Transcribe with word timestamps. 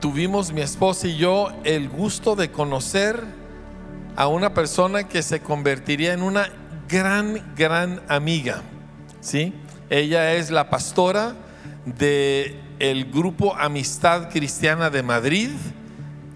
tuvimos 0.00 0.52
mi 0.52 0.60
esposa 0.60 1.06
y 1.06 1.16
yo 1.16 1.50
el 1.64 1.88
gusto 1.88 2.36
de 2.36 2.50
conocer 2.50 3.22
a 4.16 4.26
una 4.26 4.54
persona 4.54 5.08
que 5.08 5.22
se 5.22 5.40
convertiría 5.40 6.12
en 6.12 6.22
una 6.22 6.48
gran, 6.88 7.54
gran 7.56 8.02
amiga. 8.08 8.62
¿sí? 9.20 9.54
Ella 9.88 10.34
es 10.34 10.50
la 10.50 10.70
pastora 10.70 11.34
de 11.84 12.58
el 12.78 13.10
grupo 13.10 13.54
Amistad 13.56 14.30
Cristiana 14.30 14.90
de 14.90 15.02
Madrid, 15.02 15.50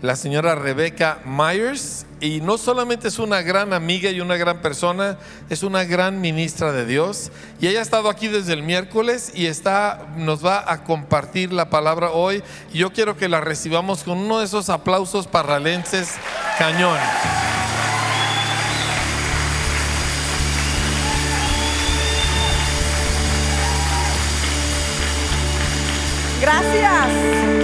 la 0.05 0.17
señora 0.17 0.55
Rebecca 0.55 1.21
Myers, 1.25 2.05
y 2.21 2.43
no 2.43 2.59
solamente 2.59 3.09
es 3.09 3.19
una 3.19 3.41
gran 3.41 3.73
amiga 3.73 4.11
y 4.11 4.21
una 4.21 4.37
gran 4.37 4.61
persona, 4.61 5.17
es 5.49 5.63
una 5.63 5.85
gran 5.85 6.21
ministra 6.21 6.73
de 6.73 6.85
Dios. 6.85 7.33
Y 7.59 7.69
ella 7.69 7.79
ha 7.79 7.83
estado 7.83 8.11
aquí 8.11 8.29
desde 8.29 8.53
el 8.53 8.63
miércoles 8.63 9.33
y 9.35 9.47
está, 9.47 10.07
nos 10.19 10.45
va 10.45 10.71
a 10.71 10.85
compartir 10.85 11.55
la 11.55 11.71
palabra 11.71 12.11
hoy. 12.11 12.43
Y 12.75 12.81
yo 12.81 12.93
quiero 12.93 13.17
que 13.17 13.31
la 13.31 13.41
recibamos 13.41 14.05
con 14.05 14.19
uno 14.19 14.41
de 14.41 14.45
esos 14.45 14.69
aplausos 14.69 15.27
parralenses 15.27 16.17
cañón. 16.59 16.99
Gracias. 26.43 27.64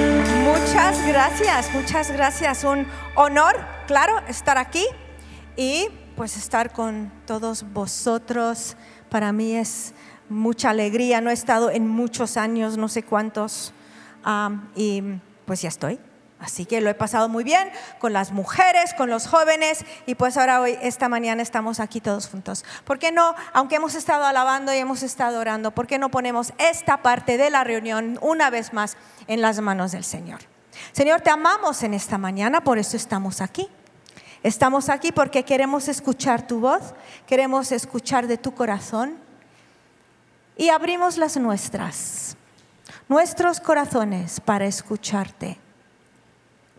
Muchas 0.80 1.06
gracias, 1.06 1.74
muchas 1.74 2.10
gracias. 2.10 2.64
Un 2.64 2.86
honor, 3.14 3.54
claro, 3.86 4.18
estar 4.28 4.56
aquí 4.56 4.86
y 5.54 5.88
pues 6.16 6.38
estar 6.38 6.72
con 6.72 7.12
todos 7.26 7.70
vosotros. 7.70 8.78
Para 9.10 9.30
mí 9.30 9.54
es 9.56 9.92
mucha 10.30 10.70
alegría. 10.70 11.20
No 11.20 11.28
he 11.28 11.34
estado 11.34 11.70
en 11.70 11.86
muchos 11.86 12.38
años, 12.38 12.78
no 12.78 12.88
sé 12.88 13.02
cuántos, 13.02 13.74
y 14.74 15.02
pues 15.44 15.60
ya 15.60 15.68
estoy. 15.68 16.00
Así 16.38 16.64
que 16.64 16.80
lo 16.80 16.88
he 16.88 16.94
pasado 16.94 17.28
muy 17.28 17.44
bien 17.44 17.70
con 17.98 18.14
las 18.14 18.32
mujeres, 18.32 18.94
con 18.94 19.10
los 19.10 19.26
jóvenes 19.28 19.84
y 20.06 20.14
pues 20.14 20.38
ahora 20.38 20.62
hoy, 20.62 20.78
esta 20.80 21.10
mañana 21.10 21.42
estamos 21.42 21.78
aquí 21.78 22.00
todos 22.00 22.26
juntos. 22.26 22.64
¿Por 22.84 22.98
qué 22.98 23.12
no, 23.12 23.34
aunque 23.52 23.76
hemos 23.76 23.94
estado 23.94 24.24
alabando 24.24 24.72
y 24.72 24.78
hemos 24.78 25.02
estado 25.02 25.40
orando, 25.40 25.72
por 25.72 25.86
qué 25.86 25.98
no 25.98 26.10
ponemos 26.10 26.54
esta 26.56 27.02
parte 27.02 27.36
de 27.36 27.50
la 27.50 27.64
reunión 27.64 28.18
una 28.22 28.48
vez 28.48 28.72
más 28.72 28.96
en 29.26 29.42
las 29.42 29.60
manos 29.60 29.92
del 29.92 30.04
Señor? 30.04 30.40
Señor, 30.92 31.20
te 31.20 31.30
amamos 31.30 31.82
en 31.82 31.94
esta 31.94 32.18
mañana, 32.18 32.62
por 32.62 32.78
eso 32.78 32.96
estamos 32.96 33.40
aquí. 33.40 33.68
Estamos 34.42 34.88
aquí 34.88 35.12
porque 35.12 35.44
queremos 35.44 35.88
escuchar 35.88 36.46
tu 36.46 36.60
voz, 36.60 36.94
queremos 37.26 37.72
escuchar 37.72 38.26
de 38.26 38.38
tu 38.38 38.54
corazón 38.54 39.16
y 40.56 40.70
abrimos 40.70 41.18
las 41.18 41.36
nuestras, 41.36 42.36
nuestros 43.08 43.60
corazones 43.60 44.40
para 44.40 44.64
escucharte 44.66 45.58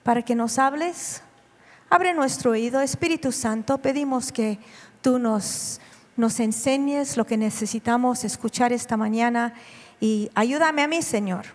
para 0.04 0.24
que 0.24 0.36
nos 0.36 0.58
hables. 0.58 1.22
Abre 1.90 2.14
nuestro 2.14 2.52
oído, 2.52 2.82
Espíritu 2.82 3.32
Santo, 3.32 3.78
pedimos 3.78 4.32
que 4.32 4.60
tú 5.02 5.20
nos, 5.20 5.80
nos 6.18 6.40
enseñes 6.40 7.18
lo 7.18 7.26
que 7.26 7.38
necesitamos 7.38 8.24
escuchar 8.24 8.72
esta 8.74 8.98
mañana 8.98 9.54
y 10.00 10.32
ayúdame 10.36 10.82
a 10.82 10.88
mí, 10.88 11.02
Señor, 11.02 11.46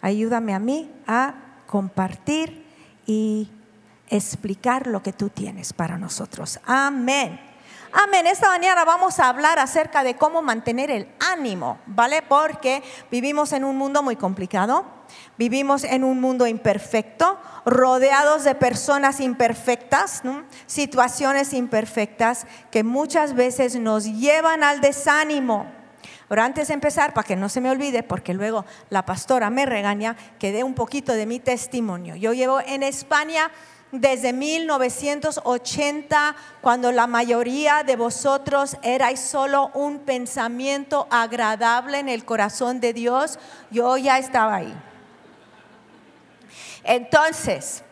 ayúdame 0.00 0.54
a 0.54 0.58
mí 0.58 0.90
a 1.06 1.34
compartir 1.74 2.64
y 3.04 3.50
explicar 4.08 4.86
lo 4.86 5.02
que 5.02 5.12
tú 5.12 5.28
tienes 5.28 5.72
para 5.72 5.98
nosotros. 5.98 6.60
Amén. 6.64 7.40
Amén. 7.90 8.28
Esta 8.28 8.48
mañana 8.48 8.84
vamos 8.84 9.18
a 9.18 9.28
hablar 9.28 9.58
acerca 9.58 10.04
de 10.04 10.14
cómo 10.14 10.40
mantener 10.40 10.92
el 10.92 11.08
ánimo, 11.18 11.78
¿vale? 11.86 12.22
Porque 12.22 12.84
vivimos 13.10 13.52
en 13.52 13.64
un 13.64 13.76
mundo 13.76 14.04
muy 14.04 14.14
complicado, 14.14 14.86
vivimos 15.36 15.82
en 15.82 16.04
un 16.04 16.20
mundo 16.20 16.46
imperfecto, 16.46 17.40
rodeados 17.64 18.44
de 18.44 18.54
personas 18.54 19.18
imperfectas, 19.18 20.22
situaciones 20.66 21.52
imperfectas 21.52 22.46
que 22.70 22.84
muchas 22.84 23.34
veces 23.34 23.74
nos 23.74 24.04
llevan 24.04 24.62
al 24.62 24.80
desánimo. 24.80 25.83
Pero 26.28 26.42
antes 26.42 26.68
de 26.68 26.74
empezar, 26.74 27.14
para 27.14 27.26
que 27.26 27.36
no 27.36 27.48
se 27.48 27.60
me 27.60 27.70
olvide, 27.70 28.02
porque 28.02 28.34
luego 28.34 28.64
la 28.90 29.04
pastora 29.04 29.50
me 29.50 29.66
regaña, 29.66 30.16
que 30.38 30.52
dé 30.52 30.64
un 30.64 30.74
poquito 30.74 31.12
de 31.12 31.26
mi 31.26 31.40
testimonio. 31.40 32.16
Yo 32.16 32.32
llevo 32.32 32.60
en 32.60 32.82
España 32.82 33.50
desde 33.92 34.32
1980, 34.32 36.34
cuando 36.60 36.90
la 36.90 37.06
mayoría 37.06 37.84
de 37.84 37.94
vosotros 37.94 38.76
erais 38.82 39.20
solo 39.20 39.70
un 39.74 40.00
pensamiento 40.00 41.06
agradable 41.10 42.00
en 42.00 42.08
el 42.08 42.24
corazón 42.24 42.80
de 42.80 42.92
Dios, 42.92 43.38
yo 43.70 43.96
ya 43.96 44.18
estaba 44.18 44.56
ahí. 44.56 44.74
Entonces, 46.82 47.84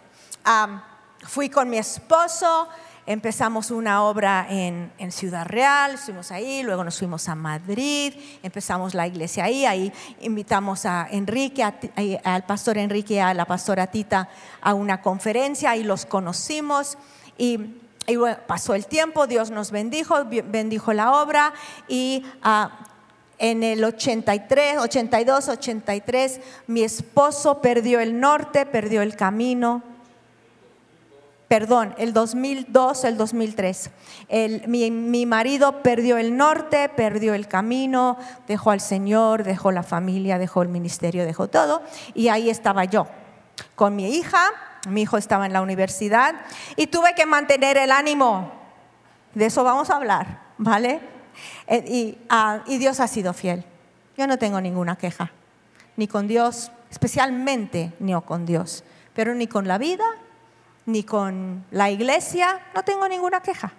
fui 1.24 1.48
con 1.48 1.70
mi 1.70 1.78
esposo, 1.78 2.68
empezamos 3.06 3.70
una 3.70 4.04
obra 4.04 4.46
en, 4.48 4.92
Ciudad 5.10 5.46
Real, 5.46 5.98
fuimos 5.98 6.30
ahí, 6.30 6.62
luego 6.62 6.84
nos 6.84 6.98
fuimos 6.98 7.28
a 7.28 7.34
Madrid, 7.34 8.14
empezamos 8.42 8.94
la 8.94 9.06
iglesia 9.06 9.44
ahí, 9.44 9.66
ahí 9.66 9.92
invitamos 10.20 10.86
a 10.86 11.06
Enrique, 11.10 11.62
al 11.62 12.44
pastor 12.44 12.78
Enrique 12.78 13.14
y 13.14 13.18
a 13.18 13.34
la 13.34 13.44
pastora 13.44 13.88
Tita 13.88 14.28
a 14.60 14.74
una 14.74 15.02
conferencia 15.02 15.76
y 15.76 15.82
los 15.82 16.06
conocimos 16.06 16.96
y, 17.36 17.58
pasó 18.46 18.74
el 18.74 18.86
tiempo, 18.86 19.26
Dios 19.26 19.50
nos 19.50 19.70
bendijo, 19.70 20.24
bendijo 20.24 20.92
la 20.92 21.22
obra 21.22 21.52
y 21.86 22.24
ah, 22.42 22.70
en 23.38 23.62
el 23.62 23.82
83, 23.82 24.78
82, 24.78 25.48
83, 25.48 26.40
mi 26.66 26.82
esposo 26.82 27.60
perdió 27.60 28.00
el 28.00 28.18
norte, 28.18 28.66
perdió 28.66 29.02
el 29.02 29.16
camino, 29.16 29.82
perdón, 31.52 31.94
el 31.98 32.14
2002, 32.14 33.04
el 33.04 33.18
2003. 33.18 33.90
mi, 34.68 35.26
marido 35.26 35.82
perdió 35.82 36.16
el 36.16 36.34
norte, 36.34 36.88
perdió 36.88 37.34
el 37.34 37.46
camino, 37.46 38.16
dejó 38.48 38.70
al 38.70 38.80
Señor, 38.80 39.44
dejó 39.44 39.70
la 39.70 39.82
familia, 39.82 40.38
dejó 40.38 40.62
el 40.62 40.70
ministerio, 40.70 41.26
dejó 41.26 41.48
todo. 41.48 41.82
Y 42.14 42.28
ahí 42.28 42.48
estaba 42.48 42.86
yo, 42.86 43.06
con 43.74 43.94
mi 43.94 44.16
hija, 44.16 44.48
mi 44.88 45.02
hijo 45.02 45.18
estaba 45.18 45.44
en 45.44 45.52
la 45.52 45.60
universidad 45.60 46.36
y 46.74 46.86
tuve 46.86 47.14
que 47.14 47.26
mantener 47.26 47.76
el 47.76 47.92
ánimo. 47.92 48.50
De 49.34 49.44
eso 49.44 49.62
vamos 49.62 49.90
a 49.90 49.96
hablar, 49.96 50.40
¿vale? 50.56 51.00
Eh, 51.66 52.16
ah, 52.30 52.62
y 52.64 52.78
Dios 52.78 52.98
ha 52.98 53.06
sido 53.06 53.34
fiel. 53.34 53.62
Yo 54.16 54.26
no 54.26 54.38
tengo 54.38 54.58
ninguna 54.58 54.96
queja, 54.96 55.32
ni 55.98 56.08
con 56.08 56.28
Dios, 56.28 56.72
especialmente 56.90 57.92
ni 57.98 58.18
con 58.22 58.46
Dios, 58.46 58.84
pero 59.12 59.34
ni 59.34 59.46
con 59.48 59.68
la 59.68 59.76
vida 59.76 60.06
ni 60.86 61.04
con 61.04 61.64
la 61.70 61.90
iglesia, 61.90 62.60
no 62.74 62.82
tengo 62.82 63.08
ninguna 63.08 63.40
queja, 63.40 63.72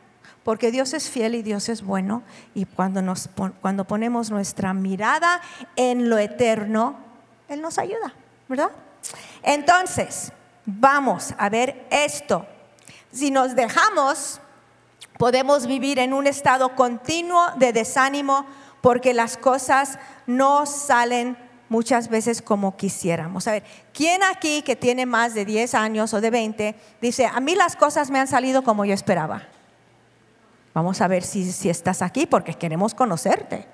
porque 0.43 0.71
Dios 0.71 0.93
es 0.93 1.09
fiel 1.09 1.35
y 1.35 1.41
Dios 1.41 1.69
es 1.69 1.83
bueno, 1.83 2.23
y 2.53 2.65
cuando, 2.65 3.01
nos, 3.01 3.29
cuando 3.61 3.85
ponemos 3.85 4.31
nuestra 4.31 4.73
mirada 4.73 5.41
en 5.75 6.09
lo 6.09 6.17
eterno, 6.17 6.97
Él 7.47 7.61
nos 7.61 7.77
ayuda, 7.77 8.13
¿verdad? 8.47 8.71
Entonces, 9.41 10.31
vamos 10.65 11.33
a 11.37 11.49
ver 11.49 11.85
esto. 11.89 12.45
Si 13.11 13.31
nos 13.31 13.55
dejamos, 13.55 14.39
podemos 15.17 15.67
vivir 15.67 15.99
en 15.99 16.13
un 16.13 16.27
estado 16.27 16.75
continuo 16.75 17.51
de 17.57 17.73
desánimo 17.73 18.45
porque 18.81 19.13
las 19.13 19.37
cosas 19.37 19.99
no 20.27 20.65
salen 20.65 21.37
muchas 21.73 22.07
veces 22.07 22.43
como 22.43 22.77
quisiéramos. 22.77 23.47
A 23.47 23.53
ver, 23.53 23.63
¿quién 23.93 24.21
aquí 24.21 24.61
que 24.61 24.75
tiene 24.75 25.07
más 25.07 25.33
de 25.33 25.43
10 25.43 25.73
años 25.73 26.13
o 26.13 26.21
de 26.21 26.29
20 26.29 26.75
dice, 27.01 27.25
a 27.25 27.39
mí 27.39 27.55
las 27.55 27.75
cosas 27.75 28.11
me 28.11 28.19
han 28.19 28.27
salido 28.27 28.63
como 28.63 28.85
yo 28.85 28.93
esperaba? 28.93 29.47
Vamos 30.75 31.01
a 31.01 31.07
ver 31.07 31.23
si, 31.23 31.51
si 31.51 31.71
estás 31.71 32.03
aquí 32.03 32.27
porque 32.27 32.53
queremos 32.53 32.93
conocerte. 32.93 33.67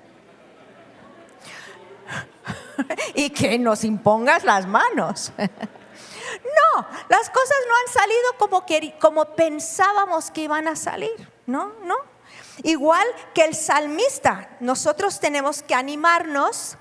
y 3.14 3.28
que 3.28 3.58
nos 3.58 3.84
impongas 3.84 4.44
las 4.44 4.66
manos. 4.66 5.32
no, 5.38 6.86
las 7.10 7.28
cosas 7.28 7.58
no 7.68 7.74
han 7.76 7.92
salido 7.92 8.38
como, 8.38 8.64
como 8.98 9.36
pensábamos 9.36 10.30
que 10.30 10.44
iban 10.44 10.68
a 10.68 10.74
salir. 10.74 11.28
No, 11.44 11.74
no. 11.84 12.09
Igual 12.62 13.06
que 13.34 13.44
el 13.44 13.54
salmista, 13.54 14.56
nosotros 14.60 15.20
tenemos 15.20 15.62
que 15.62 15.74
animarnos 15.74 16.76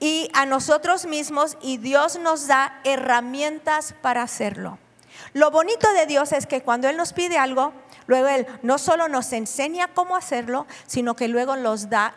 y 0.00 0.30
a 0.32 0.46
nosotros 0.46 1.06
mismos 1.06 1.56
y 1.60 1.78
Dios 1.78 2.18
nos 2.18 2.46
da 2.46 2.80
herramientas 2.84 3.94
para 4.00 4.22
hacerlo. 4.22 4.78
Lo 5.32 5.50
bonito 5.50 5.92
de 5.92 6.06
Dios 6.06 6.32
es 6.32 6.46
que 6.46 6.62
cuando 6.62 6.88
Él 6.88 6.96
nos 6.96 7.12
pide 7.12 7.38
algo, 7.38 7.72
luego 8.06 8.28
Él 8.28 8.46
no 8.62 8.78
solo 8.78 9.08
nos 9.08 9.32
enseña 9.32 9.88
cómo 9.88 10.16
hacerlo, 10.16 10.66
sino 10.86 11.16
que 11.16 11.28
luego 11.28 11.56
nos 11.56 11.88
da, 11.88 12.14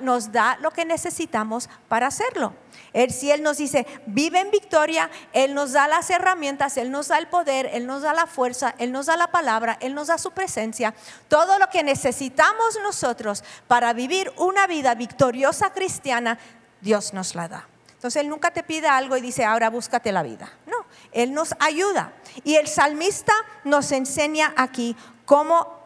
lo 0.62 0.72
que 0.72 0.86
necesitamos 0.86 1.69
para 1.88 2.07
hacerlo. 2.07 2.54
Él, 2.94 3.12
si 3.12 3.31
Él 3.31 3.44
nos 3.44 3.57
dice, 3.57 3.86
vive 4.06 4.39
en 4.39 4.51
victoria, 4.51 5.10
Él 5.34 5.54
nos 5.54 5.74
da 5.74 5.88
las 5.88 6.10
herramientas, 6.10 6.78
Él 6.78 6.92
nos 6.92 7.10
da 7.10 7.18
el 7.18 7.28
poder, 7.28 7.69
Él 7.74 7.86
nos 7.86 8.01
da 8.01 8.13
la 8.13 8.28
fuerza, 8.28 8.75
Él 8.78 8.92
nos 8.92 9.07
da 9.07 9.18
la 9.18 9.28
palabra, 9.28 9.78
Él 9.81 9.94
nos 9.94 10.07
da 10.07 10.18
su 10.18 10.31
presencia. 10.31 10.94
Todo 11.28 11.60
lo 11.60 11.68
que 11.69 11.84
necesitamos 11.84 12.80
nosotros 12.83 13.44
para 13.68 13.94
vivir 13.94 14.31
una 14.38 14.68
vida 14.68 14.95
victoriosa 14.95 15.74
cristiana, 15.74 16.40
Dios 16.81 17.13
nos 17.13 17.36
la 17.36 17.48
da. 17.48 17.68
Entonces 17.98 18.22
Él 18.22 18.30
nunca 18.30 18.51
te 18.51 18.62
pide 18.62 18.88
algo 18.88 19.18
y 19.18 19.22
dice, 19.22 19.44
ahora 19.44 19.72
búscate 19.72 20.12
la 20.12 20.22
vida. 20.22 20.51
No, 20.68 20.86
Él 21.12 21.33
nos 21.33 21.56
ayuda. 21.60 22.13
Y 22.44 22.56
el 22.56 22.68
salmista 22.68 23.33
nos 23.63 23.92
enseña 23.92 24.54
aquí 24.56 24.95
cómo, 25.25 25.77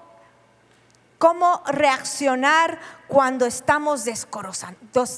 cómo 1.21 1.62
reaccionar 1.68 2.79
cuando 3.07 3.45
estamos 3.45 4.06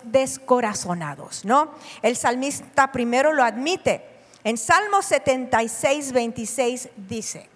descorazonados, 0.04 1.46
¿no? 1.46 1.72
El 2.02 2.18
salmista 2.18 2.92
primero 2.92 3.32
lo 3.32 3.42
admite. 3.42 4.06
En 4.44 4.58
Salmo 4.58 5.02
76, 5.02 6.12
26 6.12 6.90
dice, 6.98 7.50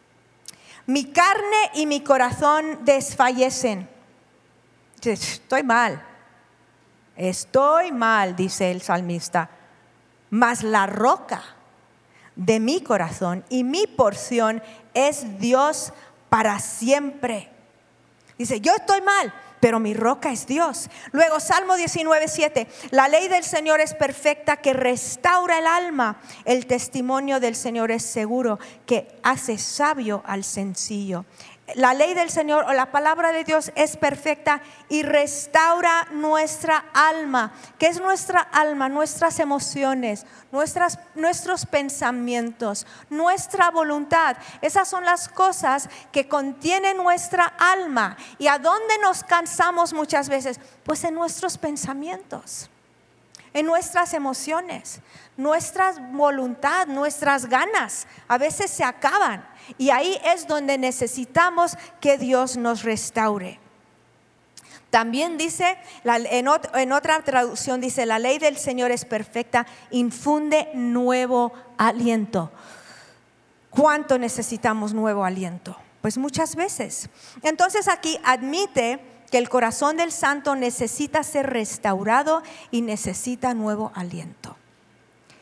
mi 0.86 1.12
carne 1.12 1.72
y 1.74 1.88
mi 1.88 2.00
corazón 2.00 2.86
desfallecen. 2.86 3.90
Estoy 5.04 5.64
mal, 5.64 6.02
estoy 7.18 7.92
mal, 7.92 8.38
dice 8.38 8.72
el 8.72 8.82
salmista, 8.82 9.50
mas 10.30 10.64
la 10.64 10.88
roca 10.88 11.44
de 12.38 12.62
mi 12.62 12.80
corazón 12.80 13.44
y 13.50 13.66
mi 13.66 13.88
porción 13.88 14.64
es 14.94 15.38
Dios 15.38 15.92
para 16.30 16.60
siempre. 16.60 17.57
Dice, 18.38 18.62
yo 18.62 18.76
estoy 18.76 19.02
mal, 19.02 19.34
pero 19.60 19.80
mi 19.80 19.94
roca 19.94 20.32
es 20.32 20.46
Dios. 20.46 20.90
Luego, 21.12 21.40
Salmo 21.40 21.76
19, 21.76 22.28
7, 22.28 22.68
la 22.92 23.08
ley 23.08 23.28
del 23.28 23.44
Señor 23.44 23.82
es 23.82 23.94
perfecta 23.94 24.58
que 24.58 24.74
restaura 24.74 25.60
el 25.60 25.68
alma. 25.68 26.22
El 26.46 26.68
testimonio 26.68 27.40
del 27.40 27.56
Señor 27.56 27.92
es 27.92 28.04
seguro 28.04 28.60
que 28.86 29.08
hace 29.24 29.58
sabio 29.58 30.22
al 30.26 30.44
sencillo 30.44 31.26
la 31.76 31.94
ley 31.94 32.14
del 32.14 32.30
Señor 32.30 32.66
o 32.68 32.74
la 32.74 32.92
palabra 32.92 33.32
de 33.32 33.44
Dios 33.44 33.72
es 33.76 33.98
perfecta 33.98 34.62
y 34.88 35.04
restaura 35.04 36.08
nuestra 36.12 36.86
alma. 36.94 37.52
¿Qué 37.78 37.88
es 37.88 38.00
nuestra 38.00 38.40
alma? 38.40 38.88
Nuestras 38.88 39.40
emociones, 39.40 40.26
nuestras, 40.52 40.98
nuestros 41.16 41.66
pensamientos, 41.66 42.88
nuestra 43.10 43.70
voluntad. 43.70 44.38
Esas 44.62 44.88
son 44.88 45.04
las 45.04 45.28
cosas 45.28 45.90
que 46.12 46.28
contiene 46.30 46.94
nuestra 46.94 47.46
alma. 47.46 48.16
¿Y 48.38 48.48
a 48.48 48.60
dónde 48.60 48.98
nos 49.02 49.24
cansamos 49.24 49.92
muchas 49.94 50.30
veces? 50.30 50.60
Pues 50.84 51.04
en 51.04 51.16
nuestros 51.16 51.58
pensamientos, 51.58 52.70
en 53.54 53.66
nuestras 53.66 54.14
emociones, 54.14 55.02
nuestra 55.36 55.94
voluntad, 56.12 56.88
nuestras 56.88 57.48
ganas. 57.48 58.08
A 58.28 58.38
veces 58.38 58.72
se 58.72 58.84
acaban. 58.84 59.48
Y 59.78 59.90
ahí 59.90 60.20
es 60.24 60.48
donde 60.48 60.78
necesitamos 60.78 61.78
que 62.00 62.18
Dios 62.18 62.58
nos 62.58 62.84
restaure. 62.84 63.60
También 64.90 65.38
dice, 65.38 65.78
en, 66.06 66.48
otra 66.94 67.22
traducción 67.22 67.82
dice, 67.82 68.06
la 68.06 68.20
ley 68.20 68.40
del 68.40 68.58
Señor 68.58 68.92
es 68.92 69.04
perfecta, 69.04 69.68
infunde 69.92 70.70
nuevo 70.74 71.52
aliento. 71.78 72.52
¿Cuánto 73.70 74.18
necesitamos 74.18 74.94
nuevo 74.94 75.26
aliento? 75.26 75.76
Pues 76.02 76.18
muchas 76.18 76.56
veces. 76.56 77.10
Entonces 77.44 77.90
aquí 77.90 78.18
admite 78.24 79.00
que 79.32 79.38
el 79.38 79.50
corazón 79.50 79.98
del 79.98 80.12
santo 80.12 80.56
necesita 80.56 81.24
ser 81.24 81.48
restaurado 81.48 82.44
y 82.72 82.82
necesita 82.82 83.54
nuevo 83.54 83.92
aliento. 83.96 84.56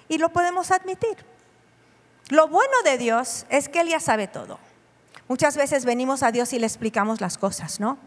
Y 0.08 0.18
lo 0.18 0.30
podemos 0.30 0.72
admitir. 0.72 1.18
Lo 2.30 2.48
bueno 2.48 2.74
de 2.84 2.98
Dios 2.98 3.46
es 3.50 3.70
que 3.70 3.82
Él 3.82 3.90
ya 3.90 4.00
sabe 4.00 4.28
todo. 4.28 4.60
Muchas 5.28 5.58
veces 5.58 5.86
venimos 5.86 6.24
a 6.24 6.32
Dios 6.32 6.54
y 6.54 6.60
le 6.60 6.68
explicamos 6.68 7.22
las 7.22 7.38
cosas, 7.38 7.80
¿no? 7.80 7.98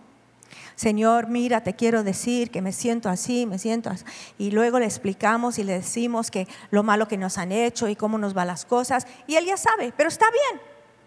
Señor, 0.76 1.26
mira, 1.26 1.62
te 1.62 1.75
quiero 1.75 2.04
decir 2.04 2.50
que 2.50 2.62
me 2.62 2.72
siento 2.72 3.08
así, 3.08 3.46
me 3.46 3.58
siento 3.58 3.90
así. 3.90 4.04
Y 4.38 4.52
luego 4.52 4.78
le 4.78 4.86
explicamos 4.86 5.58
y 5.58 5.64
le 5.64 5.74
decimos 5.74 6.31
que 6.31 6.46
lo 6.70 6.82
malo 6.82 7.08
que 7.08 7.19
nos 7.19 7.36
han 7.38 7.50
hecho 7.50 7.88
y 7.88 7.96
cómo 7.96 8.19
nos 8.19 8.34
van 8.34 8.46
las 8.46 8.64
cosas. 8.64 9.06
Y 9.26 9.34
Él 9.34 9.46
ya 9.46 9.56
sabe, 9.56 9.92
pero 9.96 10.08
está 10.08 10.26
bien, 10.31 10.62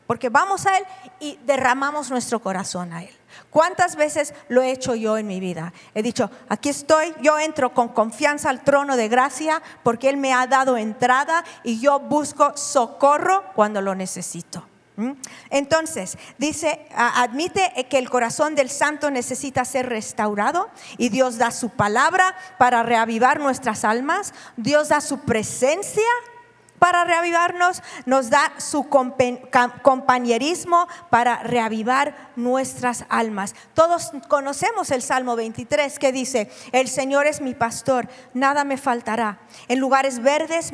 porque 0.07 0.29
vamos 0.29 0.65
a 0.65 0.77
Él 0.77 0.83
y 1.19 1.39
derramamos 1.45 2.12
nuestro 2.12 2.41
corazón 2.41 2.91
a 2.91 3.03
Él. 3.03 3.20
¿Cuántas 3.50 3.95
veces 3.95 4.33
lo 4.48 4.62
he 4.62 4.72
hecho 4.72 4.95
yo 4.95 5.18
en 5.18 5.28
mi 5.28 5.39
vida? 5.39 5.74
He 5.94 6.04
dicho, 6.04 6.30
aquí 6.50 6.69
estoy, 6.69 7.13
yo 7.22 7.38
entro 7.39 7.74
con 7.74 7.89
confianza 7.89 8.50
al 8.50 8.63
trono 8.63 8.98
de 8.98 9.07
gracia 9.07 9.62
porque 9.83 10.10
Él 10.10 10.18
me 10.18 10.33
ha 10.33 10.48
dado 10.48 10.78
entrada 10.78 11.44
y 11.63 11.80
yo 11.80 12.00
busco 12.00 12.56
socorro 12.56 13.44
cuando 13.56 13.81
lo 13.81 13.95
necesito. 13.95 14.66
¿Mm? 14.98 15.12
Entonces, 15.50 16.18
dice, 16.38 16.86
admite 16.94 17.88
que 17.89 17.98
el 17.98 18.10
corazón 18.10 18.56
del 18.56 18.69
santo 18.69 19.10
necesita 19.10 19.63
ser 19.66 19.88
restaurado 19.88 20.69
y 20.98 21.10
Dios 21.10 21.38
da 21.38 21.51
su 21.51 21.69
palabra 21.69 22.36
para 22.57 22.84
reavivar 22.84 23.39
nuestras 23.39 23.86
almas, 23.86 24.34
Dios 24.57 24.89
da 24.89 25.01
su 25.01 25.19
presencia 25.19 26.04
para 26.81 27.04
reavivarnos, 27.04 27.83
nos 28.07 28.31
da 28.31 28.54
su 28.57 28.89
compañerismo 28.89 30.88
para 31.12 31.44
reavivar 31.44 32.31
nuestras 32.36 33.06
almas. 33.07 33.54
Todos 33.75 34.12
conocemos 34.28 34.89
el 34.89 35.04
Salmo 35.04 35.36
23 35.36 36.00
que 36.00 36.12
dice, 36.12 36.50
el 36.72 36.88
Señor 36.88 37.28
es 37.28 37.39
mi 37.39 37.54
pastor, 37.54 38.10
nada 38.33 38.63
me 38.63 38.78
faltará. 38.78 39.38
En 39.68 39.78
lugares 39.78 40.24
verdes 40.24 40.72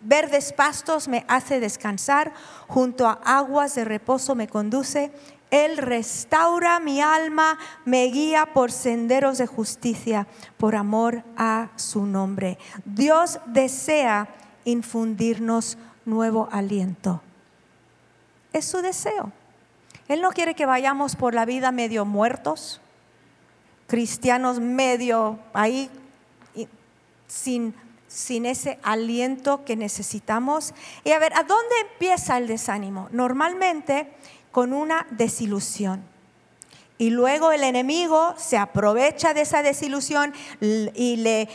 verdes 0.00 0.54
pastos 0.54 1.06
me 1.06 1.26
hace 1.28 1.60
descansar, 1.60 2.32
junto 2.66 3.06
a 3.06 3.20
aguas 3.22 3.74
de 3.74 3.84
reposo 3.84 4.34
me 4.34 4.48
conduce. 4.48 5.12
Él 5.50 5.76
restaura 5.76 6.80
mi 6.80 7.02
alma, 7.02 7.58
me 7.84 8.04
guía 8.04 8.54
por 8.54 8.72
senderos 8.72 9.36
de 9.36 9.46
justicia, 9.46 10.26
por 10.56 10.76
amor 10.76 11.24
a 11.36 11.68
su 11.76 12.06
nombre. 12.06 12.56
Dios 12.86 13.38
desea 13.44 14.39
infundirnos 14.64 15.78
nuevo 16.04 16.48
aliento. 16.50 17.22
Es 18.52 18.64
su 18.64 18.82
deseo. 18.82 19.32
Él 20.08 20.20
no 20.20 20.30
quiere 20.30 20.54
que 20.54 20.66
vayamos 20.66 21.14
por 21.14 21.34
la 21.34 21.44
vida 21.44 21.70
medio 21.70 22.04
muertos, 22.04 22.80
cristianos 23.86 24.58
medio 24.60 25.38
ahí, 25.52 25.90
sin, 27.28 27.74
sin 28.08 28.44
ese 28.44 28.78
aliento 28.82 29.64
que 29.64 29.76
necesitamos. 29.76 30.74
Y 31.04 31.12
a 31.12 31.18
ver, 31.18 31.32
¿a 31.34 31.44
dónde 31.44 31.74
empieza 31.92 32.38
el 32.38 32.48
desánimo? 32.48 33.08
Normalmente 33.12 34.12
con 34.50 34.72
una 34.72 35.06
desilusión. 35.10 36.02
Y 36.98 37.10
luego 37.10 37.52
el 37.52 37.62
enemigo 37.62 38.34
se 38.36 38.58
aprovecha 38.58 39.32
de 39.32 39.42
esa 39.42 39.62
desilusión 39.62 40.34
y 40.60 41.16
le, 41.16 41.48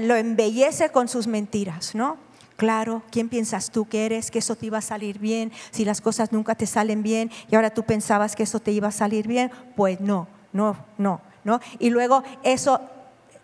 lo 0.00 0.16
embellece 0.16 0.90
con 0.90 1.08
sus 1.08 1.26
mentiras, 1.28 1.94
¿no? 1.94 2.16
Claro, 2.58 3.04
¿quién 3.12 3.28
piensas 3.28 3.70
tú 3.70 3.88
que 3.88 4.04
eres? 4.04 4.32
Que 4.32 4.40
eso 4.40 4.56
te 4.56 4.66
iba 4.66 4.78
a 4.78 4.82
salir 4.82 5.20
bien, 5.20 5.52
si 5.70 5.84
las 5.84 6.00
cosas 6.00 6.32
nunca 6.32 6.56
te 6.56 6.66
salen 6.66 7.04
bien 7.04 7.30
y 7.48 7.54
ahora 7.54 7.70
tú 7.70 7.84
pensabas 7.84 8.34
que 8.34 8.42
eso 8.42 8.58
te 8.58 8.72
iba 8.72 8.88
a 8.88 8.90
salir 8.90 9.28
bien, 9.28 9.52
pues 9.76 10.00
no, 10.00 10.26
no, 10.52 10.76
no, 10.98 11.20
no. 11.44 11.60
Y 11.78 11.90
luego 11.90 12.24
eso 12.42 12.80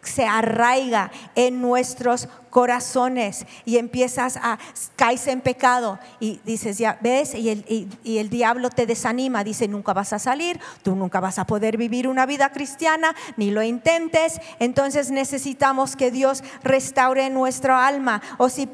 se 0.02 0.26
arraiga 0.26 1.12
en 1.36 1.62
nuestros 1.62 2.28
corazones 2.54 3.46
y 3.64 3.78
empiezas 3.78 4.36
a 4.36 4.60
caes 4.94 5.26
en 5.26 5.40
pecado 5.40 5.98
y 6.20 6.40
dices, 6.44 6.78
ya 6.78 6.96
ves, 7.00 7.34
y 7.34 7.50
el, 7.50 7.64
y 8.04 8.18
el, 8.18 8.30
diablo 8.30 8.70
te 8.70 8.86
desanima, 8.86 9.42
dice, 9.42 9.66
nunca 9.66 9.92
vas 9.92 10.12
a 10.12 10.20
salir, 10.20 10.60
tú 10.84 10.94
nunca 10.94 11.18
vas 11.18 11.40
a 11.40 11.46
poder 11.46 11.76
vivir 11.76 12.06
una 12.06 12.26
vida 12.26 12.50
cristiana, 12.50 13.16
ni 13.36 13.50
lo 13.50 13.64
intentes, 13.64 14.40
entonces 14.60 15.10
necesitamos 15.10 15.96
que 15.96 16.12
Dios 16.12 16.44
restaure 16.62 17.28
nuestro 17.28 17.74
alma, 17.74 18.22
o 18.38 18.48
si 18.48 18.68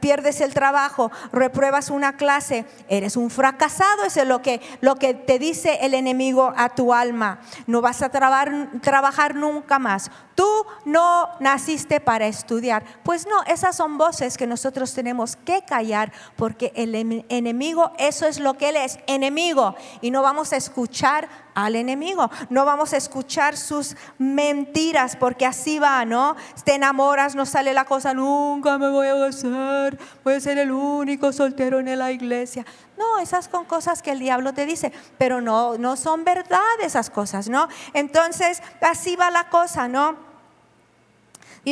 pierdes 0.00 0.42
el 0.42 0.52
trabajo, 0.52 1.10
repruebas 1.32 1.88
una 1.88 2.18
clase, 2.18 2.66
eres 2.90 3.16
un 3.16 3.30
fracasado, 3.30 4.04
eso 4.04 4.20
es 4.20 4.28
lo 4.28 4.42
que, 4.42 4.60
lo 4.82 4.96
que 4.96 5.14
te 5.14 5.38
dice 5.38 5.78
el 5.80 5.94
enemigo 5.94 6.52
a 6.58 6.68
tu 6.68 6.92
alma, 6.92 7.40
no 7.66 7.80
vas 7.80 8.02
a 8.02 8.10
trabajar, 8.10 8.68
trabajar 8.82 9.34
nunca 9.34 9.78
más, 9.78 10.10
tú 10.34 10.46
no 10.84 11.30
naciste 11.40 12.00
para 12.00 12.26
estudiar, 12.26 12.84
pues 13.08 13.26
no, 13.26 13.42
esas 13.44 13.74
son 13.74 13.96
voces 13.96 14.36
que 14.36 14.46
nosotros 14.46 14.92
tenemos 14.92 15.34
que 15.34 15.62
callar 15.62 16.12
porque 16.36 16.74
el 16.76 16.94
enemigo, 17.30 17.90
eso 17.98 18.26
es 18.26 18.38
lo 18.38 18.58
que 18.58 18.68
él 18.68 18.76
es, 18.76 18.98
enemigo. 19.06 19.74
Y 20.02 20.10
no 20.10 20.20
vamos 20.20 20.52
a 20.52 20.58
escuchar 20.58 21.26
al 21.54 21.74
enemigo, 21.74 22.30
no 22.50 22.66
vamos 22.66 22.92
a 22.92 22.98
escuchar 22.98 23.56
sus 23.56 23.96
mentiras 24.18 25.16
porque 25.16 25.46
así 25.46 25.78
va, 25.78 26.04
¿no? 26.04 26.36
Te 26.64 26.74
enamoras, 26.74 27.34
no 27.34 27.46
sale 27.46 27.72
la 27.72 27.86
cosa, 27.86 28.12
nunca 28.12 28.76
me 28.76 28.90
voy 28.90 29.06
a 29.06 29.14
casar, 29.14 29.96
voy 30.22 30.34
a 30.34 30.40
ser 30.40 30.58
el 30.58 30.70
único 30.70 31.32
soltero 31.32 31.80
en 31.80 31.98
la 31.98 32.12
iglesia. 32.12 32.66
No, 32.98 33.20
esas 33.20 33.48
son 33.50 33.64
cosas 33.64 34.02
que 34.02 34.10
el 34.10 34.18
diablo 34.18 34.52
te 34.52 34.66
dice, 34.66 34.92
pero 35.16 35.40
no, 35.40 35.78
no 35.78 35.96
son 35.96 36.24
verdad 36.24 36.60
esas 36.82 37.08
cosas, 37.08 37.48
¿no? 37.48 37.68
Entonces, 37.94 38.62
así 38.82 39.16
va 39.16 39.30
la 39.30 39.48
cosa, 39.48 39.88
¿no? 39.88 40.27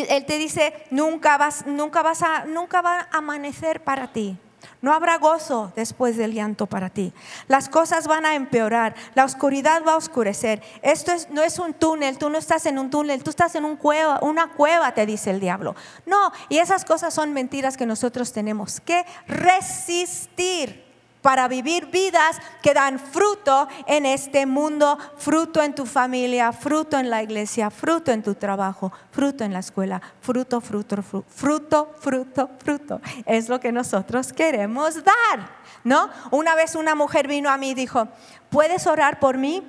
Él 0.00 0.26
te 0.26 0.38
dice, 0.38 0.72
nunca 0.90 1.38
vas, 1.38 1.66
nunca 1.66 2.02
vas 2.02 2.22
a, 2.22 2.44
nunca 2.44 2.82
va 2.82 3.08
a 3.10 3.18
amanecer 3.18 3.82
para 3.84 4.12
ti. 4.12 4.38
No 4.82 4.92
habrá 4.92 5.18
gozo 5.18 5.72
después 5.74 6.16
del 6.16 6.32
llanto 6.32 6.66
para 6.66 6.90
ti. 6.90 7.12
Las 7.48 7.68
cosas 7.68 8.06
van 8.06 8.26
a 8.26 8.34
empeorar. 8.34 8.94
La 9.14 9.24
oscuridad 9.24 9.82
va 9.86 9.92
a 9.92 9.96
oscurecer. 9.96 10.62
Esto 10.82 11.12
no 11.30 11.42
es 11.42 11.58
un 11.58 11.74
túnel. 11.74 12.18
Tú 12.18 12.30
no 12.30 12.38
estás 12.38 12.66
en 12.66 12.78
un 12.78 12.90
túnel. 12.90 13.22
Tú 13.22 13.30
estás 13.30 13.54
en 13.54 13.64
un 13.64 13.76
cueva, 13.76 14.20
una 14.22 14.52
cueva, 14.52 14.92
te 14.92 15.06
dice 15.06 15.30
el 15.30 15.40
diablo. 15.40 15.74
No, 16.04 16.32
y 16.48 16.58
esas 16.58 16.84
cosas 16.84 17.14
son 17.14 17.32
mentiras 17.32 17.76
que 17.76 17.86
nosotros 17.86 18.32
tenemos 18.32 18.80
que 18.80 19.04
resistir 19.26 20.85
para 21.26 21.48
vivir 21.48 21.86
vidas 21.86 22.40
que 22.62 22.72
dan 22.72 23.00
fruto 23.00 23.66
en 23.88 24.06
este 24.06 24.46
mundo, 24.46 24.96
fruto 25.16 25.60
en 25.60 25.74
tu 25.74 25.84
familia, 25.84 26.52
fruto 26.52 26.96
en 27.00 27.10
la 27.10 27.20
iglesia, 27.20 27.68
fruto 27.68 28.12
en 28.12 28.22
tu 28.22 28.36
trabajo, 28.36 28.92
fruto 29.10 29.42
en 29.42 29.52
la 29.52 29.58
escuela, 29.58 30.00
fruto, 30.20 30.60
fruto, 30.60 31.02
fruto, 31.02 31.96
fruto, 31.98 32.50
fruto. 32.64 33.00
Es 33.24 33.48
lo 33.48 33.58
que 33.58 33.72
nosotros 33.72 34.32
queremos 34.32 35.02
dar, 35.02 35.50
¿no? 35.82 36.10
Una 36.30 36.54
vez 36.54 36.76
una 36.76 36.94
mujer 36.94 37.26
vino 37.26 37.50
a 37.50 37.56
mí 37.56 37.70
y 37.70 37.74
dijo, 37.74 38.06
¿puedes 38.48 38.86
orar 38.86 39.18
por 39.18 39.36
mí? 39.36 39.64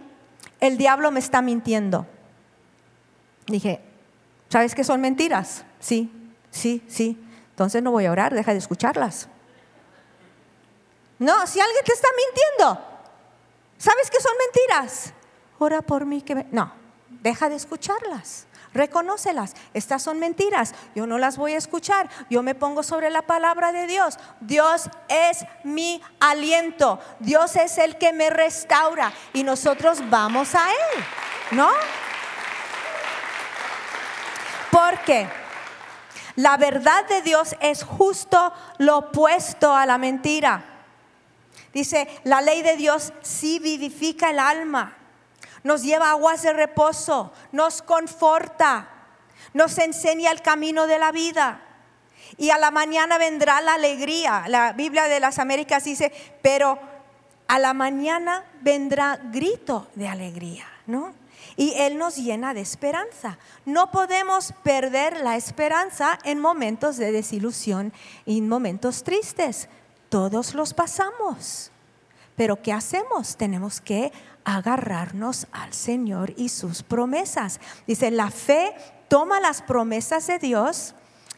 El 0.60 0.78
diablo 0.78 1.10
me 1.10 1.20
está 1.20 1.42
mintiendo. 1.42 2.06
Dije, 3.48 3.82
¿sabes 4.50 4.76
que 4.76 4.84
son 4.84 5.02
mentiras? 5.02 5.66
Sí, 5.80 6.12
sí, 6.52 6.84
sí. 6.88 7.20
Entonces 7.50 7.82
no 7.82 7.90
voy 7.90 8.06
a 8.06 8.12
orar, 8.12 8.36
deja 8.36 8.52
de 8.52 8.60
escucharlas. 8.60 9.28
No, 11.20 11.48
si 11.48 11.60
alguien 11.60 11.84
te 11.84 11.94
está 11.94 12.08
mintiendo, 12.16 12.86
¿sabes 13.78 14.10
que 14.10 14.22
son 14.22 14.34
mentiras? 14.38 15.14
Ora 15.60 15.82
por 15.82 16.06
mí 16.06 16.22
que 16.22 16.46
No, 16.52 16.72
deja 17.10 17.50
de 17.50 17.56
escucharlas. 17.56 18.48
Reconócelas. 18.74 19.56
Estas 19.74 20.04
son 20.04 20.20
mentiras. 20.20 20.76
Yo 20.94 21.08
no 21.08 21.18
las 21.18 21.38
voy 21.38 21.54
a 21.54 21.58
escuchar. 21.58 22.10
Yo 22.30 22.44
me 22.44 22.54
pongo 22.54 22.84
sobre 22.84 23.10
la 23.10 23.24
palabra 23.24 23.72
de 23.72 23.88
Dios. 23.88 24.20
Dios 24.40 24.90
es 25.08 25.46
mi 25.64 26.00
aliento. 26.20 27.00
Dios 27.20 27.56
es 27.56 27.80
el 27.80 27.98
que 27.98 28.14
me 28.14 28.30
restaura. 28.30 29.12
Y 29.34 29.44
nosotros 29.44 30.08
vamos 30.12 30.54
a 30.54 30.70
Él. 30.70 31.04
¿No? 31.52 31.72
Porque 34.70 35.28
la 36.36 36.56
verdad 36.58 37.04
de 37.08 37.24
Dios 37.24 37.56
es 37.62 37.84
justo 37.84 38.54
lo 38.78 38.98
opuesto 38.98 39.74
a 39.74 39.88
la 39.88 39.98
mentira. 39.98 40.77
Dice, 41.78 42.08
la 42.24 42.42
ley 42.42 42.64
de 42.64 42.76
Dios 42.76 43.14
sí 43.22 43.60
vivifica 43.60 44.32
el 44.32 44.40
alma, 44.40 44.98
nos 45.64 45.84
lleva 45.84 46.10
aguas 46.10 46.42
de 46.42 46.52
reposo, 46.52 47.32
nos 47.52 47.84
conforta, 47.84 48.90
nos 49.54 49.78
enseña 49.78 50.32
el 50.32 50.42
camino 50.42 50.88
de 50.88 50.98
la 50.98 51.12
vida. 51.12 51.62
Y 52.36 52.50
a 52.50 52.58
la 52.58 52.72
mañana 52.72 53.20
vendrá 53.20 53.62
la 53.62 53.76
alegría. 53.76 54.46
La 54.48 54.74
Biblia 54.74 55.04
de 55.04 55.20
las 55.20 55.38
Américas 55.38 55.84
dice, 55.84 56.12
pero 56.42 56.80
a 57.48 57.60
la 57.60 57.76
mañana 57.76 58.44
vendrá 58.62 59.20
grito 59.32 59.88
de 59.94 60.08
alegría, 60.08 60.66
¿no? 60.88 61.14
Y 61.58 61.74
Él 61.76 62.00
nos 62.00 62.16
llena 62.16 62.56
de 62.56 62.62
esperanza. 62.62 63.38
No 63.66 63.92
podemos 63.92 64.52
perder 64.64 65.22
la 65.22 65.36
esperanza 65.36 66.18
en 66.24 66.40
momentos 66.40 66.98
de 66.98 67.12
desilusión 67.12 67.94
y 68.26 68.40
en 68.40 68.50
momentos 68.50 69.04
tristes. 69.04 69.70
Todos 70.10 70.54
los 70.54 70.74
pasamos. 70.74 71.72
Pero 72.36 72.62
¿qué 72.62 72.72
hacemos? 72.72 73.36
Tenemos 73.36 73.82
que 73.82 74.12
agarrarnos 74.46 75.48
al 75.52 75.74
Señor 75.74 76.34
y 76.38 76.50
sus 76.50 76.84
promesas. 76.84 77.60
Dice, 77.88 78.12
la 78.12 78.30
fe 78.30 78.76
toma 79.08 79.40
las 79.40 79.62
promesas 79.62 80.28
de 80.28 80.40
Dios 80.40 80.94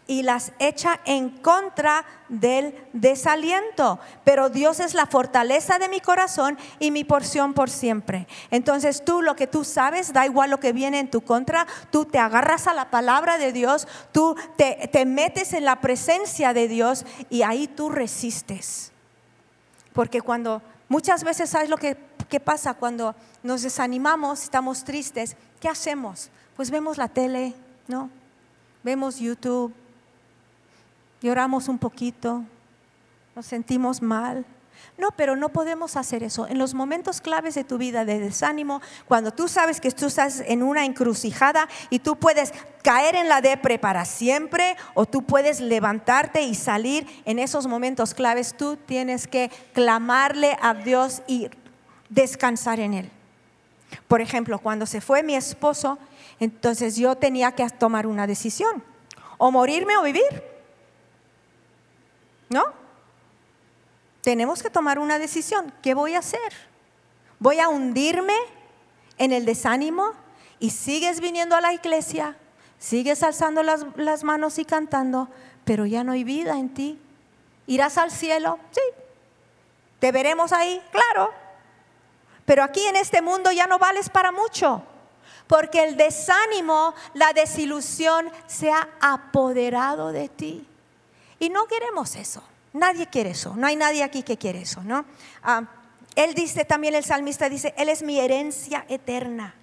y 0.09 0.23
las 0.23 0.53
echa 0.57 0.99
en 1.05 1.29
contra 1.29 2.03
del 2.29 2.75
desaliento. 2.93 3.99
Pero 4.23 4.49
Dios 4.49 4.79
es 4.79 4.95
la 4.95 5.05
fortaleza 5.05 5.77
de 5.77 5.87
mi 5.87 6.01
corazón 6.01 6.57
y 6.79 6.89
mi 6.89 7.03
porción 7.03 7.53
por 7.53 7.69
siempre. 7.69 8.27
Entonces 8.49 9.05
tú 9.05 9.21
lo 9.21 9.35
que 9.35 9.45
tú 9.45 9.63
sabes, 9.63 10.11
da 10.11 10.25
igual 10.25 10.49
lo 10.49 10.59
que 10.59 10.73
viene 10.73 10.97
en 10.97 11.11
tu 11.11 11.21
contra, 11.21 11.67
tú 11.91 12.05
te 12.05 12.17
agarras 12.17 12.65
a 12.65 12.73
la 12.73 12.89
palabra 12.89 13.37
de 13.37 13.53
Dios, 13.53 13.87
tú 14.11 14.35
te, 14.57 14.89
te 14.91 15.05
metes 15.05 15.53
en 15.53 15.63
la 15.63 15.79
presencia 15.79 16.53
de 16.53 16.67
Dios 16.67 17.05
y 17.29 17.43
ahí 17.43 17.67
tú 17.67 17.91
resistes. 17.91 18.91
Porque 19.93 20.21
cuando 20.21 20.63
muchas 20.87 21.23
veces, 21.23 21.51
¿sabes 21.51 21.69
lo 21.69 21.77
que 21.77 22.39
pasa 22.43 22.73
cuando 22.73 23.13
nos 23.43 23.61
desanimamos, 23.61 24.41
estamos 24.41 24.83
tristes? 24.83 25.37
¿Qué 25.59 25.69
hacemos? 25.69 26.31
Pues 26.55 26.71
vemos 26.71 26.97
la 26.97 27.09
tele, 27.09 27.53
¿no? 27.87 28.09
Vemos 28.81 29.19
YouTube, 29.19 29.71
lloramos 31.21 31.67
un 31.67 31.77
poquito, 31.77 32.43
nos 33.35 33.45
sentimos 33.45 34.01
mal. 34.01 34.45
No, 34.97 35.11
pero 35.15 35.35
no 35.35 35.49
podemos 35.49 35.95
hacer 35.95 36.23
eso. 36.23 36.47
En 36.47 36.57
los 36.57 36.73
momentos 36.73 37.21
claves 37.21 37.55
de 37.55 37.63
tu 37.63 37.77
vida 37.77 38.03
de 38.03 38.19
desánimo, 38.19 38.81
cuando 39.07 39.31
tú 39.31 39.47
sabes 39.47 39.79
que 39.79 39.91
tú 39.91 40.07
estás 40.07 40.41
en 40.41 40.61
una 40.61 40.83
encrucijada 40.83 41.69
y 41.89 41.99
tú 41.99 42.17
puedes 42.17 42.53
caer 42.81 43.15
en 43.15 43.29
la 43.29 43.39
depre 43.39 43.79
para 43.79 44.03
siempre 44.03 44.75
o 44.93 45.05
tú 45.05 45.21
puedes 45.21 45.61
levantarte 45.61 46.41
y 46.41 46.53
salir 46.53 47.07
en 47.23 47.39
esos 47.39 47.67
momentos 47.67 48.13
claves, 48.13 48.55
tú 48.57 48.75
tienes 48.75 49.27
que 49.27 49.49
clamarle 49.73 50.57
a 50.61 50.73
Dios 50.73 51.21
y 51.27 51.49
descansar 52.09 52.81
en 52.81 52.93
Él. 52.93 53.11
Por 54.07 54.19
ejemplo, 54.21 54.59
cuando 54.59 54.85
se 54.85 54.99
fue 54.99 55.23
mi 55.23 55.35
esposo, 55.35 55.97
entonces 56.39 56.95
yo 56.97 57.15
tenía 57.15 57.53
que 57.53 57.67
tomar 57.69 58.05
una 58.05 58.27
decisión, 58.27 58.83
o 59.37 59.51
morirme 59.51 59.95
o 59.97 60.03
vivir. 60.03 60.48
¿No? 62.49 62.63
Tenemos 64.21 64.61
que 64.61 64.69
tomar 64.69 64.99
una 64.99 65.19
decisión. 65.19 65.73
¿Qué 65.81 65.93
voy 65.93 66.15
a 66.15 66.19
hacer? 66.19 66.53
¿Voy 67.39 67.59
a 67.59 67.69
hundirme 67.69 68.35
en 69.17 69.31
el 69.31 69.45
desánimo 69.45 70.11
y 70.59 70.71
sigues 70.71 71.21
viniendo 71.21 71.55
a 71.55 71.61
la 71.61 71.73
iglesia, 71.73 72.35
sigues 72.77 73.23
alzando 73.23 73.63
las, 73.63 74.23
manos 74.23 74.59
y 74.59 74.65
cantando, 74.65 75.29
pero 75.63 75.85
ya 75.85 76.03
no 76.03 76.11
hay 76.11 76.23
vida 76.23 76.59
en 76.59 76.73
ti? 76.73 76.99
¿Irás 77.67 77.97
al 77.97 78.11
cielo? 78.11 78.59
Sí. 78.71 78.81
¿Te 79.99 80.11
veremos 80.11 80.51
ahí? 80.51 80.81
Claro. 80.91 81.31
Pero 82.45 82.63
aquí 82.63 82.83
en 82.85 82.95
este 82.95 83.21
mundo 83.21 83.51
ya 83.51 83.67
no 83.67 83.79
vales 83.79 84.09
para 84.09 84.31
mucho 84.31 84.83
porque 85.49 85.83
el 85.83 85.97
desánimo, 85.97 86.93
la 87.15 87.33
desilusión 87.33 88.29
se 88.45 88.71
ha 88.71 88.87
apoderado 89.01 90.11
de 90.11 90.29
ti. 90.29 90.67
Y 91.39 91.49
no 91.49 91.65
queremos 91.67 92.15
eso. 92.15 92.43
Nadie 92.73 93.07
quiere 93.07 93.31
eso. 93.31 93.55
No 93.55 93.67
hay 93.67 93.75
nadie 93.75 94.03
aquí 94.03 94.23
que 94.23 94.37
quiere 94.37 94.61
eso, 94.61 94.83
¿no? 94.83 95.05
Ah, 95.41 95.63
él 96.15 96.33
dice 96.33 96.65
también, 96.65 96.95
el 96.95 97.03
salmista 97.03 97.49
dice, 97.49 97.73
Él 97.77 97.89
es 97.89 98.03
mi 98.03 98.19
herencia 98.19 98.85
eterna. 98.89 99.55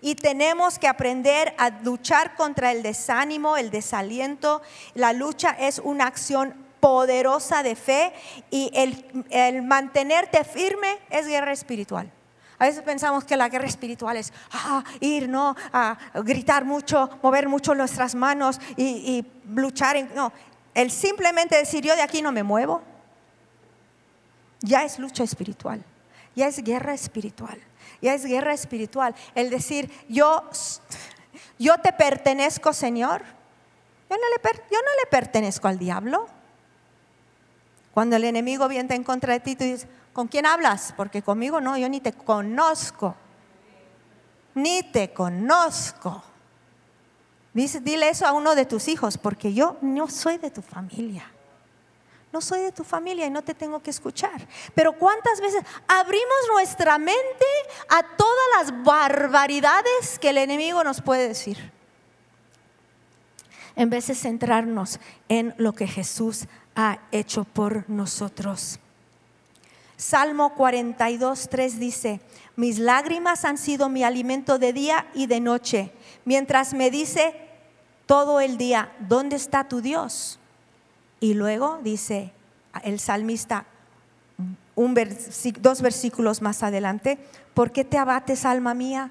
Y 0.00 0.14
tenemos 0.14 0.78
que 0.78 0.86
aprender 0.86 1.54
a 1.58 1.70
luchar 1.70 2.36
contra 2.36 2.70
el 2.70 2.82
desánimo, 2.82 3.56
el 3.56 3.70
desaliento. 3.70 4.62
La 4.94 5.12
lucha 5.12 5.56
es 5.58 5.80
una 5.80 6.06
acción 6.06 6.54
poderosa 6.78 7.64
de 7.64 7.74
fe 7.74 8.12
y 8.50 8.70
el, 8.74 9.26
el 9.30 9.62
mantenerte 9.62 10.44
firme 10.44 10.98
es 11.10 11.26
guerra 11.26 11.52
espiritual. 11.52 12.12
A 12.60 12.66
veces 12.66 12.82
pensamos 12.82 13.24
que 13.24 13.36
la 13.36 13.48
guerra 13.48 13.66
espiritual 13.66 14.16
es 14.16 14.32
ah, 14.50 14.84
ir, 15.00 15.28
¿no? 15.28 15.54
A 15.72 15.96
gritar 16.24 16.64
mucho, 16.64 17.08
mover 17.22 17.48
mucho 17.48 17.74
nuestras 17.74 18.14
manos 18.14 18.60
y, 18.76 18.84
y 18.84 19.26
luchar. 19.54 19.96
En, 19.96 20.12
no, 20.14 20.32
el 20.78 20.92
simplemente 20.92 21.56
decir 21.56 21.82
yo 21.84 21.96
de 21.96 22.02
aquí 22.02 22.22
no 22.22 22.30
me 22.30 22.44
muevo, 22.44 22.82
ya 24.60 24.84
es 24.84 25.00
lucha 25.00 25.24
espiritual, 25.24 25.84
ya 26.36 26.46
es 26.46 26.62
guerra 26.62 26.94
espiritual, 26.94 27.60
ya 28.00 28.14
es 28.14 28.24
guerra 28.24 28.54
espiritual. 28.54 29.12
El 29.34 29.50
decir 29.50 29.90
yo, 30.08 30.48
yo 31.58 31.78
te 31.78 31.92
pertenezco, 31.92 32.72
Señor. 32.72 33.24
Yo 34.08 34.16
no, 34.16 34.22
le, 34.22 34.58
yo 34.70 34.78
no 34.78 35.02
le 35.02 35.10
pertenezco 35.10 35.66
al 35.66 35.80
diablo. 35.80 36.28
Cuando 37.92 38.14
el 38.14 38.22
enemigo 38.22 38.68
viene 38.68 38.94
en 38.94 39.02
contra 39.02 39.32
de 39.32 39.40
ti, 39.40 39.56
tú 39.56 39.64
dices, 39.64 39.88
¿con 40.12 40.28
quién 40.28 40.46
hablas? 40.46 40.94
Porque 40.96 41.22
conmigo 41.22 41.60
no, 41.60 41.76
yo 41.76 41.88
ni 41.88 42.00
te 42.00 42.12
conozco. 42.12 43.16
Ni 44.54 44.84
te 44.84 45.12
conozco 45.12 46.22
dile 47.54 48.08
eso 48.08 48.26
a 48.26 48.32
uno 48.32 48.54
de 48.54 48.66
tus 48.66 48.88
hijos, 48.88 49.18
porque 49.18 49.52
yo 49.52 49.76
no 49.80 50.08
soy 50.08 50.38
de 50.38 50.50
tu 50.50 50.62
familia. 50.62 51.30
No 52.32 52.40
soy 52.40 52.60
de 52.60 52.72
tu 52.72 52.84
familia 52.84 53.26
y 53.26 53.30
no 53.30 53.42
te 53.42 53.54
tengo 53.54 53.82
que 53.82 53.90
escuchar. 53.90 54.46
Pero 54.74 54.92
¿cuántas 54.92 55.40
veces 55.40 55.62
abrimos 55.86 56.36
nuestra 56.52 56.98
mente 56.98 57.46
a 57.88 58.02
todas 58.02 58.44
las 58.58 58.84
barbaridades 58.84 60.18
que 60.18 60.30
el 60.30 60.38
enemigo 60.38 60.84
nos 60.84 61.00
puede 61.00 61.28
decir? 61.28 61.72
En 63.76 63.88
vez 63.88 64.08
de 64.08 64.14
centrarnos 64.14 65.00
en 65.28 65.54
lo 65.56 65.72
que 65.72 65.86
Jesús 65.86 66.46
ha 66.74 66.98
hecho 67.12 67.44
por 67.44 67.88
nosotros. 67.88 68.78
Salmo 69.96 70.54
42, 70.54 71.48
3 71.48 71.80
dice, 71.80 72.20
mis 72.56 72.78
lágrimas 72.78 73.44
han 73.44 73.58
sido 73.58 73.88
mi 73.88 74.04
alimento 74.04 74.58
de 74.58 74.72
día 74.72 75.08
y 75.14 75.26
de 75.26 75.40
noche, 75.40 75.92
mientras 76.28 76.74
me 76.74 76.90
dice, 76.90 77.34
todo 78.04 78.40
el 78.40 78.58
día, 78.58 78.92
¿dónde 79.00 79.34
está 79.34 79.64
tu 79.64 79.80
Dios? 79.80 80.38
Y 81.20 81.32
luego 81.32 81.80
dice, 81.82 82.32
el 82.84 83.00
salmista 83.00 83.64
un 84.74 84.94
dos 85.60 85.80
versículos 85.80 86.42
más 86.42 86.62
adelante, 86.62 87.18
¿por 87.54 87.72
qué 87.72 87.82
te 87.82 87.96
abates, 87.96 88.44
alma 88.44 88.74
mía? 88.74 89.10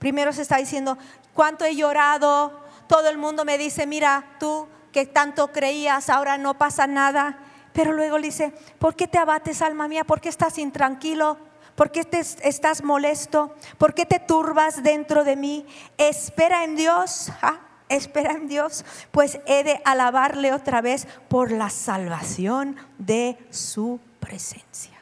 Primero 0.00 0.32
se 0.32 0.42
está 0.42 0.56
diciendo, 0.56 0.98
¿cuánto 1.32 1.64
he 1.64 1.76
llorado? 1.76 2.60
Todo 2.88 3.08
el 3.08 3.16
mundo 3.16 3.44
me 3.44 3.56
dice, 3.56 3.86
mira, 3.86 4.24
tú 4.40 4.66
que 4.92 5.06
tanto 5.06 5.52
creías, 5.52 6.10
ahora 6.10 6.36
no 6.36 6.58
pasa 6.58 6.88
nada. 6.88 7.38
Pero 7.72 7.92
luego 7.92 8.18
le 8.18 8.26
dice, 8.26 8.52
¿por 8.80 8.96
qué 8.96 9.06
te 9.06 9.18
abates, 9.18 9.62
alma 9.62 9.86
mía? 9.86 10.02
¿Por 10.02 10.20
qué 10.20 10.28
estás 10.28 10.58
intranquilo? 10.58 11.38
¿Por 11.80 11.92
qué 11.92 12.04
te 12.04 12.20
estás 12.20 12.84
molesto? 12.84 13.54
¿Por 13.78 13.94
qué 13.94 14.04
te 14.04 14.18
turbas 14.18 14.82
dentro 14.82 15.24
de 15.24 15.34
mí? 15.34 15.64
Espera 15.96 16.62
en 16.64 16.76
Dios. 16.76 17.32
¿ah? 17.40 17.58
Espera 17.88 18.32
en 18.32 18.48
Dios, 18.48 18.84
pues 19.12 19.40
he 19.46 19.64
de 19.64 19.80
alabarle 19.86 20.52
otra 20.52 20.82
vez 20.82 21.08
por 21.30 21.50
la 21.50 21.70
salvación 21.70 22.76
de 22.98 23.38
su 23.48 23.98
presencia. 24.20 24.92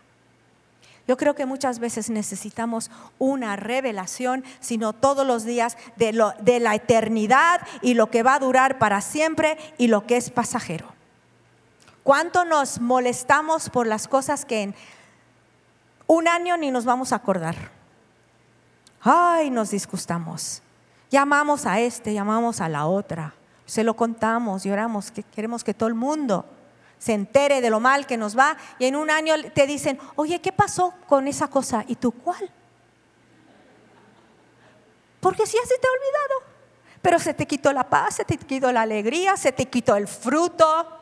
Yo 1.09 1.17
creo 1.17 1.35
que 1.35 1.47
muchas 1.47 1.81
veces 1.81 2.11
necesitamos 2.11 2.93
una 3.19 3.57
revelación, 3.57 4.45
sino 4.61 4.93
todos 4.93 5.27
los 5.27 5.45
días 5.45 5.77
de, 5.97 6.13
lo, 6.13 6.33
de 6.43 6.61
la 6.61 6.77
eternidad 6.77 7.61
y 7.83 7.95
lo 7.95 8.09
que 8.09 8.23
va 8.23 8.35
a 8.35 8.39
durar 8.39 8.79
para 8.79 9.01
siempre 9.01 9.59
y 9.79 9.89
lo 9.89 10.07
que 10.07 10.17
es 10.17 10.31
pasajero. 10.31 10.87
¿Cuánto 12.05 12.45
nos 12.45 12.81
molestamos 12.81 13.69
por 13.69 13.89
las 13.89 14.07
cosas 14.07 14.45
que 14.45 14.63
en 14.63 14.75
un 16.09 16.27
año 16.27 16.57
ni 16.57 16.73
nos 16.73 16.85
vamos 16.85 17.13
a 17.13 17.17
acordar? 17.17 17.55
Ay, 19.01 19.51
nos 19.51 19.71
disgustamos. 19.71 20.63
Llamamos 21.11 21.67
a 21.67 21.79
este, 21.79 22.13
llamamos 22.13 22.61
a 22.61 22.69
la 22.69 22.87
otra. 22.87 23.35
Se 23.67 23.85
lo 23.85 23.95
contamos, 23.95 24.65
lloramos, 24.65 25.13
que 25.13 25.23
queremos 25.23 25.63
que 25.63 25.75
todo 25.75 25.89
el 25.89 25.95
mundo 25.95 26.45
se 26.99 27.13
entere 27.13 27.61
de 27.61 27.71
lo 27.71 27.79
mal 27.79 28.07
que 28.07 28.17
nos 28.17 28.37
va 28.37 28.57
y 28.79 28.87
en 28.87 28.97
un 28.97 29.11
año 29.11 29.35
te 29.55 29.67
dicen, 29.67 29.99
oye, 30.17 30.41
¿qué 30.41 30.51
pasó 30.51 30.95
con 31.07 31.29
esa 31.29 31.49
cosa? 31.49 31.85
¿Y 31.87 31.95
tú 31.95 32.11
cuál? 32.11 32.51
Porque 35.21 35.47
si 35.47 35.57
ya 35.57 35.63
se 35.63 35.79
te 35.79 35.87
ha 35.87 35.91
olvidado, 35.91 36.53
pero 37.03 37.19
se 37.19 37.35
te 37.35 37.47
quitó 37.47 37.73
la 37.73 37.89
paz, 37.89 38.17
se 38.17 38.25
te 38.25 38.37
quitó 38.37 38.73
la 38.73 38.83
alegría, 38.83 39.37
se 39.37 39.53
te 39.53 39.67
quitó 39.67 39.97
el 39.97 40.09
fruto. 40.09 40.98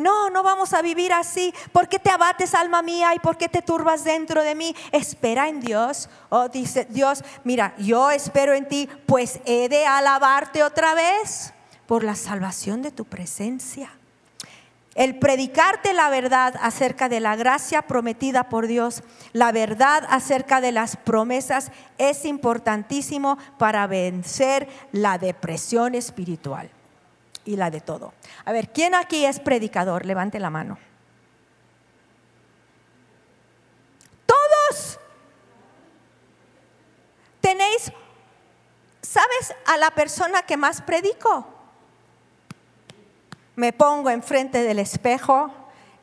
No, 0.00 0.30
no 0.30 0.42
vamos 0.42 0.72
a 0.72 0.80
vivir 0.80 1.12
así. 1.12 1.52
¿Por 1.72 1.88
qué 1.88 1.98
te 1.98 2.10
abates, 2.10 2.54
alma 2.54 2.80
mía? 2.80 3.14
¿Y 3.14 3.18
por 3.18 3.36
qué 3.36 3.48
te 3.48 3.60
turbas 3.60 4.02
dentro 4.02 4.42
de 4.42 4.54
mí? 4.54 4.74
Espera 4.92 5.48
en 5.48 5.60
Dios. 5.60 6.08
Oh, 6.30 6.48
dice 6.48 6.86
Dios, 6.88 7.22
mira, 7.44 7.74
yo 7.76 8.10
espero 8.10 8.54
en 8.54 8.66
ti, 8.66 8.88
pues 9.06 9.40
he 9.44 9.68
de 9.68 9.86
alabarte 9.86 10.62
otra 10.62 10.94
vez 10.94 11.52
por 11.86 12.02
la 12.02 12.14
salvación 12.14 12.80
de 12.80 12.92
tu 12.92 13.04
presencia. 13.04 13.90
El 14.94 15.18
predicarte 15.18 15.92
la 15.92 16.08
verdad 16.08 16.54
acerca 16.62 17.08
de 17.08 17.20
la 17.20 17.36
gracia 17.36 17.82
prometida 17.82 18.48
por 18.48 18.66
Dios, 18.66 19.02
la 19.32 19.52
verdad 19.52 20.04
acerca 20.08 20.60
de 20.60 20.72
las 20.72 20.96
promesas 20.96 21.70
es 21.98 22.24
importantísimo 22.24 23.38
para 23.58 23.86
vencer 23.86 24.68
la 24.92 25.18
depresión 25.18 25.94
espiritual 25.94 26.70
y 27.50 27.56
la 27.56 27.70
de 27.70 27.80
todo. 27.80 28.12
A 28.44 28.52
ver, 28.52 28.70
¿quién 28.70 28.94
aquí 28.94 29.24
es 29.24 29.40
predicador? 29.40 30.06
Levante 30.06 30.38
la 30.38 30.50
mano. 30.50 30.78
Todos 34.26 34.98
tenéis, 37.40 37.92
¿sabes 39.02 39.54
a 39.66 39.76
la 39.76 39.90
persona 39.90 40.42
que 40.42 40.56
más 40.56 40.80
predico? 40.82 41.60
me 43.60 43.74
pongo 43.74 44.08
enfrente 44.08 44.62
del 44.62 44.78
espejo 44.78 45.52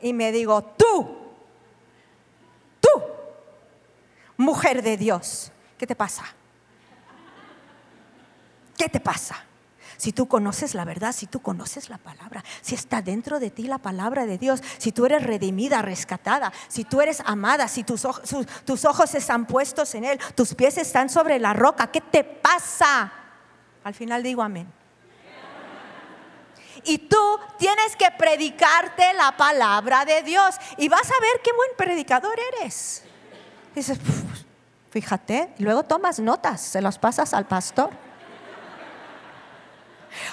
y 0.00 0.12
me 0.12 0.30
digo, 0.30 0.62
tú, 0.62 1.18
tú, 2.80 2.88
mujer 4.36 4.80
de 4.80 4.96
Dios, 4.96 5.50
¿qué 5.76 5.84
te 5.84 5.96
pasa? 5.96 6.24
¿Qué 8.76 8.88
te 8.88 9.00
pasa? 9.00 9.44
Si 9.98 10.12
tú 10.12 10.28
conoces 10.28 10.74
la 10.74 10.84
verdad, 10.84 11.12
si 11.12 11.26
tú 11.26 11.40
conoces 11.40 11.90
la 11.90 11.98
palabra, 11.98 12.44
si 12.62 12.76
está 12.76 13.02
dentro 13.02 13.40
de 13.40 13.50
ti 13.50 13.64
la 13.64 13.78
palabra 13.78 14.26
de 14.26 14.38
Dios, 14.38 14.62
si 14.78 14.92
tú 14.92 15.04
eres 15.04 15.24
redimida, 15.24 15.82
rescatada, 15.82 16.52
si 16.68 16.84
tú 16.84 17.00
eres 17.00 17.20
amada, 17.26 17.66
si 17.66 17.82
tus 17.82 18.04
ojos, 18.04 19.14
están 19.14 19.44
puestos 19.46 19.94
en 19.96 20.04
Él, 20.04 20.20
tus 20.36 20.54
pies 20.54 20.78
están 20.78 21.10
sobre 21.10 21.40
la 21.40 21.52
roca, 21.52 21.88
¿qué 21.88 22.00
te 22.00 22.22
pasa? 22.22 23.12
Al 23.82 23.92
final 23.92 24.22
digo 24.22 24.40
amén 24.40 24.72
y 26.84 26.98
tú 26.98 27.38
tienes 27.58 27.96
que 27.96 28.06
predicarte 28.16 29.12
la 29.14 29.36
palabra 29.36 30.04
de 30.04 30.22
Dios 30.22 30.54
y 30.76 30.88
vas 30.88 31.10
a 31.10 31.20
ver 31.20 31.40
qué 31.42 31.52
buen 31.52 31.70
predicador 31.76 32.38
eres. 32.60 33.02
dices, 33.74 33.98
fíjate, 34.90 35.52
y 35.58 35.64
luego 35.64 35.82
tomas 35.82 36.18
notas, 36.18 36.60
se 36.60 36.80
las 36.80 36.98
pasas 36.98 37.34
al 37.34 37.46
pastor. 37.46 37.90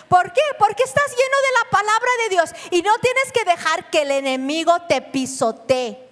¿Por 0.07 0.31
qué? 0.33 0.41
Porque 0.59 0.83
estás 0.83 1.09
lleno 1.09 1.37
de 1.41 1.63
la 1.63 1.69
palabra 1.71 2.09
de 2.23 2.29
Dios 2.29 2.53
y 2.71 2.81
no 2.81 2.97
tienes 2.99 3.31
que 3.31 3.45
dejar 3.45 3.89
que 3.89 4.03
el 4.03 4.11
enemigo 4.11 4.81
te 4.87 5.01
pisotee. 5.01 6.09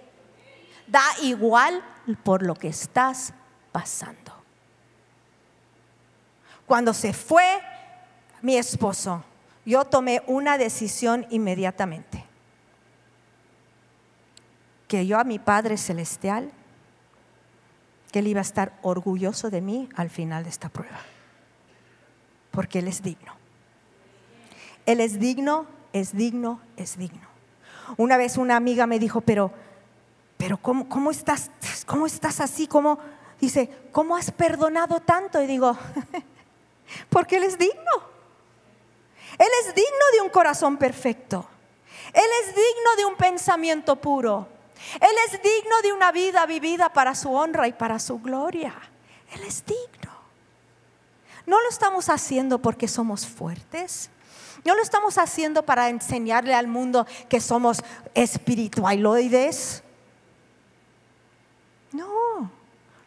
Da 0.88 1.03
igual 1.21 1.83
por 2.23 2.43
lo 2.43 2.55
que 2.55 2.67
estás 2.67 3.33
pasando. 3.71 4.33
Cuando 6.65 6.93
se 6.93 7.13
fue 7.13 7.62
mi 8.41 8.57
esposo, 8.57 9.23
yo 9.65 9.86
tomé 9.86 10.21
una 10.27 10.57
decisión 10.57 11.25
inmediatamente. 11.29 12.25
Que 14.88 15.05
yo 15.05 15.19
a 15.19 15.23
mi 15.23 15.39
Padre 15.39 15.77
Celestial, 15.77 16.51
que 18.12 18.19
Él 18.19 18.27
iba 18.27 18.39
a 18.39 18.43
estar 18.43 18.77
orgulloso 18.81 19.49
de 19.49 19.62
mí 19.62 19.89
al 19.95 20.09
final 20.09 20.43
de 20.43 20.49
esta 20.49 20.69
prueba. 20.69 20.99
Porque 22.51 22.79
Él 22.79 22.88
es 22.88 23.01
digno. 23.01 23.42
Él 24.86 25.00
es 25.00 25.19
digno, 25.19 25.67
es 25.93 26.15
digno, 26.15 26.62
es 26.78 26.98
digno. 26.98 27.28
Una 27.98 28.17
vez 28.17 28.38
una 28.38 28.56
amiga 28.56 28.88
me 28.88 29.00
dijo, 29.00 29.22
pero, 29.22 29.52
pero 30.38 30.58
¿cómo, 30.58 30.89
cómo 30.89 31.12
estás, 31.12 31.52
cómo 31.86 32.06
estás 32.06 32.39
así? 32.39 32.67
¿Cómo, 32.67 33.00
dice, 33.39 33.69
¿cómo 33.91 34.15
has 34.15 34.32
perdonado 34.32 35.00
tanto? 35.00 35.41
Y 35.41 35.48
digo, 35.48 35.78
porque 37.10 37.38
Él 37.38 37.43
es 37.43 37.58
digno. 37.58 38.13
Él 39.38 39.50
es 39.62 39.76
digno 39.76 40.06
de 40.13 40.22
un 40.22 40.30
corazón 40.30 40.78
perfecto. 40.78 41.48
Él 42.13 42.30
es 42.43 42.56
digno 42.56 42.96
de 42.98 43.06
un 43.06 43.15
pensamiento 43.15 43.96
puro. 43.96 44.48
Él 44.96 45.15
es 45.28 45.41
digno 45.41 45.82
de 45.82 45.93
una 45.93 46.12
vida 46.12 46.46
vivida 46.46 46.91
para 46.91 47.15
su 47.15 47.34
honra 47.34 47.67
y 47.67 47.74
para 47.74 48.00
su 48.00 48.19
gloria. 48.19 48.74
Él 49.32 49.43
es 49.43 49.65
digno. 49.65 50.12
No 51.46 51.62
lo 51.62 51.69
estamos 51.69 52.10
haciendo 52.10 52.60
porque 52.60 52.88
somos 52.88 53.26
fuertes. 53.26 54.10
No 54.65 54.76
lo 54.76 54.82
estamos 54.82 55.17
haciendo 55.17 55.63
para 55.63 55.89
enseñarle 55.89 56.54
al 56.54 56.67
mundo 56.67 57.06
que 57.30 57.41
somos 57.41 57.84
espiritualoides. 58.13 59.84
No, 61.91 62.49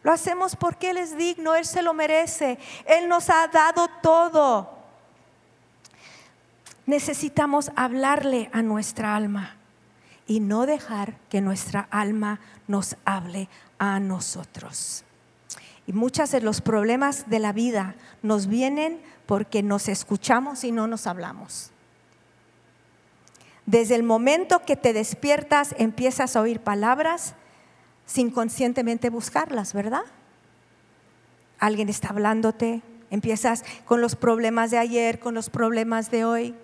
lo 0.03 0.11
hacemos 0.11 0.55
porque 0.55 0.91
Él 0.91 0.97
es 0.97 1.17
digno, 1.17 1.55
Él 1.55 1.65
se 1.65 1.81
lo 1.81 1.93
merece. 1.93 2.57
Él 2.85 3.09
nos 3.09 3.29
ha 3.29 3.47
dado 3.47 3.87
todo 4.01 4.77
necesitamos 6.87 7.69
hablarle 7.75 8.49
a 8.53 8.63
nuestra 8.63 9.15
alma 9.15 9.57
y 10.25 10.39
no 10.39 10.65
dejar 10.65 11.17
que 11.29 11.41
nuestra 11.41 11.87
alma 11.91 12.39
nos 12.67 12.95
hable 13.05 13.49
a 13.77 13.99
nosotros. 13.99 15.03
Y 15.85 15.93
muchos 15.93 16.31
de 16.31 16.41
los 16.41 16.61
problemas 16.61 17.29
de 17.29 17.39
la 17.39 17.53
vida 17.53 17.95
nos 18.23 18.47
vienen 18.47 18.99
porque 19.27 19.61
nos 19.61 19.87
escuchamos 19.87 20.63
y 20.63 20.71
no 20.71 20.87
nos 20.87 21.05
hablamos. 21.05 21.71
Desde 23.67 23.95
el 23.95 24.03
momento 24.03 24.63
que 24.65 24.75
te 24.75 24.93
despiertas 24.93 25.75
empiezas 25.77 26.35
a 26.35 26.41
oír 26.41 26.61
palabras 26.61 27.35
sin 28.05 28.31
conscientemente 28.31 29.09
buscarlas, 29.09 29.73
¿verdad? 29.73 30.03
Alguien 31.59 31.89
está 31.89 32.09
hablándote, 32.09 32.81
empiezas 33.09 33.65
con 33.85 33.99
los 33.99 34.15
problemas 34.15 34.71
de 34.71 34.77
ayer, 34.77 35.19
con 35.19 35.35
los 35.35 35.49
problemas 35.49 36.09
de 36.09 36.23
hoy 36.23 36.55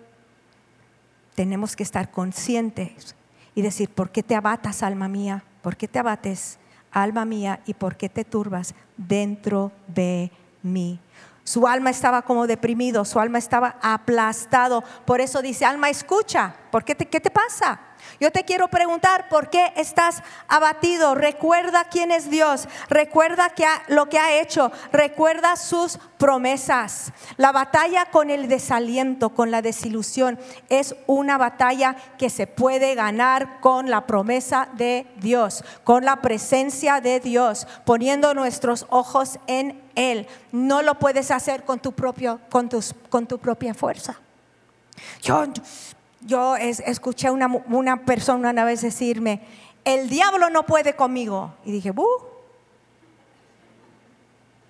tenemos 1.36 1.76
que 1.76 1.84
estar 1.84 2.12
conscientes 2.12 3.16
y 3.56 3.62
decir, 3.62 3.90
¿por 3.90 4.12
qué 4.12 4.24
te 4.24 4.36
abatas, 4.36 4.84
alma 4.84 5.08
mía? 5.08 5.44
¿Por 5.62 5.76
qué 5.76 5.88
te 5.88 6.00
abates, 6.00 6.60
alma 6.92 7.26
mía? 7.26 7.62
¿Y 7.66 7.74
por 7.74 7.98
qué 7.98 8.10
te 8.10 8.24
turbas 8.24 8.76
dentro 8.98 9.72
de 9.88 10.32
mí? 10.62 11.00
Su 11.44 11.68
alma 11.68 11.90
estaba 11.90 12.22
como 12.22 12.48
deprimido, 12.48 13.04
su 13.04 13.20
alma 13.20 13.38
estaba 13.38 13.76
aplastado. 13.82 14.82
Por 15.06 15.20
eso 15.20 15.42
dice, 15.42 15.66
alma, 15.66 15.90
escucha, 15.90 16.56
¿por 16.72 16.86
qué 16.86 16.96
te, 16.96 17.06
qué 17.06 17.20
te 17.20 17.32
pasa? 17.32 17.80
Yo 18.20 18.32
te 18.32 18.44
quiero 18.44 18.68
preguntar, 18.68 19.28
¿por 19.30 19.50
qué 19.50 19.74
estás 19.76 20.24
abatido? 20.48 21.16
Recuerda 21.16 21.86
quién 21.86 22.12
es 22.12 22.30
Dios, 22.30 22.68
recuerda 22.90 23.50
que 23.50 23.66
lo 23.88 24.08
que 24.08 24.20
ha 24.20 24.40
hecho, 24.40 24.72
recuerda 24.92 25.56
sus 25.56 25.98
promesas. 26.18 27.12
La 27.38 27.52
batalla 27.52 28.06
con 28.06 28.30
el 28.30 28.48
desaliento, 28.48 29.30
con 29.30 29.52
la 29.52 29.62
desilusión, 29.62 30.40
es 30.70 30.96
una 31.08 31.38
batalla 31.38 31.96
que 32.18 32.30
se 32.30 32.48
puede 32.48 32.96
ganar 32.96 33.60
con 33.60 33.90
la 33.90 34.06
promesa 34.06 34.70
de 34.74 35.08
Dios, 35.18 35.64
con 35.84 36.06
la 36.06 36.22
presencia 36.22 37.02
de 37.02 37.20
Dios, 37.20 37.68
poniendo 37.86 38.34
nuestros 38.34 38.86
ojos 38.90 39.40
en 39.48 39.83
Él. 39.96 40.28
No 40.52 40.82
lo 40.82 41.00
puedes 41.00 41.32
hacer 41.32 41.64
con 41.64 41.80
tu, 41.80 41.92
propio, 41.92 42.40
con 42.50 42.70
tus, 42.70 42.94
con 43.10 43.28
tu 43.28 43.38
propia 43.38 43.74
fuerza. 43.74 44.20
Yo, 45.22 45.46
yo 46.22 46.56
escuché 46.56 47.30
una, 47.30 47.48
una 47.48 48.06
persona 48.06 48.50
una 48.50 48.66
vez 48.66 48.82
decirme, 48.82 49.42
el 49.86 50.10
diablo 50.10 50.50
no 50.50 50.66
puede 50.66 50.96
conmigo. 50.96 51.54
Y 51.66 51.72
dije, 51.72 51.92
¡buh! 51.92 52.34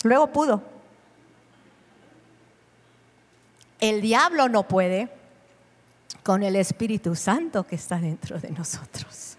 Luego 0.03 0.27
pudo. 0.27 0.61
El 3.79 4.01
diablo 4.01 4.47
no 4.49 4.67
puede 4.67 5.09
con 6.23 6.41
el 6.43 6.55
Espíritu 6.55 7.15
Santo 7.15 7.65
que 7.65 7.75
está 7.75 7.97
dentro 7.97 8.39
de 8.39 8.49
nosotros. 8.51 9.37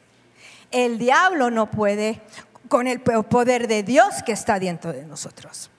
El 0.70 0.98
diablo 0.98 1.50
no 1.50 1.70
puede 1.70 2.20
con 2.68 2.86
el 2.86 3.00
poder 3.00 3.68
de 3.68 3.82
Dios 3.82 4.22
que 4.24 4.32
está 4.32 4.58
dentro 4.58 4.92
de 4.92 5.04
nosotros. 5.04 5.70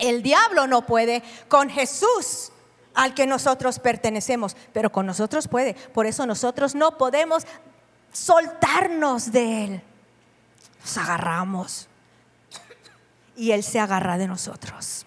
El 0.00 0.22
diablo 0.22 0.66
no 0.66 0.86
puede 0.86 1.22
con 1.48 1.68
Jesús 1.70 2.52
al 2.94 3.14
que 3.14 3.26
nosotros 3.26 3.78
pertenecemos, 3.78 4.56
pero 4.72 4.90
con 4.90 5.06
nosotros 5.06 5.46
puede. 5.46 5.74
Por 5.74 6.06
eso 6.06 6.26
nosotros 6.26 6.74
no 6.74 6.98
podemos 6.98 7.46
soltarnos 8.12 9.30
de 9.32 9.64
Él. 9.64 9.82
Nos 10.80 10.98
agarramos 10.98 11.88
y 13.36 13.52
Él 13.52 13.62
se 13.62 13.78
agarra 13.78 14.18
de 14.18 14.26
nosotros. 14.26 15.06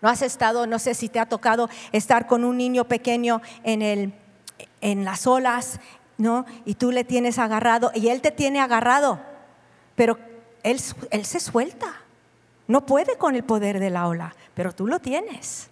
No 0.00 0.08
has 0.08 0.22
estado, 0.22 0.66
no 0.66 0.78
sé 0.78 0.94
si 0.94 1.08
te 1.08 1.18
ha 1.18 1.28
tocado 1.28 1.68
estar 1.92 2.26
con 2.26 2.44
un 2.44 2.56
niño 2.56 2.84
pequeño 2.84 3.42
en, 3.64 3.82
el, 3.82 4.12
en 4.80 5.04
las 5.04 5.26
olas, 5.26 5.80
¿no? 6.18 6.46
Y 6.64 6.74
tú 6.74 6.92
le 6.92 7.04
tienes 7.04 7.38
agarrado 7.38 7.90
y 7.94 8.08
Él 8.08 8.20
te 8.20 8.30
tiene 8.30 8.60
agarrado, 8.60 9.20
pero 9.94 10.18
Él, 10.62 10.80
él 11.10 11.24
se 11.24 11.40
suelta. 11.40 12.05
No 12.68 12.84
puede 12.84 13.16
con 13.16 13.34
el 13.34 13.44
poder 13.44 13.78
de 13.78 13.90
la 13.90 14.08
ola, 14.08 14.34
pero 14.54 14.74
tú 14.74 14.86
lo 14.86 14.98
tienes. 14.98 15.68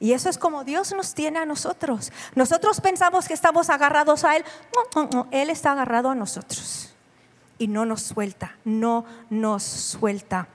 Y 0.00 0.14
eso 0.14 0.30
es 0.30 0.38
como 0.38 0.64
Dios 0.64 0.94
nos 0.94 1.14
tiene 1.14 1.38
a 1.38 1.44
nosotros. 1.44 2.10
Nosotros 2.34 2.80
pensamos 2.80 3.28
que 3.28 3.34
estamos 3.34 3.68
agarrados 3.68 4.24
a 4.24 4.36
Él. 4.36 4.44
No, 4.74 5.02
no, 5.02 5.10
no, 5.12 5.28
Él 5.30 5.50
está 5.50 5.72
agarrado 5.72 6.08
a 6.08 6.14
nosotros. 6.14 6.94
Y 7.58 7.68
no 7.68 7.84
nos 7.84 8.00
suelta, 8.00 8.56
no 8.64 9.04
nos 9.28 9.62
suelta. 9.62 10.48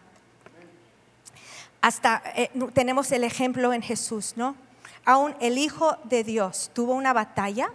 Hasta 1.79 2.23
eh, 2.35 2.49
tenemos 2.73 3.11
el 3.11 3.23
ejemplo 3.23 3.71
en 3.71 3.83
Jesús, 3.83 4.33
¿no? 4.35 4.55
Aún 5.05 5.35
el 5.39 5.59
Hijo 5.59 5.97
de 6.05 6.23
Dios 6.23 6.71
tuvo 6.73 6.93
una 6.93 7.13
batalla 7.13 7.69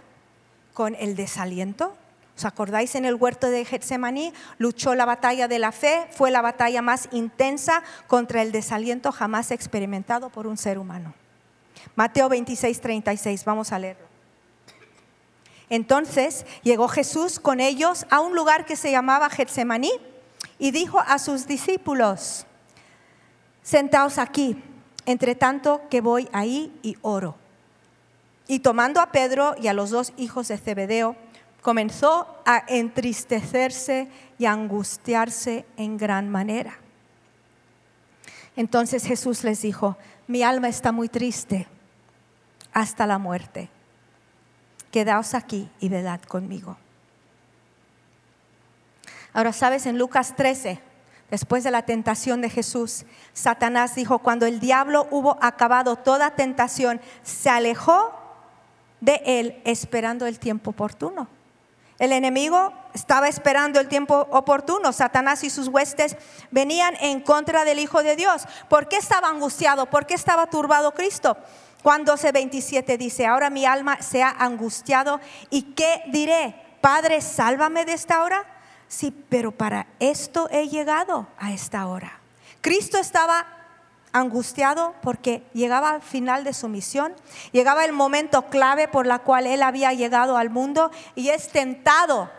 con 0.73 0.95
el 0.95 1.15
desaliento. 1.15 1.95
¿Os 2.41 2.45
acordáis 2.45 2.95
en 2.95 3.05
el 3.05 3.13
huerto 3.13 3.51
de 3.51 3.63
Getsemaní? 3.65 4.33
Luchó 4.57 4.95
la 4.95 5.05
batalla 5.05 5.47
de 5.47 5.59
la 5.59 5.71
fe, 5.71 6.07
fue 6.09 6.31
la 6.31 6.41
batalla 6.41 6.81
más 6.81 7.07
intensa 7.11 7.83
contra 8.07 8.41
el 8.41 8.51
desaliento 8.51 9.11
jamás 9.11 9.51
experimentado 9.51 10.31
por 10.31 10.47
un 10.47 10.57
ser 10.57 10.79
humano. 10.79 11.13
Mateo 11.93 12.29
26, 12.29 12.81
36, 12.81 13.45
vamos 13.45 13.71
a 13.71 13.77
leerlo. 13.77 14.07
Entonces 15.69 16.47
llegó 16.63 16.87
Jesús 16.87 17.39
con 17.39 17.59
ellos 17.59 18.07
a 18.09 18.21
un 18.21 18.33
lugar 18.33 18.65
que 18.65 18.75
se 18.75 18.89
llamaba 18.89 19.29
Getsemaní 19.29 19.91
y 20.57 20.71
dijo 20.71 20.99
a 20.99 21.19
sus 21.19 21.45
discípulos, 21.45 22.47
sentaos 23.61 24.17
aquí, 24.17 24.63
entre 25.05 25.35
tanto 25.35 25.79
que 25.91 26.01
voy 26.01 26.27
ahí 26.33 26.75
y 26.81 26.97
oro. 27.03 27.35
Y 28.47 28.61
tomando 28.61 28.99
a 28.99 29.11
Pedro 29.11 29.53
y 29.61 29.67
a 29.67 29.73
los 29.73 29.91
dos 29.91 30.11
hijos 30.17 30.47
de 30.47 30.57
Zebedeo, 30.57 31.15
comenzó 31.61 32.41
a 32.45 32.63
entristecerse 32.67 34.07
y 34.37 34.45
a 34.45 34.53
angustiarse 34.53 35.65
en 35.77 35.97
gran 35.97 36.29
manera. 36.29 36.77
Entonces 38.55 39.05
Jesús 39.05 39.43
les 39.43 39.61
dijo, 39.61 39.97
mi 40.27 40.43
alma 40.43 40.67
está 40.67 40.91
muy 40.91 41.07
triste 41.09 41.67
hasta 42.73 43.07
la 43.07 43.17
muerte. 43.17 43.69
Quedaos 44.91 45.33
aquí 45.33 45.69
y 45.79 45.89
velad 45.89 46.21
conmigo. 46.21 46.77
Ahora 49.33 49.53
sabes, 49.53 49.85
en 49.85 49.97
Lucas 49.97 50.35
13, 50.35 50.81
después 51.29 51.63
de 51.63 51.71
la 51.71 51.83
tentación 51.83 52.41
de 52.41 52.49
Jesús, 52.49 53.05
Satanás 53.31 53.95
dijo, 53.95 54.19
cuando 54.19 54.45
el 54.45 54.59
diablo 54.59 55.07
hubo 55.11 55.37
acabado 55.41 55.95
toda 55.95 56.35
tentación, 56.35 56.99
se 57.23 57.49
alejó 57.49 58.13
de 58.99 59.21
él 59.25 59.61
esperando 59.63 60.25
el 60.25 60.37
tiempo 60.39 60.71
oportuno. 60.71 61.29
El 62.01 62.13
enemigo 62.13 62.73
estaba 62.95 63.27
esperando 63.27 63.79
el 63.79 63.87
tiempo 63.87 64.27
oportuno. 64.31 64.91
Satanás 64.91 65.43
y 65.43 65.51
sus 65.51 65.67
huestes 65.67 66.17
venían 66.49 66.95
en 66.99 67.21
contra 67.21 67.63
del 67.63 67.77
Hijo 67.77 68.01
de 68.01 68.15
Dios. 68.15 68.47
¿Por 68.69 68.87
qué 68.87 68.97
estaba 68.97 69.27
angustiado? 69.27 69.85
¿Por 69.85 70.07
qué 70.07 70.15
estaba 70.15 70.47
turbado 70.47 70.95
Cristo? 70.95 71.37
Juan 71.83 72.03
12, 72.03 72.31
27 72.31 72.97
dice, 72.97 73.27
ahora 73.27 73.51
mi 73.51 73.65
alma 73.65 74.01
se 74.01 74.23
ha 74.23 74.31
angustiado 74.31 75.19
y 75.51 75.73
¿qué 75.73 76.01
diré? 76.07 76.55
Padre, 76.81 77.21
sálvame 77.21 77.85
de 77.85 77.93
esta 77.93 78.23
hora. 78.23 78.47
Sí, 78.87 79.15
pero 79.29 79.51
para 79.51 79.85
esto 79.99 80.49
he 80.49 80.69
llegado 80.69 81.27
a 81.37 81.51
esta 81.51 81.85
hora. 81.85 82.19
Cristo 82.61 82.97
estaba 82.97 83.45
angustiado 84.13 84.93
porque 85.01 85.43
llegaba 85.53 85.91
al 85.91 86.01
final 86.01 86.43
de 86.43 86.53
su 86.53 86.67
misión, 86.67 87.13
llegaba 87.51 87.85
el 87.85 87.93
momento 87.93 88.49
clave 88.49 88.87
por 88.87 89.05
la 89.05 89.19
cual 89.19 89.47
él 89.47 89.63
había 89.63 89.93
llegado 89.93 90.37
al 90.37 90.49
mundo 90.49 90.91
y 91.15 91.29
es 91.29 91.49
tentado 91.49 92.29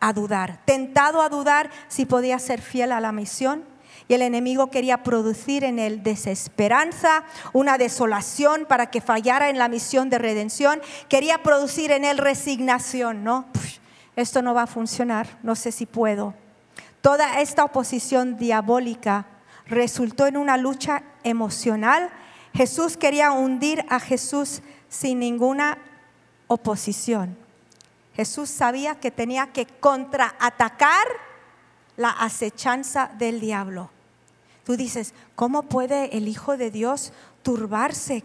a 0.00 0.12
dudar, 0.12 0.60
tentado 0.64 1.22
a 1.22 1.28
dudar 1.28 1.70
si 1.88 2.06
podía 2.06 2.38
ser 2.38 2.60
fiel 2.60 2.92
a 2.92 3.00
la 3.00 3.12
misión 3.12 3.64
y 4.06 4.14
el 4.14 4.22
enemigo 4.22 4.70
quería 4.70 5.02
producir 5.02 5.64
en 5.64 5.78
él 5.78 6.02
desesperanza, 6.02 7.24
una 7.52 7.76
desolación 7.76 8.64
para 8.66 8.90
que 8.90 9.02
fallara 9.02 9.50
en 9.50 9.58
la 9.58 9.68
misión 9.68 10.08
de 10.08 10.18
redención, 10.18 10.80
quería 11.08 11.42
producir 11.42 11.92
en 11.92 12.04
él 12.04 12.16
resignación, 12.16 13.22
¿no? 13.22 13.46
esto 14.16 14.42
no 14.42 14.52
va 14.52 14.62
a 14.62 14.66
funcionar, 14.66 15.38
no 15.44 15.54
sé 15.54 15.70
si 15.70 15.86
puedo. 15.86 16.34
Toda 17.00 17.40
esta 17.40 17.64
oposición 17.64 18.36
diabólica 18.36 19.26
resultó 19.68 20.26
en 20.26 20.36
una 20.36 20.56
lucha 20.56 21.02
emocional. 21.24 22.10
Jesús 22.54 22.96
quería 22.96 23.32
hundir 23.32 23.84
a 23.88 24.00
Jesús 24.00 24.62
sin 24.88 25.18
ninguna 25.20 25.78
oposición. 26.46 27.36
Jesús 28.14 28.50
sabía 28.50 28.98
que 28.98 29.10
tenía 29.10 29.52
que 29.52 29.66
contraatacar 29.66 31.06
la 31.96 32.10
acechanza 32.10 33.10
del 33.18 33.40
diablo. 33.40 33.90
Tú 34.64 34.76
dices, 34.76 35.14
¿cómo 35.34 35.62
puede 35.62 36.16
el 36.16 36.28
Hijo 36.28 36.56
de 36.56 36.70
Dios 36.70 37.12
turbarse? 37.42 38.24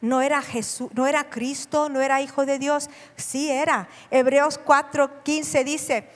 No 0.00 0.22
era 0.22 0.42
Jesús, 0.42 0.90
no 0.94 1.06
era 1.06 1.30
Cristo, 1.30 1.88
no 1.88 2.00
era 2.00 2.20
Hijo 2.20 2.46
de 2.46 2.58
Dios. 2.58 2.88
Sí 3.16 3.50
era. 3.50 3.88
Hebreos 4.10 4.58
4:15 4.64 5.64
dice, 5.64 6.08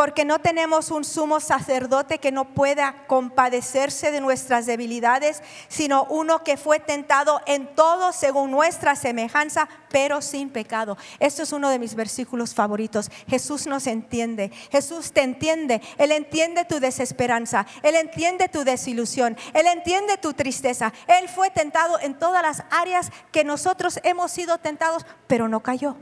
porque 0.00 0.24
no 0.24 0.38
tenemos 0.38 0.90
un 0.90 1.04
sumo 1.04 1.40
sacerdote 1.40 2.16
que 2.16 2.32
no 2.32 2.54
pueda 2.54 3.04
compadecerse 3.06 4.10
de 4.10 4.22
nuestras 4.22 4.64
debilidades, 4.64 5.42
sino 5.68 6.04
uno 6.04 6.42
que 6.42 6.56
fue 6.56 6.80
tentado 6.80 7.42
en 7.44 7.74
todo 7.74 8.14
según 8.14 8.50
nuestra 8.50 8.96
semejanza, 8.96 9.68
pero 9.90 10.22
sin 10.22 10.48
pecado. 10.48 10.96
Esto 11.18 11.42
es 11.42 11.52
uno 11.52 11.68
de 11.68 11.78
mis 11.78 11.94
versículos 11.94 12.54
favoritos. 12.54 13.10
Jesús 13.28 13.66
nos 13.66 13.86
entiende, 13.86 14.50
Jesús 14.72 15.12
te 15.12 15.20
entiende, 15.20 15.82
Él 15.98 16.12
entiende 16.12 16.64
tu 16.64 16.80
desesperanza, 16.80 17.66
Él 17.82 17.94
entiende 17.94 18.48
tu 18.48 18.64
desilusión, 18.64 19.36
Él 19.52 19.66
entiende 19.66 20.16
tu 20.16 20.32
tristeza. 20.32 20.94
Él 21.08 21.28
fue 21.28 21.50
tentado 21.50 22.00
en 22.00 22.18
todas 22.18 22.40
las 22.40 22.62
áreas 22.70 23.10
que 23.32 23.44
nosotros 23.44 24.00
hemos 24.02 24.30
sido 24.30 24.56
tentados, 24.56 25.04
pero 25.26 25.46
no 25.46 25.60
cayó, 25.60 25.94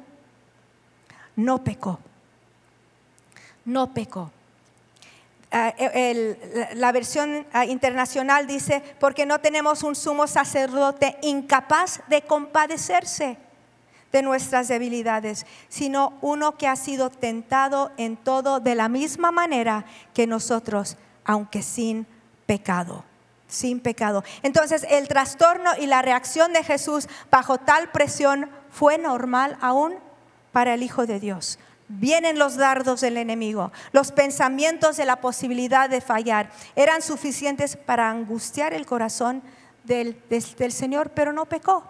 no 1.35 1.65
pecó 1.65 1.99
no 3.69 3.93
pecó. 3.93 4.33
Ah, 5.51 5.75
la 6.75 6.93
versión 6.93 7.47
ah, 7.53 7.65
internacional 7.65 8.47
dice, 8.47 8.83
porque 8.99 9.25
no 9.25 9.41
tenemos 9.41 9.83
un 9.83 9.95
sumo 9.95 10.27
sacerdote 10.27 11.17
incapaz 11.23 12.01
de 12.09 12.23
compadecerse 12.23 13.39
de 14.13 14.23
nuestras 14.23 14.69
debilidades, 14.69 15.47
sino 15.69 16.15
uno 16.23 16.57
que 16.57 16.67
ha 16.67 16.77
sido 16.77 17.11
tentado 17.11 17.93
en 17.99 18.17
todo 18.17 18.61
de 18.61 18.75
la 18.75 18.89
misma 18.89 19.31
manera 19.31 19.85
que 20.15 20.27
nosotros, 20.27 20.97
aunque 21.25 21.63
sin 21.63 22.07
pecado, 22.47 23.05
sin 23.49 23.81
pecado. 23.81 24.25
Entonces 24.43 24.87
el 24.89 25.09
trastorno 25.09 25.71
y 25.79 25.87
la 25.87 26.03
reacción 26.03 26.55
de 26.55 26.65
Jesús 26.65 27.07
bajo 27.31 27.59
tal 27.59 27.91
presión 27.91 28.51
fue 28.71 28.97
normal 28.97 29.59
aún 29.61 29.95
para 30.53 30.75
el 30.75 30.83
Hijo 30.83 31.07
de 31.07 31.21
Dios 31.21 31.59
Vienen 31.89 32.39
los 32.39 32.57
dardos 32.57 33.01
del 33.01 33.17
enemigo. 33.17 33.73
Los 33.93 34.13
pensamientos 34.13 34.99
de 34.99 35.07
la 35.07 35.23
posibilidad 35.23 35.89
de 35.89 36.03
fallar 36.03 36.51
eran 36.77 37.01
suficientes 37.01 37.77
para 37.77 38.11
angustiar 38.11 38.75
el 38.75 38.85
corazón 38.85 39.43
del, 39.85 40.23
del, 40.29 40.73
Señor, 40.73 41.11
pero 41.11 41.33
no 41.33 41.47
pecó. 41.47 41.85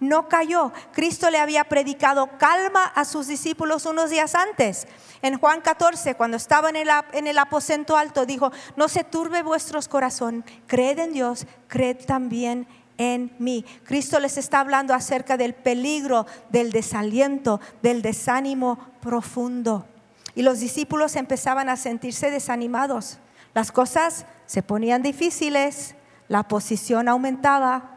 No 0.00 0.28
cayó. 0.28 0.72
Cristo 0.92 1.30
le 1.30 1.38
había 1.38 1.64
predicado 1.64 2.30
calma 2.38 2.86
a 2.86 3.04
sus 3.04 3.28
discípulos 3.28 3.84
unos 3.84 4.10
días 4.10 4.34
antes. 4.34 4.86
En 5.20 5.38
Juan 5.38 5.60
14, 5.60 6.14
cuando 6.16 6.38
estaba 6.38 6.70
en 6.70 6.76
el, 6.76 6.88
en 7.12 7.26
el 7.26 7.38
aposento 7.38 7.96
alto, 7.96 8.26
dijo, 8.26 8.50
no 8.76 8.88
se 8.88 9.04
turbe 9.04 9.42
vuestros 9.42 9.86
corazón, 9.86 10.44
creed 10.66 10.98
en 10.98 11.12
Dios, 11.12 11.46
creed 11.68 11.98
también 12.06 12.66
en 12.66 12.81
mí. 13.38 13.64
Cristo 13.84 14.20
les 14.20 14.38
está 14.38 14.60
hablando 14.60 14.94
acerca 14.94 15.36
del 15.36 15.54
peligro, 15.54 16.26
del 16.50 16.72
desaliento, 16.72 17.60
del 17.82 18.02
desánimo 18.02 18.78
profundo. 19.00 19.86
Y 20.34 20.42
los 20.42 20.60
discípulos 20.60 21.16
empezaban 21.16 21.68
a 21.68 21.76
sentirse 21.76 22.30
desanimados. 22.30 23.18
Las 23.54 23.72
cosas 23.72 24.24
se 24.46 24.62
ponían 24.62 25.02
difíciles, 25.02 25.94
la 26.28 26.44
posición 26.44 27.08
aumentaba, 27.08 27.90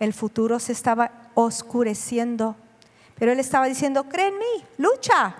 el 0.00 0.12
futuro 0.12 0.58
se 0.58 0.72
estaba 0.72 1.30
oscureciendo. 1.34 2.56
Pero 3.14 3.32
él 3.32 3.40
estaba 3.40 3.66
diciendo, 3.66 4.04
cree 4.04 4.28
en 4.28 4.38
mí, 4.38 4.64
lucha, 4.76 5.34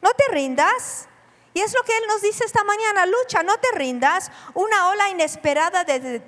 no 0.00 0.10
te 0.10 0.32
rindas. 0.32 1.08
Y 1.54 1.60
es 1.60 1.72
lo 1.72 1.82
que 1.84 1.96
Él 1.96 2.02
nos 2.08 2.20
dice 2.20 2.44
esta 2.44 2.64
mañana, 2.64 3.06
lucha, 3.06 3.42
no 3.44 3.56
te 3.58 3.78
rindas. 3.78 4.30
Una 4.54 4.88
ola 4.88 5.08
inesperada 5.08 5.84
de, 5.84 6.20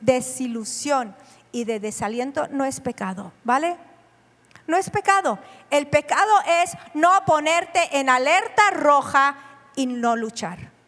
desilusión 0.00 1.14
y 1.52 1.64
de 1.64 1.80
desaliento 1.80 2.46
no 2.48 2.64
es 2.64 2.80
pecado, 2.80 3.32
¿vale? 3.44 3.76
No 4.66 4.76
es 4.76 4.90
pecado. 4.90 5.38
El 5.70 5.86
pecado 5.86 6.32
es 6.62 6.72
no 6.94 7.10
ponerte 7.24 7.98
en 7.98 8.10
alerta 8.10 8.70
roja 8.70 9.36
y 9.76 9.86
no 9.86 10.14
luchar. 10.14 10.78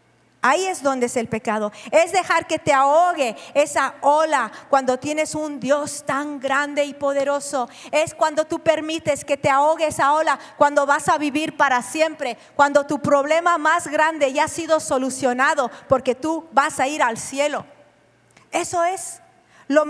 Ahí 0.42 0.64
es 0.64 0.82
donde 0.82 1.06
es 1.06 1.16
el 1.16 1.28
pecado. 1.28 1.70
Es 1.90 2.12
dejar 2.12 2.46
que 2.46 2.58
te 2.58 2.72
ahogue 2.72 3.36
esa 3.52 3.94
ola 4.00 4.50
cuando 4.70 4.98
tienes 4.98 5.34
un 5.34 5.60
Dios 5.60 6.04
tan 6.06 6.40
grande 6.40 6.84
y 6.84 6.94
poderoso. 6.94 7.68
Es 7.90 8.14
cuando 8.14 8.46
tú 8.46 8.58
permites 8.60 9.24
que 9.24 9.36
te 9.36 9.50
ahogue 9.50 9.86
esa 9.86 10.14
ola, 10.14 10.38
cuando 10.56 10.86
vas 10.86 11.08
a 11.08 11.18
vivir 11.18 11.58
para 11.58 11.82
siempre, 11.82 12.38
cuando 12.56 12.86
tu 12.86 13.00
problema 13.00 13.58
más 13.58 13.86
grande 13.86 14.32
ya 14.32 14.44
ha 14.44 14.48
sido 14.48 14.80
solucionado 14.80 15.70
porque 15.88 16.14
tú 16.14 16.48
vas 16.52 16.80
a 16.80 16.88
ir 16.88 17.02
al 17.02 17.18
cielo. 17.18 17.66
Eso 18.50 18.82
es 18.82 19.20
lo 19.68 19.84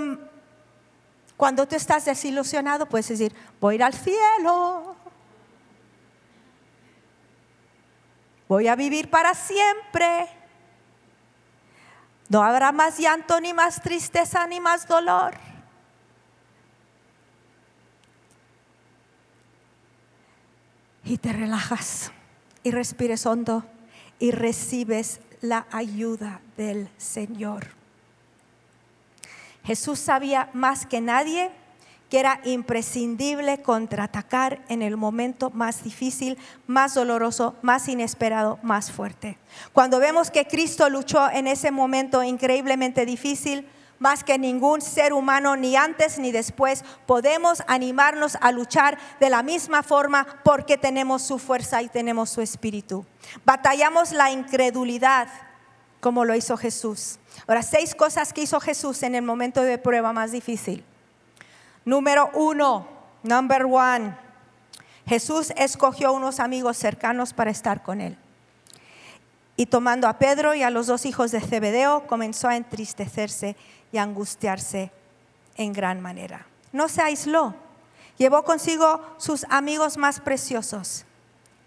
cuando 1.40 1.66
tú 1.66 1.74
estás 1.74 2.05
desilusionado, 2.05 2.85
puedes 2.85 3.09
decir, 3.09 3.35
voy 3.59 3.81
al 3.81 3.94
cielo. 3.94 4.94
Voy 8.46 8.68
a 8.68 8.76
vivir 8.76 9.09
para 9.09 9.33
siempre. 9.33 10.29
No 12.29 12.42
habrá 12.42 12.72
más 12.72 12.98
llanto, 12.98 13.40
ni 13.40 13.55
más 13.55 13.81
tristeza, 13.81 14.46
ni 14.46 14.61
más 14.61 14.87
dolor. 14.87 15.33
Y 21.05 21.16
te 21.16 21.33
relajas 21.33 22.12
y 22.62 22.70
respires 22.70 23.24
hondo 23.24 23.64
y 24.18 24.33
recibes 24.33 25.20
la 25.40 25.66
ayuda 25.72 26.42
del 26.59 26.90
Señor. 26.98 27.80
Jesús 29.64 29.99
sabía 29.99 30.51
más 30.53 30.87
que 30.87 31.01
nadie 31.01 31.51
que 32.11 32.18
era 32.18 32.40
imprescindible 32.44 33.62
contraatacar 33.62 34.61
en 34.68 34.83
el 34.83 34.96
momento 34.96 35.51
más 35.51 35.85
difícil, 35.85 36.37
más 36.66 36.94
doloroso, 36.94 37.55
más 37.62 37.88
inesperado, 37.88 38.59
más 38.62 38.90
fuerte. 38.90 39.38
Cuando 39.73 40.01
vemos 40.01 40.31
que 40.31 40.46
Cristo 40.46 40.90
luchó 40.90 41.31
en 41.31 41.46
ese 41.46 41.70
momento 41.70 42.25
increíblemente 42.25 43.07
difícil, 43.07 43.66
más 44.01 44.25
que 44.25 44.38
ningún 44.38 44.81
ser 44.81 45.12
humano, 45.12 45.57
ni 45.57 45.77
antes 45.77 46.18
ni 46.18 46.33
después, 46.33 46.85
podemos 47.07 47.62
animarnos 47.68 48.37
a 48.40 48.51
luchar 48.51 48.99
de 49.20 49.31
la 49.31 49.42
misma 49.42 49.83
forma 49.83 50.27
porque 50.42 50.79
tenemos 50.79 51.23
su 51.23 51.38
fuerza 51.38 51.81
y 51.83 51.88
tenemos 51.88 52.31
su 52.31 52.40
espíritu. 52.40 53.05
Batallamos 53.44 54.12
la 54.12 54.33
incredulidad 54.33 55.29
como 56.00 56.24
lo 56.24 56.34
hizo 56.34 56.56
Jesús. 56.56 57.18
Ahora, 57.46 57.62
seis 57.62 57.94
cosas 57.94 58.32
que 58.32 58.42
hizo 58.42 58.58
Jesús 58.60 59.02
en 59.02 59.14
el 59.14 59.22
momento 59.22 59.62
de 59.62 59.78
prueba 59.78 60.12
más 60.12 60.32
difícil. 60.32 60.84
Número 61.84 62.30
uno, 62.34 62.88
number 63.22 63.64
one, 63.64 64.14
Jesús 65.06 65.52
escogió 65.56 66.12
unos 66.12 66.40
amigos 66.40 66.76
cercanos 66.76 67.32
para 67.32 67.50
estar 67.50 67.82
con 67.82 68.00
él. 68.00 68.16
Y 69.56 69.66
tomando 69.66 70.08
a 70.08 70.18
Pedro 70.18 70.54
y 70.54 70.62
a 70.62 70.70
los 70.70 70.86
dos 70.86 71.04
hijos 71.04 71.32
de 71.32 71.40
Zebedeo, 71.40 72.06
comenzó 72.06 72.48
a 72.48 72.56
entristecerse 72.56 73.56
y 73.92 73.98
a 73.98 74.02
angustiarse 74.02 74.90
en 75.56 75.72
gran 75.72 76.00
manera. 76.00 76.46
No 76.72 76.88
se 76.88 77.02
aisló, 77.02 77.54
llevó 78.16 78.44
consigo 78.44 79.02
sus 79.18 79.44
amigos 79.50 79.96
más 79.96 80.20
preciosos, 80.20 81.04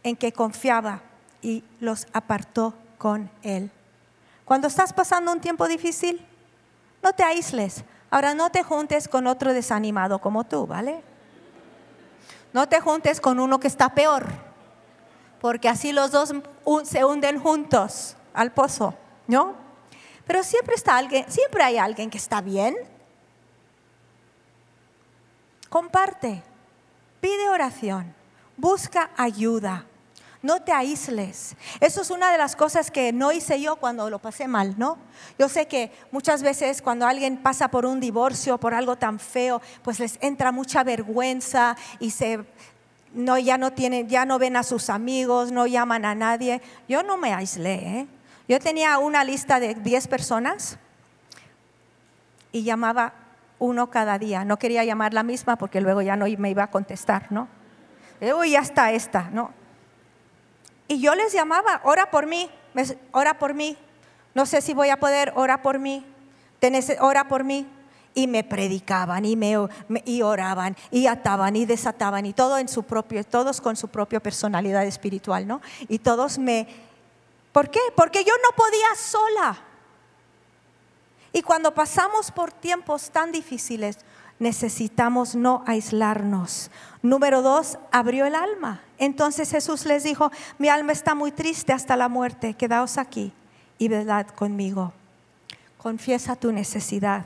en 0.03 0.15
que 0.15 0.31
confiaba 0.31 1.01
y 1.41 1.63
los 1.79 2.07
apartó 2.13 2.73
con 2.97 3.29
él. 3.43 3.69
Cuando 4.45 4.67
estás 4.67 4.91
pasando 4.93 5.31
un 5.31 5.39
tiempo 5.39 5.67
difícil, 5.67 6.25
no 7.01 7.13
te 7.13 7.23
aísles. 7.23 7.83
Ahora 8.09 8.33
no 8.33 8.49
te 8.49 8.63
juntes 8.63 9.07
con 9.07 9.27
otro 9.27 9.53
desanimado 9.53 10.19
como 10.19 10.43
tú, 10.43 10.67
¿vale? 10.67 11.03
No 12.51 12.67
te 12.69 12.79
juntes 12.79 13.19
con 13.19 13.39
uno 13.39 13.59
que 13.59 13.67
está 13.67 13.95
peor, 13.95 14.27
porque 15.41 15.67
así 15.67 15.91
los 15.91 16.11
dos 16.11 16.33
se 16.83 17.03
hunden 17.03 17.39
juntos 17.39 18.15
al 18.33 18.51
pozo, 18.51 18.93
¿no? 19.27 19.55
Pero 20.27 20.43
siempre 20.43 20.75
está 20.75 20.97
alguien, 20.97 21.25
siempre 21.29 21.63
hay 21.63 21.77
alguien 21.77 22.09
que 22.09 22.17
está 22.17 22.41
bien. 22.41 22.75
Comparte, 25.69 26.43
pide 27.19 27.49
oración, 27.49 28.13
busca 28.55 29.09
ayuda 29.17 29.85
no 30.43 30.61
te 30.61 30.73
aísles. 30.73 31.55
Eso 31.79 32.01
es 32.01 32.11
una 32.11 32.31
de 32.31 32.37
las 32.37 32.55
cosas 32.55 32.91
que 32.91 33.13
no 33.13 33.31
hice 33.31 33.59
yo 33.61 33.77
cuando 33.77 34.09
lo 34.09 34.19
pasé 34.19 34.47
mal, 34.47 34.75
¿no? 34.77 34.97
Yo 35.39 35.47
sé 35.47 35.67
que 35.67 35.91
muchas 36.11 36.43
veces 36.43 36.81
cuando 36.81 37.07
alguien 37.07 37.37
pasa 37.37 37.69
por 37.69 37.85
un 37.85 38.01
divorcio, 38.01 38.59
por 38.59 38.73
algo 38.73 38.97
tan 38.97 39.19
feo, 39.19 39.61
pues 39.81 39.99
les 39.99 40.19
entra 40.21 40.51
mucha 40.51 40.83
vergüenza 40.83 41.77
y 41.99 42.11
se 42.11 42.45
no 43.13 43.37
ya 43.37 43.57
no 43.57 43.71
tienen, 43.71 44.09
ya 44.09 44.25
no 44.25 44.37
ven 44.37 44.57
a 44.57 44.63
sus 44.63 44.89
amigos, 44.89 45.51
no 45.51 45.65
llaman 45.65 46.03
a 46.03 46.13
nadie. 46.13 46.61
Yo 46.89 47.03
no 47.03 47.15
me 47.15 47.33
aislé, 47.33 47.99
¿eh? 47.99 48.07
Yo 48.49 48.59
tenía 48.59 48.97
una 48.97 49.23
lista 49.23 49.61
de 49.61 49.75
10 49.75 50.07
personas 50.09 50.77
y 52.51 52.63
llamaba 52.63 53.13
uno 53.59 53.89
cada 53.89 54.19
día. 54.19 54.43
No 54.43 54.59
quería 54.59 54.83
llamar 54.83 55.13
la 55.13 55.23
misma 55.23 55.55
porque 55.55 55.79
luego 55.79 56.01
ya 56.01 56.17
no 56.17 56.25
me 56.37 56.49
iba 56.49 56.63
a 56.63 56.71
contestar, 56.71 57.31
¿no? 57.31 57.47
Uy, 58.37 58.51
ya 58.51 58.59
está 58.59 58.91
esta, 58.91 59.29
¿no? 59.31 59.62
Y 60.93 60.99
yo 60.99 61.15
les 61.15 61.33
llamaba, 61.33 61.81
ora 61.85 62.11
por 62.11 62.27
mí, 62.27 62.51
ora 63.13 63.39
por 63.39 63.55
mí. 63.55 63.75
No 64.35 64.45
sé 64.45 64.61
si 64.61 64.75
voy 64.75 64.89
a 64.89 64.99
poder, 64.99 65.33
ora 65.35 65.63
por 65.63 65.79
mí. 65.79 66.05
ora 66.99 67.27
por 67.27 67.43
mí. 67.43 67.67
Y 68.13 68.27
me 68.27 68.43
predicaban 68.43 69.25
y, 69.25 69.35
me, 69.35 69.55
y 70.05 70.21
oraban 70.21 70.77
y 70.91 71.07
ataban 71.07 71.55
y 71.55 71.65
desataban 71.65 72.27
y 72.27 72.33
todo 72.33 72.59
en 72.59 72.67
su 72.67 72.83
propio, 72.83 73.23
todos 73.23 73.59
con 73.59 73.75
su 73.75 73.87
propia 73.87 74.19
personalidad 74.19 74.85
espiritual, 74.85 75.47
¿no? 75.47 75.61
Y 75.87 75.97
todos 75.97 76.37
me... 76.37 76.67
¿Por 77.51 77.71
qué? 77.71 77.79
Porque 77.95 78.23
yo 78.23 78.33
no 78.43 78.55
podía 78.55 78.95
sola. 78.95 79.57
Y 81.31 81.41
cuando 81.41 81.73
pasamos 81.73 82.29
por 82.29 82.51
tiempos 82.51 83.09
tan 83.09 83.31
difíciles, 83.31 83.97
necesitamos 84.39 85.35
no 85.35 85.63
aislarnos. 85.65 86.71
Número 87.01 87.41
dos, 87.41 87.77
abrió 87.91 88.25
el 88.25 88.35
alma. 88.35 88.81
Entonces 88.97 89.51
Jesús 89.51 89.85
les 89.85 90.03
dijo, 90.03 90.31
mi 90.57 90.69
alma 90.69 90.91
está 90.91 91.15
muy 91.15 91.31
triste 91.31 91.73
hasta 91.73 91.97
la 91.97 92.09
muerte, 92.09 92.53
quedaos 92.53 92.97
aquí 92.97 93.33
y 93.77 93.87
velad 93.87 94.27
conmigo. 94.27 94.93
Confiesa 95.77 96.35
tu 96.35 96.51
necesidad. 96.51 97.25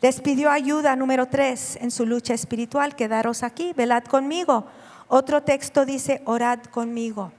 Les 0.00 0.20
pidió 0.20 0.50
ayuda, 0.50 0.94
número 0.96 1.26
tres, 1.26 1.76
en 1.80 1.90
su 1.90 2.06
lucha 2.06 2.34
espiritual, 2.34 2.96
quedaros 2.96 3.42
aquí, 3.42 3.72
velad 3.74 4.04
conmigo. 4.04 4.66
Otro 5.08 5.42
texto 5.42 5.84
dice, 5.84 6.22
orad 6.24 6.60
conmigo. 6.64 7.32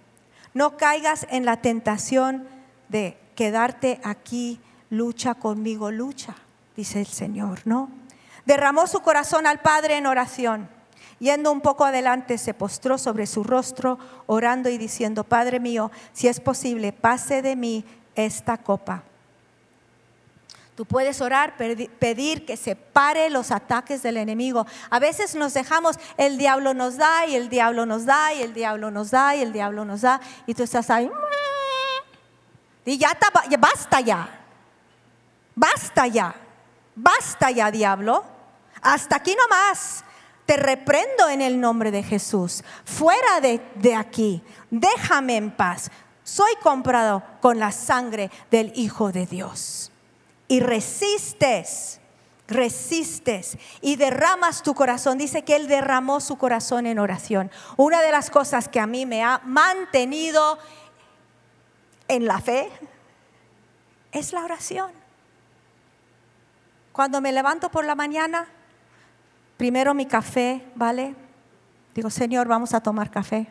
No 0.53 0.77
caigas 0.77 1.27
en 1.29 1.45
la 1.45 1.57
tentación 1.57 2.47
de 2.89 3.17
quedarte 3.35 3.99
aquí, 4.03 4.59
lucha 4.89 5.35
conmigo, 5.35 5.91
lucha, 5.91 6.35
dice 6.77 7.01
el 7.01 7.07
Señor, 7.07 7.59
¿no? 7.65 7.89
derramó 8.47 8.87
su 8.87 9.01
corazón 9.01 9.45
al 9.45 9.59
Padre 9.59 9.97
en 9.97 10.07
oración. 10.07 10.69
Yendo 11.19 11.51
un 11.51 11.61
poco 11.61 11.83
adelante, 11.83 12.37
se 12.37 12.53
postró 12.53 12.97
sobre 12.97 13.27
su 13.27 13.43
rostro, 13.43 13.99
orando 14.25 14.69
y 14.69 14.77
diciendo, 14.77 15.23
Padre 15.23 15.59
mío, 15.59 15.91
si 16.13 16.27
es 16.27 16.39
posible, 16.39 16.93
pase 16.93 17.41
de 17.41 17.55
mí 17.55 17.83
esta 18.15 18.57
copa. 18.57 19.03
Tú 20.75 20.85
puedes 20.85 21.21
orar, 21.21 21.55
pedir 21.57 22.45
que 22.45 22.55
se 22.55 22.75
pare 22.75 23.31
los 23.31 23.51
ataques 23.51 24.03
del 24.03 24.15
enemigo. 24.15 24.65
A 24.91 24.99
veces 24.99 25.33
nos 25.35 25.55
dejamos, 25.55 25.97
el 26.17 26.37
diablo 26.37 26.75
nos 26.75 26.97
da 26.97 27.25
y 27.25 27.35
el 27.35 27.49
diablo 27.49 27.87
nos 27.87 28.05
da 28.05 28.33
y 28.33 28.43
el 28.43 28.53
diablo 28.53 28.91
nos 28.91 29.09
da 29.09 29.35
y 29.35 29.41
el 29.41 29.51
diablo 29.51 29.85
nos 29.85 30.01
da. 30.01 30.21
Y 30.45 30.53
tú 30.53 30.63
estás 30.63 30.91
ahí. 30.91 31.09
Y 32.85 32.97
ya, 32.99 33.17
basta 33.59 33.99
ya. 34.01 34.29
Basta 35.55 36.05
ya. 36.05 36.46
Basta 36.99 37.51
ya, 37.51 37.69
diablo. 37.69 38.25
Hasta 38.81 39.17
aquí 39.17 39.36
nomás. 39.36 40.03
Te 40.47 40.57
reprendo 40.57 41.29
en 41.29 41.41
el 41.41 41.62
nombre 41.62 41.91
de 41.91 42.01
Jesús. 42.01 42.63
Fuera 42.86 43.39
de, 43.39 43.62
de 43.75 43.93
aquí. 43.93 44.43
Déjame 44.71 45.38
en 45.38 45.51
paz. 45.51 45.91
Soy 46.23 46.51
comprado 46.63 47.23
con 47.39 47.60
la 47.60 47.71
sangre 47.71 48.31
del 48.49 48.71
Hijo 48.75 49.12
de 49.12 49.27
Dios 49.27 49.91
y 50.47 50.60
resistes, 50.60 51.99
resistes 52.47 53.57
y 53.81 53.95
derramas 53.95 54.63
tu 54.63 54.73
corazón. 54.73 55.19
Dice 55.19 55.43
que 55.43 55.55
Él 55.55 55.67
derramó 55.67 56.19
su 56.19 56.38
corazón 56.38 56.88
en 56.88 56.97
oración. 56.97 57.51
Una 57.75 58.01
de 58.01 58.12
las 58.12 58.31
cosas 58.31 58.67
que 58.67 58.79
a 58.79 58.88
mí 58.88 59.05
me 59.05 59.23
ha 59.23 59.39
mantenido 59.45 60.57
en 62.07 62.25
la 62.25 62.41
fe 62.41 62.71
es 64.12 64.33
la 64.33 64.43
oración. 64.43 65.06
Cuando 66.97 67.21
me 67.21 67.31
levanto 67.31 67.69
por 67.69 67.86
la 67.86 67.93
mañana, 67.93 68.47
primero 69.55 69.93
mi 69.93 70.07
café, 70.07 70.63
¿vale? 70.73 71.13
Digo, 71.93 72.10
Señor, 72.10 72.47
vamos 72.47 72.73
a 72.73 72.81
tomar 72.81 73.12
café. 73.12 73.45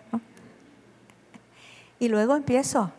Y 2.01 2.09
luego 2.09 2.35
empiezo 2.35 2.91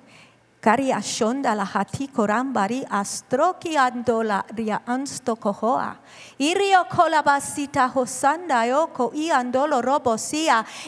Kari 0.68 0.92
ashonda 0.92 1.56
la 1.56 1.64
hati 1.64 2.10
korambari 2.10 2.84
astroki 2.92 3.78
andola 3.78 4.44
ria 4.54 4.82
ansto 4.86 5.38
kohoa. 5.38 5.96
Irio 6.40 6.84
kolabasita 6.90 7.88
hosanda 7.96 8.66
yoko 8.68 9.14
y 9.14 9.30
andolo. 9.30 9.80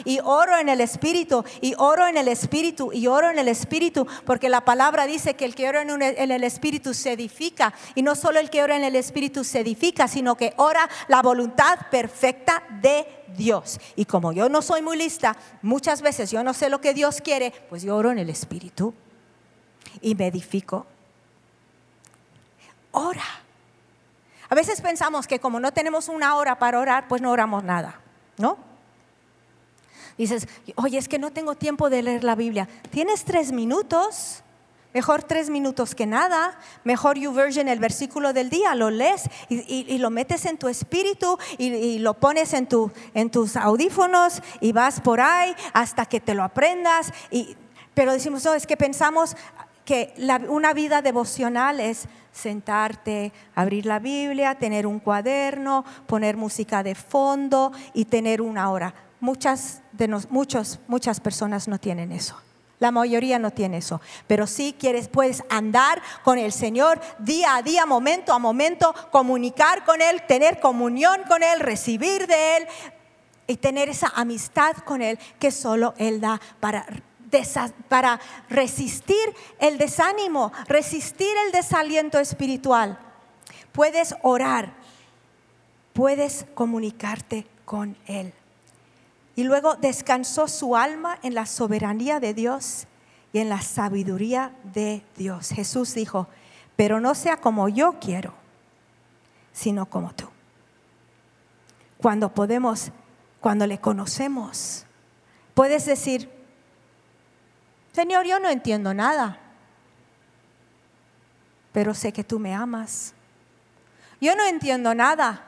Y 0.04 0.20
oro 0.22 0.58
en 0.58 0.68
el 0.68 0.82
espíritu, 0.82 1.42
y 1.62 1.74
oro 1.78 2.06
en 2.06 2.18
el 2.18 2.28
espíritu, 2.28 2.92
y 2.92 3.06
oro 3.06 3.30
en 3.30 3.38
el 3.38 3.48
espíritu, 3.48 4.06
porque 4.26 4.50
la 4.50 4.60
palabra 4.66 5.06
dice 5.06 5.32
que 5.32 5.46
el 5.46 5.54
que 5.54 5.66
ora 5.66 5.80
en, 5.80 6.02
en 6.02 6.30
el 6.30 6.44
espíritu 6.44 6.92
se 6.92 7.12
edifica. 7.12 7.72
Y 7.94 8.02
no 8.02 8.14
solo 8.16 8.38
el 8.38 8.50
que 8.50 8.62
ora 8.62 8.76
en 8.76 8.84
el 8.84 8.96
espíritu 8.96 9.44
se 9.44 9.60
edifica, 9.60 10.08
sino 10.08 10.36
que 10.36 10.52
ora 10.58 10.86
la 11.08 11.22
voluntad 11.22 11.78
perfecta 11.90 12.62
de 12.82 13.06
Dios. 13.34 13.80
Y 13.96 14.04
como 14.04 14.34
yo 14.34 14.50
no 14.50 14.60
soy 14.60 14.82
muy 14.82 14.98
lista, 14.98 15.38
muchas 15.62 16.02
veces 16.02 16.30
yo 16.30 16.44
no 16.44 16.52
sé 16.52 16.68
lo 16.68 16.82
que 16.82 16.92
Dios 16.92 17.22
quiere, 17.22 17.50
pues 17.70 17.82
yo 17.82 17.96
oro 17.96 18.10
en 18.10 18.18
el 18.18 18.28
espíritu 18.28 18.92
y 20.00 20.14
me 20.14 20.26
edifico. 20.26 20.86
Ora. 22.92 23.24
A 24.48 24.54
veces 24.54 24.80
pensamos 24.80 25.28
que 25.28 25.38
como 25.38 25.60
no 25.60 25.72
tenemos 25.72 26.08
una 26.08 26.34
hora 26.34 26.58
para 26.58 26.80
orar, 26.80 27.06
pues 27.06 27.22
no 27.22 27.30
oramos 27.30 27.62
nada, 27.62 28.00
¿no? 28.36 28.58
Dices, 30.18 30.48
oye, 30.74 30.98
es 30.98 31.08
que 31.08 31.18
no 31.18 31.30
tengo 31.30 31.54
tiempo 31.54 31.88
de 31.88 32.02
leer 32.02 32.24
la 32.24 32.34
Biblia. 32.34 32.68
Tienes 32.90 33.24
tres 33.24 33.52
minutos, 33.52 34.42
mejor 34.92 35.22
tres 35.22 35.50
minutos 35.50 35.94
que 35.94 36.04
nada, 36.04 36.58
mejor 36.84 37.16
YouVersion 37.16 37.68
el 37.68 37.78
versículo 37.78 38.32
del 38.32 38.50
día, 38.50 38.74
lo 38.74 38.90
lees 38.90 39.22
y, 39.48 39.96
lo 39.98 40.10
metes 40.10 40.44
en 40.46 40.58
tu 40.58 40.68
espíritu 40.68 41.38
y, 41.56 42.00
lo 42.00 42.14
pones 42.14 42.52
en, 42.52 42.66
tu, 42.66 42.90
en 43.14 43.30
tus 43.30 43.56
audífonos 43.56 44.42
y 44.60 44.72
vas 44.72 45.00
por 45.00 45.20
ahí 45.20 45.54
hasta 45.72 46.06
que 46.06 46.20
te 46.20 46.34
lo 46.34 46.42
aprendas. 46.42 47.12
Y, 47.30 47.56
pero 47.94 48.12
decimos, 48.12 48.44
no, 48.44 48.54
es 48.54 48.66
que 48.66 48.76
pensamos, 48.76 49.36
que 49.84 50.14
una 50.48 50.72
vida 50.72 51.02
devocional 51.02 51.80
es 51.80 52.06
sentarte, 52.32 53.32
abrir 53.54 53.86
la 53.86 53.98
Biblia, 53.98 54.54
tener 54.54 54.86
un 54.86 55.00
cuaderno, 55.00 55.84
poner 56.06 56.36
música 56.36 56.82
de 56.82 56.94
fondo 56.94 57.72
y 57.94 58.04
tener 58.04 58.40
una 58.40 58.70
hora. 58.70 58.94
Muchas, 59.20 59.82
de 59.92 60.08
muchos, 60.30 60.78
muchas 60.86 61.20
personas 61.20 61.68
no 61.68 61.78
tienen 61.78 62.12
eso. 62.12 62.36
La 62.78 62.90
mayoría 62.90 63.38
no 63.38 63.50
tiene 63.50 63.76
eso, 63.76 64.00
pero 64.26 64.46
sí 64.46 64.74
quieres, 64.78 65.08
puedes 65.08 65.44
andar 65.50 66.00
con 66.24 66.38
el 66.38 66.50
Señor 66.50 66.98
día 67.18 67.56
a 67.56 67.62
día, 67.62 67.84
momento 67.84 68.32
a 68.32 68.38
momento, 68.38 68.94
comunicar 69.10 69.84
con 69.84 70.00
Él, 70.00 70.22
tener 70.26 70.60
comunión 70.60 71.20
con 71.28 71.42
Él, 71.42 71.60
recibir 71.60 72.26
de 72.26 72.56
Él 72.56 72.66
y 73.46 73.56
tener 73.56 73.90
esa 73.90 74.10
amistad 74.16 74.76
con 74.78 75.02
Él 75.02 75.18
que 75.38 75.50
solo 75.50 75.92
Él 75.98 76.22
da 76.22 76.40
para 76.58 76.86
para 77.88 78.20
resistir 78.48 79.34
el 79.58 79.78
desánimo, 79.78 80.52
resistir 80.66 81.32
el 81.46 81.52
desaliento 81.52 82.18
espiritual. 82.18 82.98
Puedes 83.72 84.14
orar, 84.22 84.74
puedes 85.92 86.46
comunicarte 86.54 87.46
con 87.64 87.96
Él. 88.06 88.32
Y 89.36 89.44
luego 89.44 89.76
descansó 89.76 90.48
su 90.48 90.76
alma 90.76 91.18
en 91.22 91.34
la 91.34 91.46
soberanía 91.46 92.20
de 92.20 92.34
Dios 92.34 92.86
y 93.32 93.38
en 93.38 93.48
la 93.48 93.62
sabiduría 93.62 94.52
de 94.74 95.02
Dios. 95.16 95.50
Jesús 95.50 95.94
dijo, 95.94 96.26
pero 96.76 97.00
no 97.00 97.14
sea 97.14 97.36
como 97.36 97.68
yo 97.68 97.98
quiero, 98.00 98.34
sino 99.52 99.86
como 99.86 100.12
tú. 100.14 100.28
Cuando 101.98 102.34
podemos, 102.34 102.90
cuando 103.40 103.66
le 103.66 103.78
conocemos, 103.78 104.86
puedes 105.54 105.86
decir, 105.86 106.39
Señor, 107.92 108.24
yo 108.24 108.38
no 108.38 108.48
entiendo 108.48 108.94
nada, 108.94 109.38
pero 111.72 111.94
sé 111.94 112.12
que 112.12 112.24
tú 112.24 112.38
me 112.38 112.54
amas. 112.54 113.14
Yo 114.20 114.36
no 114.36 114.44
entiendo 114.46 114.94
nada, 114.94 115.42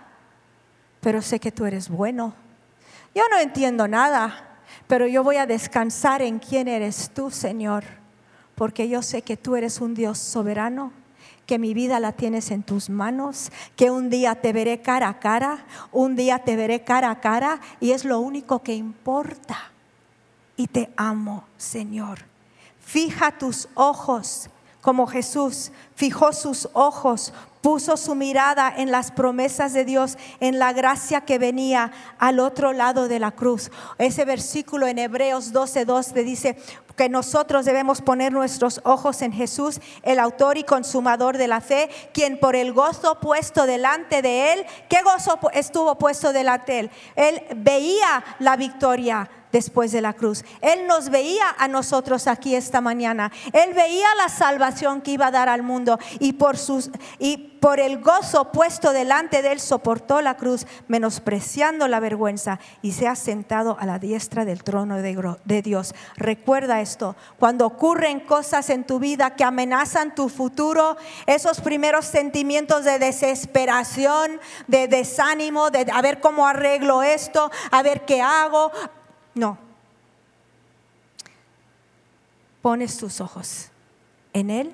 pero 1.00 1.22
sé 1.22 1.38
que 1.38 1.52
tú 1.52 1.66
eres 1.66 1.88
bueno. 1.88 2.34
Yo 3.14 3.22
no 3.30 3.38
entiendo 3.38 3.86
nada, 3.86 4.58
pero 4.86 5.06
yo 5.06 5.22
voy 5.22 5.36
a 5.36 5.46
descansar 5.46 6.22
en 6.22 6.38
quién 6.38 6.68
eres 6.68 7.10
tú, 7.14 7.30
Señor, 7.30 7.84
porque 8.54 8.88
yo 8.88 9.02
sé 9.02 9.22
que 9.22 9.36
tú 9.36 9.56
eres 9.56 9.80
un 9.80 9.94
Dios 9.94 10.18
soberano 10.18 10.92
que 11.46 11.58
mi 11.58 11.74
vida 11.74 12.00
la 12.00 12.12
tienes 12.12 12.50
en 12.50 12.62
tus 12.62 12.88
manos, 12.88 13.50
que 13.76 13.90
un 13.90 14.08
día 14.08 14.36
te 14.36 14.52
veré 14.52 14.80
cara 14.80 15.08
a 15.08 15.18
cara, 15.18 15.66
un 15.90 16.16
día 16.16 16.38
te 16.38 16.56
veré 16.56 16.82
cara 16.82 17.10
a 17.10 17.20
cara 17.20 17.60
y 17.80 17.90
es 17.90 18.04
lo 18.04 18.20
único 18.20 18.62
que 18.62 18.74
importa. 18.74 19.70
Y 20.56 20.68
te 20.68 20.90
amo, 20.96 21.44
Señor. 21.56 22.31
Fija 22.84 23.38
tus 23.38 23.68
ojos 23.74 24.50
como 24.82 25.06
Jesús 25.06 25.70
fijó 25.94 26.32
sus 26.32 26.68
ojos, 26.72 27.32
puso 27.60 27.96
su 27.96 28.16
mirada 28.16 28.74
en 28.76 28.90
las 28.90 29.12
promesas 29.12 29.72
de 29.72 29.84
Dios, 29.84 30.18
en 30.40 30.58
la 30.58 30.72
gracia 30.72 31.20
que 31.20 31.38
venía 31.38 31.92
al 32.18 32.40
otro 32.40 32.72
lado 32.72 33.06
de 33.06 33.20
la 33.20 33.30
cruz. 33.30 33.70
Ese 33.98 34.24
versículo 34.24 34.88
en 34.88 34.98
Hebreos 34.98 35.52
12:2 35.52 36.12
le 36.14 36.24
dice 36.24 36.56
que 36.96 37.08
nosotros 37.08 37.64
debemos 37.64 38.02
poner 38.02 38.32
nuestros 38.32 38.80
ojos 38.82 39.22
en 39.22 39.32
Jesús, 39.32 39.80
el 40.02 40.18
autor 40.18 40.58
y 40.58 40.64
consumador 40.64 41.38
de 41.38 41.46
la 41.46 41.60
fe, 41.60 41.88
quien 42.12 42.38
por 42.40 42.56
el 42.56 42.72
gozo 42.72 43.20
puesto 43.20 43.66
delante 43.66 44.20
de 44.20 44.52
él, 44.52 44.66
¿qué 44.90 44.98
gozo 45.02 45.38
estuvo 45.52 45.96
puesto 45.96 46.32
delante 46.32 46.72
de 46.72 46.78
él? 46.80 46.90
Él 47.14 47.42
veía 47.56 48.24
la 48.40 48.56
victoria 48.56 49.30
después 49.52 49.92
de 49.92 50.00
la 50.00 50.14
cruz. 50.14 50.44
Él 50.60 50.86
nos 50.86 51.10
veía 51.10 51.44
a 51.58 51.68
nosotros 51.68 52.26
aquí 52.26 52.54
esta 52.54 52.80
mañana. 52.80 53.30
Él 53.52 53.74
veía 53.74 54.08
la 54.16 54.28
salvación 54.28 55.00
que 55.02 55.12
iba 55.12 55.26
a 55.26 55.30
dar 55.30 55.48
al 55.48 55.62
mundo 55.62 55.98
y 56.18 56.32
por 56.34 56.56
sus 56.56 56.90
y 57.18 57.52
por 57.62 57.78
el 57.78 58.00
gozo 58.00 58.50
puesto 58.50 58.92
delante 58.92 59.40
de 59.40 59.52
él 59.52 59.60
soportó 59.60 60.20
la 60.20 60.36
cruz, 60.36 60.66
menospreciando 60.88 61.86
la 61.86 62.00
vergüenza 62.00 62.58
y 62.82 62.90
se 62.90 63.06
ha 63.06 63.14
sentado 63.14 63.76
a 63.78 63.86
la 63.86 64.00
diestra 64.00 64.44
del 64.44 64.64
trono 64.64 64.96
de, 64.96 65.36
de 65.44 65.62
Dios. 65.62 65.94
Recuerda 66.16 66.80
esto, 66.80 67.14
cuando 67.38 67.64
ocurren 67.64 68.18
cosas 68.18 68.68
en 68.68 68.82
tu 68.82 68.98
vida 68.98 69.36
que 69.36 69.44
amenazan 69.44 70.12
tu 70.12 70.28
futuro, 70.28 70.96
esos 71.26 71.60
primeros 71.60 72.04
sentimientos 72.04 72.84
de 72.84 72.98
desesperación, 72.98 74.40
de 74.66 74.88
desánimo, 74.88 75.70
de 75.70 75.86
a 75.94 76.02
ver 76.02 76.20
cómo 76.20 76.48
arreglo 76.48 77.04
esto, 77.04 77.48
a 77.70 77.80
ver 77.84 78.04
qué 78.04 78.20
hago, 78.22 78.72
no. 79.34 79.58
Pones 82.60 82.96
tus 82.96 83.20
ojos 83.20 83.70
en 84.32 84.50
Él, 84.50 84.72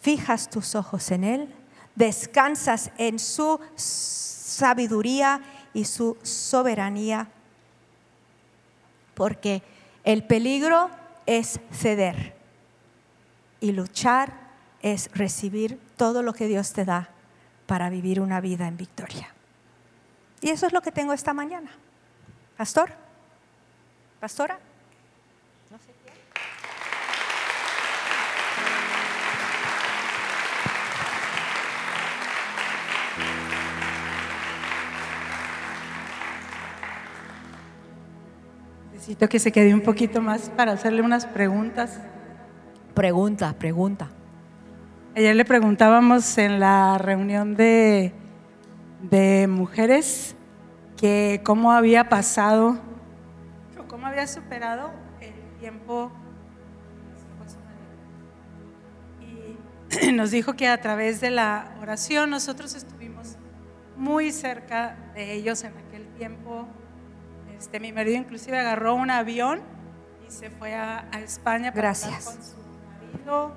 fijas 0.00 0.48
tus 0.48 0.74
ojos 0.74 1.10
en 1.10 1.24
Él, 1.24 1.54
descansas 1.94 2.90
en 2.96 3.18
su 3.18 3.60
sabiduría 3.76 5.42
y 5.74 5.84
su 5.84 6.16
soberanía, 6.22 7.28
porque 9.14 9.62
el 10.04 10.24
peligro 10.24 10.90
es 11.26 11.60
ceder 11.72 12.36
y 13.60 13.72
luchar 13.72 14.32
es 14.82 15.10
recibir 15.12 15.80
todo 15.96 16.22
lo 16.22 16.32
que 16.32 16.46
Dios 16.46 16.72
te 16.72 16.84
da 16.84 17.10
para 17.66 17.90
vivir 17.90 18.20
una 18.20 18.40
vida 18.40 18.68
en 18.68 18.76
victoria. 18.76 19.34
Y 20.40 20.50
eso 20.50 20.66
es 20.66 20.72
lo 20.72 20.80
que 20.80 20.92
tengo 20.92 21.12
esta 21.12 21.34
mañana. 21.34 21.70
Pastor 22.56 23.05
pastora. 24.26 24.58
No 25.70 25.78
sé 25.78 25.94
quién. 26.02 26.16
Necesito 38.92 39.28
que 39.28 39.38
se 39.38 39.52
quede 39.52 39.72
un 39.72 39.82
poquito 39.82 40.20
más 40.20 40.50
para 40.50 40.72
hacerle 40.72 41.02
unas 41.02 41.24
preguntas. 41.26 42.00
Preguntas, 42.94 43.54
pregunta. 43.54 44.08
Ayer 45.14 45.36
le 45.36 45.44
preguntábamos 45.44 46.36
en 46.38 46.58
la 46.58 46.98
reunión 46.98 47.54
de, 47.54 48.12
de 49.02 49.46
mujeres 49.46 50.34
que 50.96 51.42
cómo 51.44 51.70
había 51.70 52.08
pasado 52.08 52.80
cómo 53.96 54.08
había 54.08 54.26
superado 54.26 54.92
el 55.22 55.32
tiempo. 55.58 56.12
Y 59.22 60.12
nos 60.12 60.30
dijo 60.30 60.52
que 60.52 60.68
a 60.68 60.78
través 60.82 61.22
de 61.22 61.30
la 61.30 61.74
oración 61.80 62.28
nosotros 62.28 62.74
estuvimos 62.74 63.36
muy 63.96 64.32
cerca 64.32 64.98
de 65.14 65.32
ellos 65.32 65.64
en 65.64 65.72
aquel 65.78 66.06
tiempo. 66.08 66.68
Este, 67.56 67.80
mi 67.80 67.90
marido 67.90 68.18
inclusive 68.18 68.58
agarró 68.58 68.94
un 68.94 69.10
avión 69.10 69.62
y 70.28 70.30
se 70.30 70.50
fue 70.50 70.74
a, 70.74 71.08
España 71.24 71.70
para 71.70 71.80
Gracias. 71.80 72.26
con 72.26 72.44
su 72.44 72.56
marido. 73.14 73.56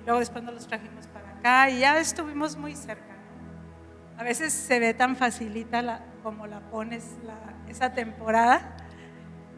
Y 0.00 0.04
luego 0.04 0.20
después 0.20 0.44
nos 0.44 0.54
los 0.54 0.68
trajimos 0.68 1.08
para 1.08 1.30
acá 1.30 1.68
y 1.68 1.80
ya 1.80 1.98
estuvimos 1.98 2.56
muy 2.56 2.76
cerca. 2.76 3.16
A 4.16 4.22
veces 4.22 4.52
se 4.52 4.78
ve 4.78 4.94
tan 4.94 5.16
facilita 5.16 5.82
la, 5.82 6.04
como 6.22 6.46
la 6.46 6.60
pones 6.70 7.16
esa 7.66 7.92
temporada, 7.92 8.76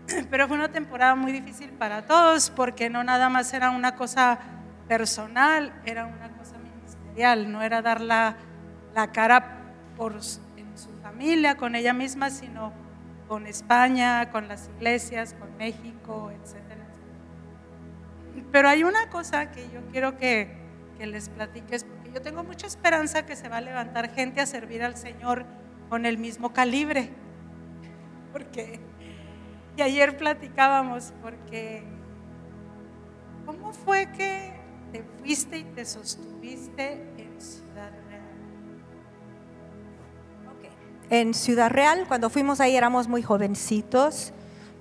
pero 0.30 0.48
fue 0.48 0.56
una 0.56 0.70
temporada 0.70 1.14
muy 1.14 1.32
difícil 1.32 1.70
para 1.70 2.02
todos 2.02 2.50
porque 2.50 2.90
no 2.90 3.04
nada 3.04 3.28
más 3.28 3.52
era 3.52 3.70
una 3.70 3.94
cosa 3.94 4.38
personal, 4.88 5.72
era 5.84 6.06
una 6.06 6.28
cosa 6.36 6.56
ministerial, 6.58 7.50
no 7.50 7.62
era 7.62 7.82
dar 7.82 8.00
la, 8.00 8.36
cara 9.12 9.58
por, 9.96 10.14
en 10.56 10.78
su 10.78 10.90
familia, 11.02 11.56
con 11.56 11.74
ella 11.74 11.92
misma, 11.92 12.30
sino 12.30 12.72
con 13.28 13.46
España, 13.46 14.30
con 14.30 14.48
las 14.48 14.68
iglesias, 14.76 15.34
con 15.38 15.56
México, 15.56 16.30
etcétera, 16.30 16.84
Pero 18.50 18.68
hay 18.68 18.84
una 18.84 19.08
cosa 19.08 19.50
que 19.50 19.70
yo 19.70 19.80
quiero 19.90 20.18
que, 20.18 20.54
que 20.98 21.06
les 21.06 21.30
platiques, 21.30 21.84
porque 21.84 22.12
yo 22.12 22.20
tengo 22.20 22.44
mucha 22.44 22.66
esperanza 22.66 23.24
que 23.24 23.36
se 23.36 23.48
va 23.48 23.58
a 23.58 23.60
levantar 23.62 24.12
gente 24.14 24.40
a 24.40 24.46
servir 24.46 24.82
al 24.82 24.96
Señor 24.96 25.46
con 25.88 26.04
el 26.04 26.18
mismo 26.18 26.52
calibre. 26.52 27.10
Porque, 28.32 28.80
y 29.76 29.82
ayer 29.82 30.16
platicábamos, 30.16 31.12
porque, 31.22 31.84
¿cómo 33.46 33.72
fue 33.72 34.10
que 34.12 34.52
te 34.92 35.02
fuiste 35.02 35.58
y 35.58 35.64
te 35.64 35.84
sostuviste 35.84 36.92
en 37.16 37.40
Ciudad 37.40 37.90
Real? 38.08 38.22
En 41.10 41.34
Ciudad 41.34 41.70
Real, 41.70 42.04
cuando 42.08 42.30
fuimos 42.30 42.60
ahí 42.60 42.76
éramos 42.76 43.08
muy 43.08 43.22
jovencitos, 43.22 44.32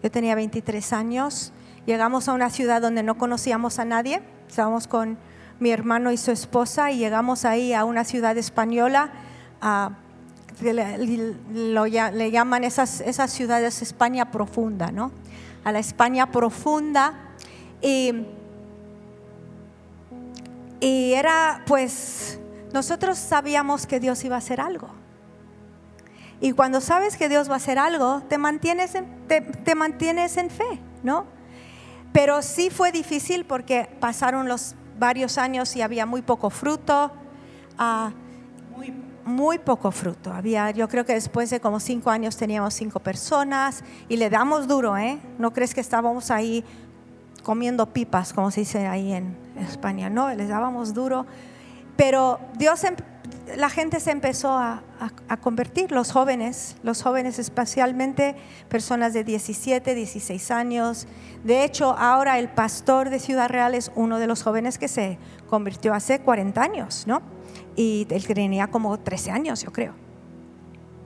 yo 0.03 0.11
tenía 0.11 0.35
23 0.35 0.93
años, 0.93 1.53
llegamos 1.85 2.27
a 2.27 2.33
una 2.33 2.49
ciudad 2.49 2.81
donde 2.81 3.03
no 3.03 3.17
conocíamos 3.17 3.79
a 3.79 3.85
nadie, 3.85 4.21
estábamos 4.47 4.87
con 4.87 5.17
mi 5.59 5.71
hermano 5.71 6.11
y 6.11 6.17
su 6.17 6.31
esposa 6.31 6.91
y 6.91 6.97
llegamos 6.97 7.45
ahí 7.45 7.73
a 7.73 7.85
una 7.85 8.03
ciudad 8.03 8.37
española. 8.37 9.11
Le, 10.61 10.97
le 10.97 12.31
llaman 12.31 12.63
esas, 12.63 13.01
esas 13.01 13.31
ciudades 13.31 13.81
España 13.81 14.31
profunda, 14.31 14.91
¿no? 14.91 15.11
A 15.63 15.71
la 15.71 15.79
España 15.79 16.31
profunda. 16.31 17.13
Y, 17.81 18.25
y 20.79 21.13
era, 21.13 21.63
pues, 21.65 22.39
nosotros 22.73 23.17
sabíamos 23.17 23.85
que 23.85 23.99
Dios 23.99 24.23
iba 24.23 24.35
a 24.35 24.39
hacer 24.39 24.61
algo. 24.61 24.89
Y 26.39 26.53
cuando 26.53 26.81
sabes 26.81 27.17
que 27.17 27.29
Dios 27.29 27.49
va 27.49 27.53
a 27.53 27.57
hacer 27.57 27.77
algo, 27.77 28.23
te 28.27 28.39
mantienes 28.39 28.95
en, 28.95 29.05
te, 29.27 29.75
mantienes 29.75 30.37
en 30.37 30.49
fe, 30.49 30.79
¿no? 31.03 31.25
Pero 32.13 32.41
sí 32.41 32.71
fue 32.71 32.91
difícil 32.91 33.45
porque 33.45 33.87
pasaron 33.99 34.47
los 34.47 34.75
varios 34.97 35.37
años 35.37 35.75
y 35.75 35.81
había 35.81 36.07
muy 36.07 36.23
poco 36.23 36.49
fruto. 36.49 37.11
Uh, 37.79 38.09
muy 38.75 38.91
poco 39.63 39.91
fruto. 39.91 40.33
Había, 40.33 40.71
yo 40.71 40.87
creo 40.87 41.05
que 41.05 41.13
después 41.13 41.49
de 41.49 41.59
como 41.59 41.79
cinco 41.79 42.09
años 42.09 42.37
teníamos 42.37 42.73
cinco 42.73 42.99
personas 42.99 43.83
y 44.09 44.17
le 44.17 44.29
damos 44.29 44.67
duro, 44.67 44.97
¿eh? 44.97 45.19
No 45.37 45.51
crees 45.51 45.73
que 45.73 45.81
estábamos 45.81 46.31
ahí 46.31 46.63
comiendo 47.43 47.87
pipas, 47.87 48.33
como 48.33 48.51
se 48.51 48.61
dice 48.61 48.87
ahí 48.87 49.13
en 49.13 49.35
España, 49.57 50.09
no, 50.09 50.29
les 50.33 50.49
dábamos 50.49 50.93
duro. 50.93 51.25
Pero 51.95 52.39
Dios, 52.57 52.83
em, 52.83 52.95
la 53.55 53.69
gente 53.69 53.99
se 53.99 54.11
empezó 54.11 54.51
a, 54.51 54.83
a, 55.27 55.37
convertir, 55.37 55.91
los 55.91 56.11
jóvenes, 56.11 56.77
los 56.83 57.01
jóvenes 57.01 57.39
especialmente 57.39 58.35
personas 58.69 59.13
de 59.13 59.23
17, 59.23 59.95
16 59.95 60.51
años. 60.51 61.07
De 61.43 61.63
hecho, 61.63 61.95
ahora 61.97 62.39
el 62.39 62.49
pastor 62.49 63.09
de 63.09 63.19
Ciudad 63.19 63.49
Real 63.49 63.73
es 63.73 63.91
uno 63.95 64.19
de 64.19 64.27
los 64.27 64.43
jóvenes 64.43 64.77
que 64.77 64.87
se 64.87 65.17
convirtió 65.49 65.93
hace 65.93 66.19
40 66.19 66.61
años, 66.61 67.03
¿no? 67.07 67.21
Y 67.75 68.07
él 68.09 68.25
tenía 68.27 68.67
como 68.67 68.99
13 68.99 69.31
años, 69.31 69.63
yo 69.63 69.71
creo. 69.71 69.93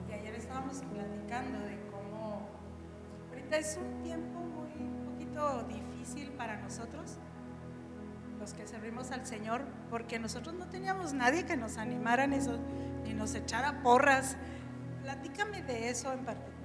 Y 0.09 0.13
ayer 0.13 0.35
estábamos 0.35 0.77
platicando 0.77 1.59
de 1.59 1.77
cómo 1.91 2.47
ahorita 3.29 3.57
es 3.57 3.77
un 3.77 4.03
tiempo 4.03 4.39
muy 4.39 4.87
un 4.87 5.13
poquito 5.13 5.63
difícil 5.63 6.31
para 6.31 6.57
nosotros, 6.57 7.17
los 8.39 8.53
que 8.53 8.67
servimos 8.67 9.11
al 9.11 9.25
Señor, 9.25 9.61
porque 9.89 10.19
nosotros 10.19 10.55
no 10.55 10.67
teníamos 10.67 11.13
nadie 11.13 11.45
que 11.45 11.57
nos 11.57 11.77
animara 11.77 12.27
ni, 12.27 12.37
ni 13.03 13.13
nos 13.13 13.35
echara 13.35 13.81
porras. 13.83 14.37
Platícame 15.03 15.61
de 15.61 15.89
eso 15.89 16.11
en 16.11 16.25
particular. 16.25 16.55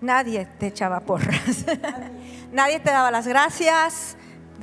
Nadie 0.00 0.46
te 0.58 0.68
echaba 0.68 1.00
porras. 1.00 1.66
nadie 2.52 2.80
te 2.84 2.90
daba 2.90 3.10
las 3.10 3.26
gracias 3.26 4.16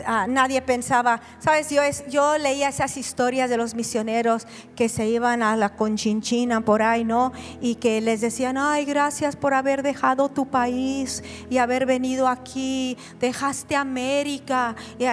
Ah, 0.05 0.27
nadie 0.27 0.61
pensaba, 0.61 1.21
sabes, 1.39 1.69
yo, 1.69 1.81
es, 1.81 2.05
yo 2.07 2.37
leía 2.37 2.69
esas 2.69 2.97
historias 2.97 3.49
de 3.49 3.57
los 3.57 3.75
misioneros 3.75 4.47
que 4.75 4.89
se 4.89 5.07
iban 5.07 5.41
a 5.41 5.55
la 5.55 5.75
conchinchina 5.75 6.61
por 6.61 6.81
ahí, 6.81 7.03
¿no? 7.03 7.31
Y 7.61 7.75
que 7.75 8.01
les 8.01 8.21
decían, 8.21 8.57
ay, 8.57 8.85
gracias 8.85 9.35
por 9.35 9.53
haber 9.53 9.83
dejado 9.83 10.29
tu 10.29 10.47
país 10.47 11.23
y 11.49 11.57
haber 11.57 11.85
venido 11.85 12.27
aquí, 12.27 12.97
dejaste 13.19 13.75
América. 13.75 14.75
Y, 14.99 15.05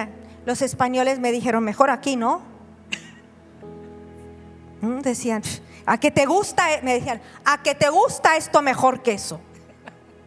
los 0.45 0.61
españoles 0.61 1.19
me 1.19 1.31
dijeron, 1.31 1.63
mejor 1.63 1.89
aquí, 1.89 2.15
¿no? 2.15 2.41
Mm, 4.81 4.99
decían, 4.99 5.41
a 5.85 5.97
que 5.97 6.11
te 6.11 6.25
gusta, 6.25 6.65
me 6.83 6.95
decían, 6.95 7.21
a 7.45 7.63
que 7.63 7.73
te 7.73 7.89
gusta 7.89 8.35
esto 8.35 8.61
mejor 8.61 9.01
que 9.01 9.13
eso. 9.13 9.39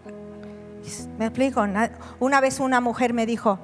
Me 1.18 1.26
explico, 1.26 1.64
una 2.18 2.40
vez 2.40 2.58
una 2.58 2.80
mujer 2.80 3.12
me 3.12 3.26
dijo, 3.26 3.58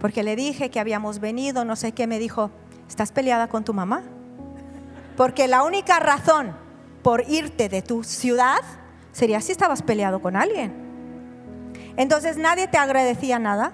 porque 0.00 0.22
le 0.22 0.36
dije 0.36 0.70
que 0.70 0.80
habíamos 0.80 1.18
venido, 1.18 1.64
no 1.64 1.76
sé 1.76 1.92
qué, 1.92 2.06
me 2.06 2.18
dijo, 2.18 2.50
¿estás 2.88 3.12
peleada 3.12 3.48
con 3.48 3.64
tu 3.64 3.74
mamá? 3.74 4.02
Porque 5.16 5.48
la 5.48 5.64
única 5.64 5.98
razón 5.98 6.52
por 7.02 7.28
irte 7.28 7.68
de 7.68 7.82
tu 7.82 8.04
ciudad 8.04 8.60
sería 9.12 9.40
si 9.40 9.52
estabas 9.52 9.82
peleado 9.82 10.20
con 10.20 10.36
alguien. 10.36 10.72
Entonces 11.96 12.36
nadie 12.36 12.68
te 12.68 12.78
agradecía 12.78 13.38
nada, 13.38 13.72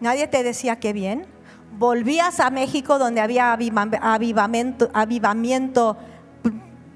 nadie 0.00 0.26
te 0.26 0.42
decía 0.42 0.78
qué 0.78 0.92
bien. 0.92 1.26
Volvías 1.78 2.40
a 2.40 2.50
México 2.50 2.98
donde 2.98 3.20
había 3.20 3.52
avivamiento, 3.52 4.90
avivamiento 4.92 5.96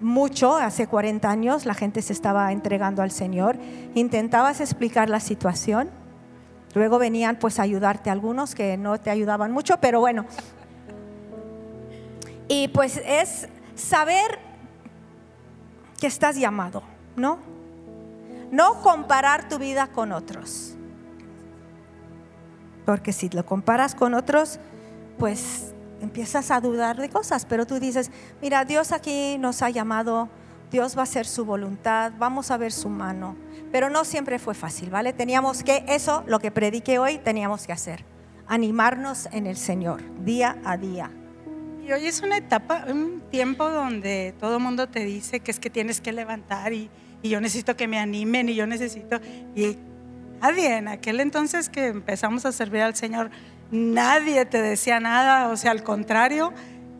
mucho, 0.00 0.56
hace 0.56 0.86
40 0.86 1.30
años, 1.30 1.64
la 1.64 1.72
gente 1.72 2.02
se 2.02 2.12
estaba 2.12 2.52
entregando 2.52 3.00
al 3.00 3.10
Señor. 3.10 3.56
Intentabas 3.94 4.60
explicar 4.60 5.08
la 5.08 5.20
situación 5.20 5.88
Luego 6.74 6.98
venían 6.98 7.36
pues 7.36 7.58
a 7.58 7.62
ayudarte 7.62 8.10
algunos 8.10 8.54
que 8.54 8.76
no 8.76 8.98
te 8.98 9.10
ayudaban 9.10 9.52
mucho, 9.52 9.78
pero 9.80 10.00
bueno. 10.00 10.26
Y 12.48 12.68
pues 12.68 13.00
es 13.06 13.48
saber 13.76 14.38
que 16.00 16.08
estás 16.08 16.36
llamado, 16.36 16.82
¿no? 17.16 17.38
No 18.50 18.82
comparar 18.82 19.48
tu 19.48 19.58
vida 19.58 19.86
con 19.86 20.12
otros. 20.12 20.74
Porque 22.84 23.12
si 23.12 23.30
lo 23.30 23.46
comparas 23.46 23.94
con 23.94 24.14
otros, 24.14 24.58
pues 25.18 25.72
empiezas 26.02 26.50
a 26.50 26.60
dudar 26.60 26.96
de 26.96 27.08
cosas, 27.08 27.46
pero 27.46 27.66
tú 27.66 27.78
dices, 27.78 28.10
mira, 28.42 28.64
Dios 28.64 28.92
aquí 28.92 29.38
nos 29.38 29.62
ha 29.62 29.70
llamado, 29.70 30.28
Dios 30.70 30.96
va 30.96 31.00
a 31.00 31.04
hacer 31.04 31.26
su 31.26 31.44
voluntad, 31.44 32.12
vamos 32.18 32.50
a 32.50 32.56
ver 32.56 32.72
su 32.72 32.88
mano 32.88 33.36
pero 33.74 33.90
no 33.90 34.04
siempre 34.04 34.38
fue 34.38 34.54
fácil, 34.54 34.88
¿vale? 34.88 35.12
Teníamos 35.12 35.64
que, 35.64 35.84
eso, 35.88 36.22
lo 36.28 36.38
que 36.38 36.52
prediqué 36.52 37.00
hoy, 37.00 37.18
teníamos 37.18 37.66
que 37.66 37.72
hacer, 37.72 38.04
animarnos 38.46 39.26
en 39.32 39.48
el 39.48 39.56
Señor, 39.56 40.00
día 40.24 40.58
a 40.64 40.76
día. 40.76 41.10
Y 41.84 41.90
hoy 41.90 42.06
es 42.06 42.22
una 42.22 42.36
etapa, 42.36 42.84
un 42.88 43.20
tiempo 43.32 43.68
donde 43.68 44.32
todo 44.38 44.58
el 44.58 44.62
mundo 44.62 44.88
te 44.88 45.04
dice 45.04 45.40
que 45.40 45.50
es 45.50 45.58
que 45.58 45.70
tienes 45.70 46.00
que 46.00 46.12
levantar 46.12 46.72
y, 46.72 46.88
y 47.20 47.30
yo 47.30 47.40
necesito 47.40 47.76
que 47.76 47.88
me 47.88 47.98
animen 47.98 48.48
y 48.48 48.54
yo 48.54 48.64
necesito... 48.68 49.18
Y 49.56 49.76
nadie, 50.40 50.76
en 50.76 50.86
aquel 50.86 51.18
entonces 51.18 51.68
que 51.68 51.88
empezamos 51.88 52.46
a 52.46 52.52
servir 52.52 52.82
al 52.82 52.94
Señor, 52.94 53.30
nadie 53.72 54.44
te 54.46 54.62
decía 54.62 55.00
nada, 55.00 55.48
o 55.48 55.56
sea, 55.56 55.72
al 55.72 55.82
contrario, 55.82 56.52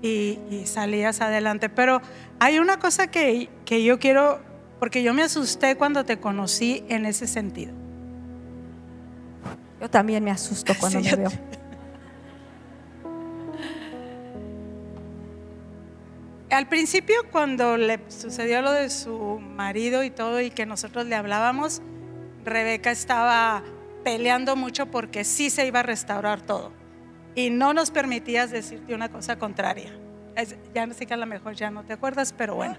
y, 0.03 0.41
y 0.51 0.67
salías 0.67 1.21
adelante. 1.21 1.69
Pero 1.69 2.03
hay 2.41 2.59
una 2.59 2.81
cosa 2.81 3.07
que, 3.07 3.49
que 3.65 3.85
yo 3.85 4.01
quiero 4.01 4.41
porque 4.85 5.03
yo 5.03 5.15
me 5.15 5.23
asusté 5.23 5.77
cuando 5.77 6.05
te 6.05 6.21
conocí 6.21 6.85
en 6.91 7.07
ese 7.07 7.27
sentido. 7.27 7.73
Yo 9.81 9.89
también 9.89 10.23
me 10.23 10.31
asusto 10.31 10.75
cuando 10.79 11.01
Sí, 11.01 11.07
me 11.07 11.17
veo. 11.17 11.31
Al 16.51 16.69
principio, 16.69 17.15
cuando 17.33 17.79
le 17.79 17.99
sucedió 18.09 18.61
lo 18.61 18.73
de 18.73 18.91
su 18.91 19.41
marido 19.41 20.05
y 20.05 20.11
todo, 20.11 20.39
y 20.43 20.51
que 20.51 20.67
nosotros 20.67 21.07
le 21.07 21.15
hablábamos, 21.15 21.81
Rebeca 22.45 22.91
estaba 22.91 23.63
peleando 24.05 24.55
mucho 24.55 24.91
porque 24.91 25.25
sí 25.25 25.49
se 25.49 25.67
iba 25.67 25.81
a 25.81 25.83
restaurar 25.83 26.43
todo. 26.43 26.73
Y 27.35 27.49
no 27.49 27.73
nos 27.73 27.91
permitías 27.91 28.51
decirte 28.51 28.95
una 28.95 29.09
cosa 29.09 29.39
contraria. 29.39 30.04
Es- 30.37 30.57
ya 30.75 30.87
no 30.87 30.95
sé 30.95 31.07
que 31.07 31.15
a 31.15 31.17
lo 31.17 31.27
mejor 31.27 31.55
ya 31.55 31.71
no 31.71 31.85
te 31.85 31.93
acuerdas, 31.93 32.33
pero 32.37 32.57
bueno. 32.57 32.77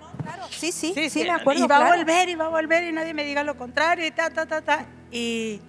Sí, 0.49 0.71
sí, 0.71 0.93
sí, 1.09 1.19
me 1.21 1.25
Y 1.27 1.29
acuerdo. 1.29 1.67
va 1.67 1.77
a 1.77 1.79
claro. 1.79 1.97
volver, 1.97 2.29
y 2.29 2.35
va 2.35 2.45
a 2.45 2.49
volver, 2.49 2.83
y 2.83 2.91
nadie 2.91 3.13
me 3.13 3.23
diga 3.23 3.43
lo 3.43 3.55
contrario, 3.57 4.05
y 4.05 4.11
ta, 4.11 4.29
ta, 4.29 4.45
ta, 4.45 4.61
ta. 4.61 4.85
Y, 5.11 5.61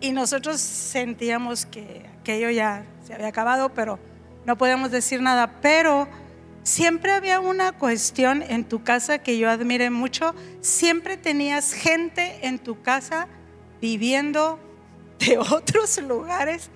y 0.00 0.12
nosotros 0.12 0.60
sentíamos 0.60 1.66
que 1.66 2.06
aquello 2.20 2.50
ya 2.50 2.84
se 3.04 3.12
había 3.14 3.28
acabado, 3.28 3.68
pero 3.74 3.98
no 4.46 4.56
podíamos 4.56 4.90
decir 4.90 5.20
nada. 5.20 5.60
Pero 5.60 6.08
siempre 6.62 7.12
había 7.12 7.40
una 7.40 7.72
cuestión 7.72 8.42
en 8.42 8.64
tu 8.64 8.82
casa 8.82 9.18
que 9.18 9.36
yo 9.36 9.50
admiré 9.50 9.90
mucho. 9.90 10.34
Siempre 10.62 11.18
tenías 11.18 11.72
gente 11.74 12.46
en 12.46 12.58
tu 12.58 12.80
casa 12.80 13.28
viviendo 13.80 14.58
de 15.18 15.36
otros 15.52 15.98
lugares. 16.02 16.70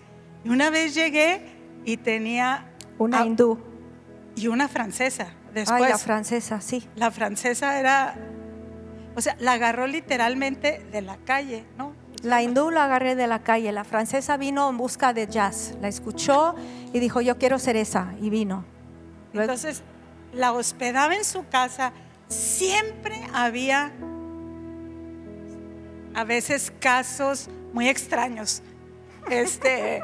Y 0.45 0.51
una 0.51 0.69
vez 0.69 0.95
llegué 0.95 1.47
y 1.87 1.97
tenía 1.97 2.67
Una 2.99 3.21
ah, 3.21 3.27
hindú. 3.27 3.59
Y 4.37 4.49
una 4.49 4.69
francesa. 4.69 5.29
Después, 5.53 5.83
Ay, 5.83 5.89
la 5.91 5.99
francesa, 5.99 6.61
sí. 6.61 6.89
la 6.97 7.11
francesa 7.11 7.79
era, 7.79 8.17
o 9.15 9.21
sea, 9.21 9.37
la 9.39 9.53
agarró 9.53 9.87
literalmente 9.87 10.85
de 10.91 11.01
la 11.03 11.17
calle, 11.19 11.65
¿no? 11.79 11.93
La 12.23 12.43
hindú 12.43 12.71
la 12.71 12.85
agarré 12.85 13.15
de 13.17 13.27
la 13.27 13.41
calle. 13.43 13.71
La 13.71 13.85
francesa 13.85 14.37
vino 14.39 14.69
en 14.71 14.79
busca 14.79 15.13
de 15.13 15.27
jazz. 15.27 15.75
La 15.83 15.89
escuchó 15.89 16.55
y 16.93 16.99
dijo, 16.99 17.21
yo 17.21 17.37
quiero 17.39 17.59
ser 17.59 17.77
esa. 17.77 18.15
Y 18.21 18.31
vino. 18.31 18.65
Luego- 19.35 19.53
Entonces, 19.53 19.83
la 20.33 20.53
hospedaba 20.53 21.15
en 21.15 21.25
su 21.25 21.47
casa. 21.49 21.93
Siempre 22.29 23.21
había, 23.35 23.93
a 26.15 26.25
veces, 26.25 26.73
casos 26.81 27.49
muy 27.73 27.89
extraños. 27.89 28.63
Este, 29.29 30.03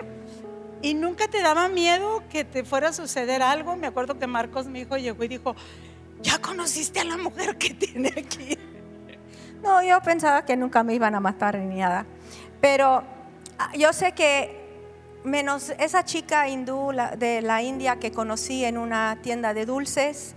y 0.83 0.95
nunca 0.95 1.28
te 1.28 1.43
daba 1.43 1.68
miedo 1.68 2.22
que 2.31 2.45
te 2.45 2.64
fuera 2.64 2.89
a 2.89 2.93
suceder 2.93 3.43
algo. 3.43 3.76
Me 3.76 3.87
acuerdo 3.87 4.18
que 4.18 4.26
Marcos, 4.26 4.66
mi 4.66 4.81
hijo, 4.81 4.97
llegó 4.97 5.22
y 5.24 5.28
dijo, 5.28 5.55
¿ya 6.22 6.39
conociste 6.39 7.01
a 7.01 7.05
la 7.05 7.16
mujer 7.16 7.57
que 7.59 7.74
tiene 7.74 8.09
aquí? 8.16 8.57
No, 9.62 9.83
yo 9.83 10.01
pensaba 10.01 10.45
que 10.45 10.57
nunca 10.57 10.83
me 10.83 10.95
iban 10.95 11.14
a 11.14 11.20
matar 11.20 11.59
ni 11.59 11.76
nada. 11.81 12.07
Pero 12.61 13.03
ah, 13.59 13.70
yo 13.76 13.93
sé 13.93 14.12
que 14.12 14.59
menos 15.22 15.70
esa 15.78 16.03
chica 16.05 16.49
hindú 16.49 16.93
de 17.18 17.43
la 17.43 17.61
India 17.62 17.97
que 17.97 18.11
conocí 18.11 18.64
en 18.64 18.78
una 18.78 19.18
tienda 19.22 19.53
de 19.53 19.66
dulces 19.66 20.35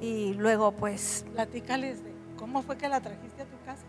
y 0.00 0.34
luego 0.34 0.72
pues 0.72 1.24
Platícales 1.34 2.02
de 2.02 2.10
cómo 2.36 2.62
fue 2.62 2.76
que 2.76 2.88
la 2.88 3.00
trajiste 3.00 3.42
a 3.42 3.44
tu 3.44 3.56
casa. 3.64 3.82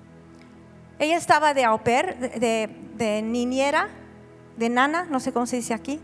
ella 1.00 1.18
estaba 1.18 1.56
de 1.56 1.64
au 1.66 1.80
pair, 1.84 2.16
de, 2.20 2.30
de- 2.30 2.70
de 2.96 3.22
niñera, 3.24 3.90
de 4.58 4.70
nana, 4.70 5.06
no 5.10 5.20
sé 5.20 5.32
cómo 5.34 5.46
se 5.46 5.58
dice 5.58 5.74
aquí, 5.74 6.00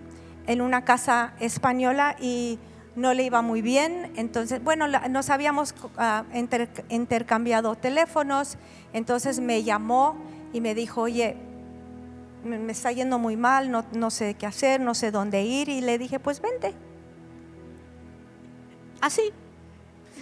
en 0.47 0.62
una 0.62 0.84
casa 0.84 1.34
española 1.39 2.16
y 2.20 2.60
no 2.95 3.14
le 3.14 3.24
iba 3.24 3.41
muy 3.41 3.62
bien. 3.62 4.12
Entonces, 4.16 4.64
bueno, 4.64 4.88
nos 4.88 5.30
habíamos 5.30 5.74
ah, 5.97 6.24
inter- 6.34 6.70
intercambiado 6.89 7.76
teléfonos, 7.76 8.58
entonces 8.93 9.39
me 9.39 9.64
llamó 9.64 10.16
y 10.54 10.60
me 10.62 10.76
dijo, 10.76 11.02
oye, 11.02 11.38
me, 12.43 12.58
me 12.60 12.72
está 12.72 12.91
yendo 12.91 13.20
muy 13.20 13.38
mal, 13.38 13.72
no, 13.72 13.86
no 13.93 14.10
sé 14.10 14.34
qué 14.34 14.45
hacer, 14.47 14.82
no 14.82 14.93
sé 14.95 15.12
dónde 15.12 15.43
ir 15.43 15.70
y 15.70 15.80
le 15.82 15.97
dije, 15.97 16.20
pues 16.20 16.41
vente. 16.41 16.74
Así, 18.99 19.22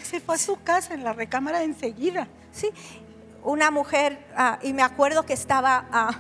Se 0.03 0.19
fue 0.19 0.35
a 0.35 0.37
su 0.37 0.57
casa 0.63 0.93
en 0.93 1.03
la 1.03 1.13
recámara 1.13 1.63
enseguida. 1.63 2.27
Sí, 2.51 2.69
una 3.43 3.71
mujer, 3.71 4.25
ah, 4.35 4.59
y 4.61 4.73
me 4.73 4.81
acuerdo 4.81 5.25
que 5.25 5.33
estaba, 5.33 5.85
ah, 5.91 6.11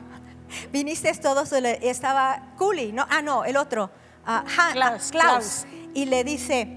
viniste 0.71 1.13
todos, 1.15 1.51
estaba 1.53 2.53
Cooley, 2.57 2.91
¿no? 2.91 3.05
Ah, 3.09 3.21
no, 3.21 3.45
el 3.45 3.57
otro, 3.57 3.89
ah, 4.25 4.43
Han- 4.57 4.73
Klaus, 4.73 5.07
ah, 5.07 5.11
Klaus, 5.11 5.65
y 5.93 6.05
le 6.05 6.23
dice, 6.23 6.67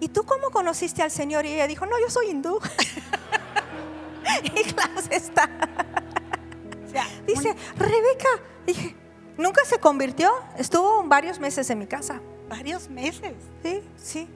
¿y 0.00 0.08
tú 0.08 0.24
cómo 0.24 0.50
conociste 0.50 1.02
al 1.02 1.10
Señor? 1.10 1.46
Y 1.46 1.52
ella 1.52 1.66
dijo, 1.66 1.86
no, 1.86 1.98
yo 2.00 2.10
soy 2.10 2.28
hindú. 2.30 2.58
y 4.44 4.62
Klaus 4.72 5.06
está, 5.10 5.48
dice, 7.26 7.54
Rebeca, 7.76 8.28
dije, 8.66 8.94
nunca 9.36 9.64
se 9.64 9.78
convirtió, 9.78 10.30
estuvo 10.56 11.04
varios 11.04 11.38
meses 11.40 11.68
en 11.70 11.78
mi 11.78 11.86
casa. 11.86 12.20
varios 12.48 12.88
meses. 12.88 13.34
Sí, 13.62 13.82
sí. 13.96 14.28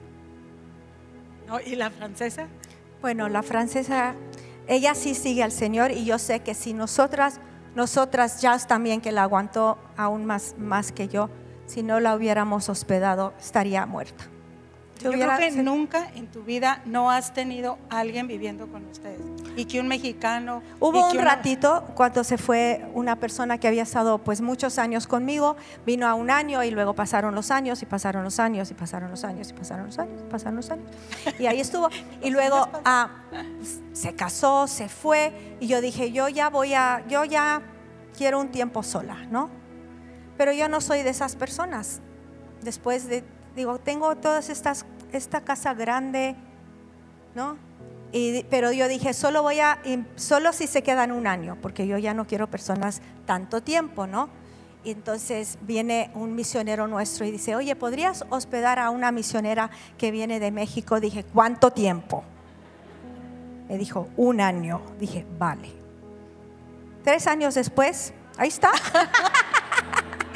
¿no? 1.47 1.59
¿Y 1.59 1.75
la 1.75 1.89
francesa? 1.89 2.47
Bueno, 3.01 3.27
la 3.29 3.41
francesa, 3.43 4.13
ella 4.67 4.93
sí 4.95 5.15
sigue 5.15 5.43
al 5.43 5.51
Señor 5.51 5.91
y 5.91 6.05
yo 6.05 6.19
sé 6.19 6.41
que 6.41 6.53
si 6.53 6.73
nosotras, 6.73 7.39
nosotras 7.75 8.41
Jazz 8.41 8.67
también 8.67 9.01
que 9.01 9.11
la 9.11 9.23
aguantó 9.23 9.77
aún 9.97 10.25
más, 10.25 10.55
más 10.57 10.91
que 10.91 11.07
yo, 11.07 11.29
si 11.65 11.83
no 11.83 11.99
la 11.99 12.15
hubiéramos 12.15 12.69
hospedado, 12.69 13.33
estaría 13.39 13.85
muerta. 13.85 14.30
Yo 15.03 15.09
hubiera- 15.11 15.35
creo 15.37 15.49
que 15.53 15.63
nunca 15.63 16.07
en 16.15 16.27
tu 16.27 16.43
vida 16.43 16.81
no 16.85 17.09
has 17.11 17.33
tenido 17.33 17.77
alguien 17.89 18.27
viviendo 18.27 18.67
con 18.67 18.85
ustedes. 18.87 19.19
Y 19.57 19.65
que 19.65 19.79
un 19.81 19.87
mexicano. 19.87 20.63
Hubo 20.79 21.09
un 21.09 21.17
una- 21.17 21.23
ratito 21.35 21.83
cuando 21.95 22.23
se 22.23 22.37
fue 22.37 22.85
una 22.93 23.17
persona 23.17 23.57
que 23.57 23.67
había 23.67 23.83
estado 23.83 24.19
pues 24.19 24.39
muchos 24.41 24.77
años 24.79 25.07
conmigo, 25.07 25.57
vino 25.85 26.07
a 26.07 26.13
un 26.13 26.29
año 26.31 26.63
y 26.63 26.71
luego 26.71 26.93
pasaron 26.93 27.35
los 27.35 27.51
años 27.51 27.81
y 27.81 27.85
pasaron 27.85 28.23
los 28.23 28.39
años 28.39 28.71
y 28.71 28.73
pasaron 28.73 29.11
los 29.11 29.23
años 29.25 29.49
y 29.49 29.53
pasaron 29.53 29.87
los 29.87 29.99
años 29.99 30.21
y 30.25 30.31
pasaron 30.31 30.55
los 30.55 30.69
años. 30.71 30.85
Y 31.39 31.45
ahí 31.47 31.59
estuvo. 31.59 31.89
Y 32.23 32.29
luego 32.29 32.67
ah, 32.85 33.09
se 33.93 34.15
casó, 34.15 34.67
se 34.67 34.87
fue 34.87 35.33
y 35.59 35.67
yo 35.67 35.81
dije, 35.81 36.11
yo 36.11 36.29
ya 36.29 36.49
voy 36.49 36.73
a, 36.73 37.03
yo 37.09 37.25
ya 37.25 37.61
quiero 38.17 38.39
un 38.39 38.49
tiempo 38.49 38.83
sola, 38.83 39.17
¿no? 39.29 39.49
Pero 40.37 40.53
yo 40.53 40.69
no 40.69 40.81
soy 40.81 41.03
de 41.03 41.09
esas 41.09 41.35
personas. 41.35 41.99
Después 42.61 43.07
de, 43.07 43.23
digo, 43.55 43.79
tengo 43.79 44.15
todas 44.15 44.49
estas, 44.49 44.85
esta 45.11 45.41
casa 45.41 45.73
grande, 45.73 46.35
¿no? 47.35 47.57
Y, 48.11 48.43
pero 48.49 48.71
yo 48.71 48.87
dije, 48.87 49.13
solo 49.13 49.41
voy 49.41 49.59
a, 49.59 49.79
solo 50.15 50.51
si 50.51 50.67
se 50.67 50.83
quedan 50.83 51.11
un 51.11 51.27
año, 51.27 51.57
porque 51.61 51.87
yo 51.87 51.97
ya 51.97 52.13
no 52.13 52.27
quiero 52.27 52.47
personas 52.47 53.01
tanto 53.25 53.61
tiempo, 53.61 54.05
¿no? 54.05 54.29
Y 54.83 54.91
entonces 54.91 55.59
viene 55.61 56.09
un 56.15 56.35
misionero 56.35 56.87
nuestro 56.87 57.25
y 57.25 57.31
dice, 57.31 57.55
oye, 57.55 57.75
¿podrías 57.75 58.25
hospedar 58.29 58.79
a 58.79 58.89
una 58.89 59.11
misionera 59.11 59.69
que 59.97 60.11
viene 60.11 60.39
de 60.39 60.51
México? 60.51 60.99
Dije, 60.99 61.23
¿cuánto 61.23 61.71
tiempo? 61.71 62.23
Me 63.69 63.77
dijo, 63.77 64.09
un 64.17 64.41
año. 64.41 64.81
Dije, 64.99 65.25
vale. 65.37 65.71
Tres 67.03 67.27
años 67.27 67.55
después, 67.55 68.11
ahí 68.37 68.49
está. 68.49 68.71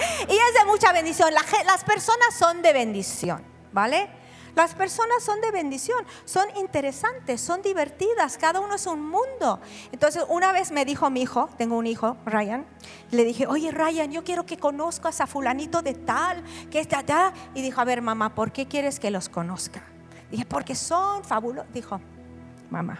y 0.29 0.33
es 0.33 0.53
de 0.59 0.65
mucha 0.65 0.91
bendición. 0.91 1.33
Las 1.33 1.83
personas 1.83 2.33
son 2.37 2.61
de 2.61 2.73
bendición, 2.73 3.43
¿vale? 3.71 4.09
Las 4.55 4.73
personas 4.73 5.21
son 5.21 5.41
de 5.41 5.51
bendición, 5.51 6.05
son 6.23 6.45
interesantes, 6.55 7.41
son 7.41 7.61
divertidas, 7.61 8.37
cada 8.37 8.61
uno 8.61 8.75
es 8.75 8.87
un 8.87 9.05
mundo. 9.05 9.59
Entonces, 9.91 10.23
una 10.29 10.53
vez 10.53 10.71
me 10.71 10.85
dijo 10.85 11.09
mi 11.09 11.23
hijo, 11.23 11.49
tengo 11.57 11.77
un 11.77 11.85
hijo, 11.85 12.15
Ryan, 12.25 12.65
le 13.11 13.25
dije, 13.25 13.47
oye 13.47 13.71
Ryan, 13.71 14.11
yo 14.13 14.23
quiero 14.23 14.45
que 14.45 14.57
conozcas 14.57 15.19
a 15.19 15.27
fulanito 15.27 15.81
de 15.81 15.93
tal, 15.93 16.41
que 16.71 16.79
está 16.79 17.03
tal. 17.03 17.33
Y 17.53 17.61
dijo, 17.61 17.81
a 17.81 17.83
ver 17.83 18.01
mamá, 18.01 18.33
¿por 18.33 18.53
qué 18.53 18.65
quieres 18.65 18.97
que 18.97 19.11
los 19.11 19.27
conozca? 19.27 19.83
Dije, 20.31 20.45
porque 20.45 20.73
son 20.73 21.25
fabulosos. 21.25 21.71
Dijo, 21.73 21.99
mamá, 22.69 22.99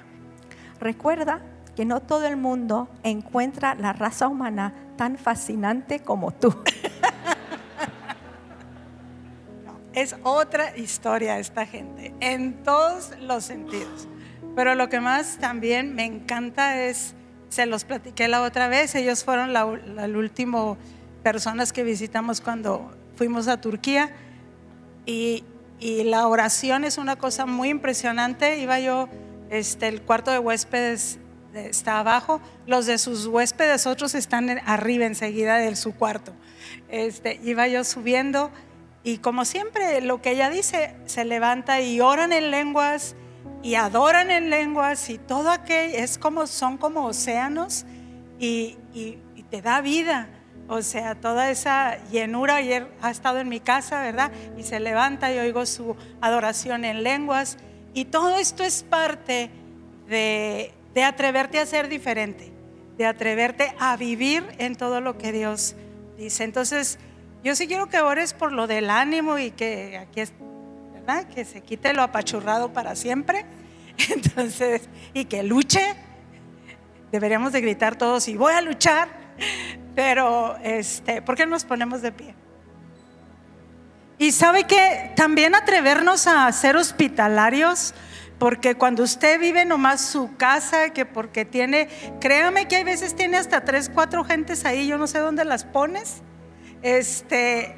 recuerda 0.82 1.41
que 1.74 1.86
no 1.86 2.01
todo 2.01 2.26
el 2.26 2.36
mundo 2.36 2.89
encuentra 3.03 3.76
la 3.76 3.93
raza 3.93 4.28
humana 4.28 4.74
tan 4.95 5.17
fascinante 5.17 5.99
como 5.99 6.31
tú. 6.31 6.55
Es 9.93 10.13
otra 10.23 10.75
historia 10.75 11.39
esta 11.39 11.65
gente, 11.65 12.13
en 12.19 12.63
todos 12.63 13.11
los 13.21 13.45
sentidos. 13.45 14.09
Pero 14.53 14.75
lo 14.75 14.89
que 14.89 14.99
más 14.99 15.37
también 15.37 15.95
me 15.95 16.03
encanta 16.03 16.83
es, 16.83 17.13
se 17.47 17.65
los 17.65 17.85
platiqué 17.85 18.27
la 18.27 18.41
otra 18.41 18.67
vez, 18.67 18.93
ellos 18.95 19.23
fueron 19.23 19.53
la, 19.53 19.65
la, 19.65 20.05
último 20.07 20.77
personas 21.23 21.71
que 21.71 21.85
visitamos 21.85 22.41
cuando 22.41 22.91
fuimos 23.15 23.47
a 23.47 23.61
Turquía 23.61 24.11
y, 25.05 25.45
y 25.79 26.03
la 26.03 26.27
oración 26.27 26.83
es 26.83 26.97
una 26.97 27.15
cosa 27.15 27.45
muy 27.45 27.69
impresionante. 27.69 28.59
Iba 28.59 28.81
yo, 28.81 29.07
este, 29.49 29.87
el 29.87 30.01
cuarto 30.01 30.29
de 30.29 30.39
huéspedes 30.39 31.19
está 31.56 31.99
abajo, 31.99 32.41
los 32.68 32.86
de 32.86 32.97
sus 32.97 33.28
huéspedes 33.28 33.88
otros 33.88 34.16
están 34.16 34.60
arriba 34.66 35.06
enseguida 35.06 35.58
de 35.58 35.76
su 35.76 35.95
cuarto. 35.95 36.34
Este, 36.89 37.39
iba 37.43 37.68
yo 37.68 37.84
subiendo 37.84 38.51
y 39.03 39.20
como 39.20 39.45
siempre, 39.45 40.01
lo 40.01 40.22
que 40.22 40.32
ella 40.32 40.49
dice, 40.49 40.95
se 41.06 41.26
levanta 41.26 41.80
y 41.82 42.01
oran 42.01 42.34
en 42.34 42.51
lenguas 42.51 43.16
y 43.62 43.76
adoran 43.76 44.32
en 44.32 44.49
lenguas 44.49 45.10
y 45.10 45.18
todo 45.18 45.51
aquello 45.51 45.97
es 45.97 46.18
como, 46.18 46.47
son 46.47 46.78
como 46.78 47.06
océanos 47.06 47.86
y, 48.39 48.78
y, 48.93 49.20
y 49.36 49.43
te 49.43 49.62
da 49.62 49.82
vida. 49.82 50.30
O 50.68 50.82
sea, 50.82 51.14
toda 51.14 51.51
esa 51.51 52.03
llenura 52.06 52.56
ayer 52.56 52.91
ha 53.01 53.12
estado 53.12 53.39
en 53.39 53.47
mi 53.47 53.60
casa, 53.60 54.01
¿verdad? 54.01 54.32
Y 54.58 54.64
se 54.64 54.80
levanta 54.80 55.32
y 55.32 55.38
oigo 55.38 55.66
su 55.68 55.95
adoración 56.22 56.86
en 56.86 57.03
lenguas. 57.03 57.58
Y 57.93 58.06
todo 58.06 58.36
esto 58.38 58.64
es 58.64 58.82
parte 58.82 59.51
de, 60.08 60.74
de 60.95 61.03
atreverte 61.03 61.59
a 61.59 61.65
ser 61.65 61.89
diferente, 61.89 62.51
de 62.97 63.05
atreverte 63.05 63.75
a 63.79 63.95
vivir 63.97 64.43
en 64.57 64.75
todo 64.75 65.01
lo 65.01 65.17
que 65.17 65.33
Dios 65.33 65.75
dice. 66.17 66.45
Entonces, 66.45 66.97
yo 67.43 67.53
sí 67.55 67.67
quiero 67.67 67.87
que 67.87 67.99
ores 67.99 68.33
por 68.33 68.53
lo 68.53 68.65
del 68.65 68.89
ánimo 68.89 69.37
y 69.37 69.51
que 69.51 69.97
aquí 69.97 70.21
es, 70.21 70.33
¿verdad? 70.93 71.27
Que 71.27 71.43
se 71.43 71.61
quite 71.61 71.93
lo 71.93 72.01
apachurrado 72.01 72.71
para 72.71 72.95
siempre. 72.95 73.45
Entonces, 74.09 74.89
y 75.13 75.25
que 75.25 75.43
luche. 75.43 75.95
Deberíamos 77.11 77.51
de 77.51 77.61
gritar 77.61 77.97
todos 77.97 78.27
y 78.29 78.37
voy 78.37 78.53
a 78.53 78.61
luchar. 78.61 79.09
Pero, 79.95 80.55
este, 80.63 81.21
¿por 81.21 81.35
qué 81.35 81.45
nos 81.45 81.65
ponemos 81.65 82.01
de 82.01 82.13
pie? 82.13 82.35
Y 84.17 84.31
sabe 84.31 84.63
que 84.63 85.11
también 85.17 85.55
atrevernos 85.55 86.25
a 86.25 86.49
ser 86.53 86.77
hospitalarios, 86.77 87.93
porque 88.39 88.75
cuando 88.75 89.03
usted 89.03 89.39
vive 89.39 89.65
nomás 89.65 90.01
su 90.01 90.36
casa, 90.36 90.89
que 90.89 91.05
porque 91.05 91.45
tiene, 91.45 91.88
créame 92.19 92.67
que 92.67 92.77
hay 92.77 92.83
veces 92.83 93.15
tiene 93.15 93.38
hasta 93.38 93.63
tres, 93.63 93.89
cuatro 93.93 94.23
gentes 94.23 94.65
ahí, 94.65 94.88
yo 94.88 94.97
no 94.97 95.07
sé 95.07 95.19
dónde 95.19 95.45
las 95.45 95.63
pones, 95.63 96.21
este, 96.81 97.75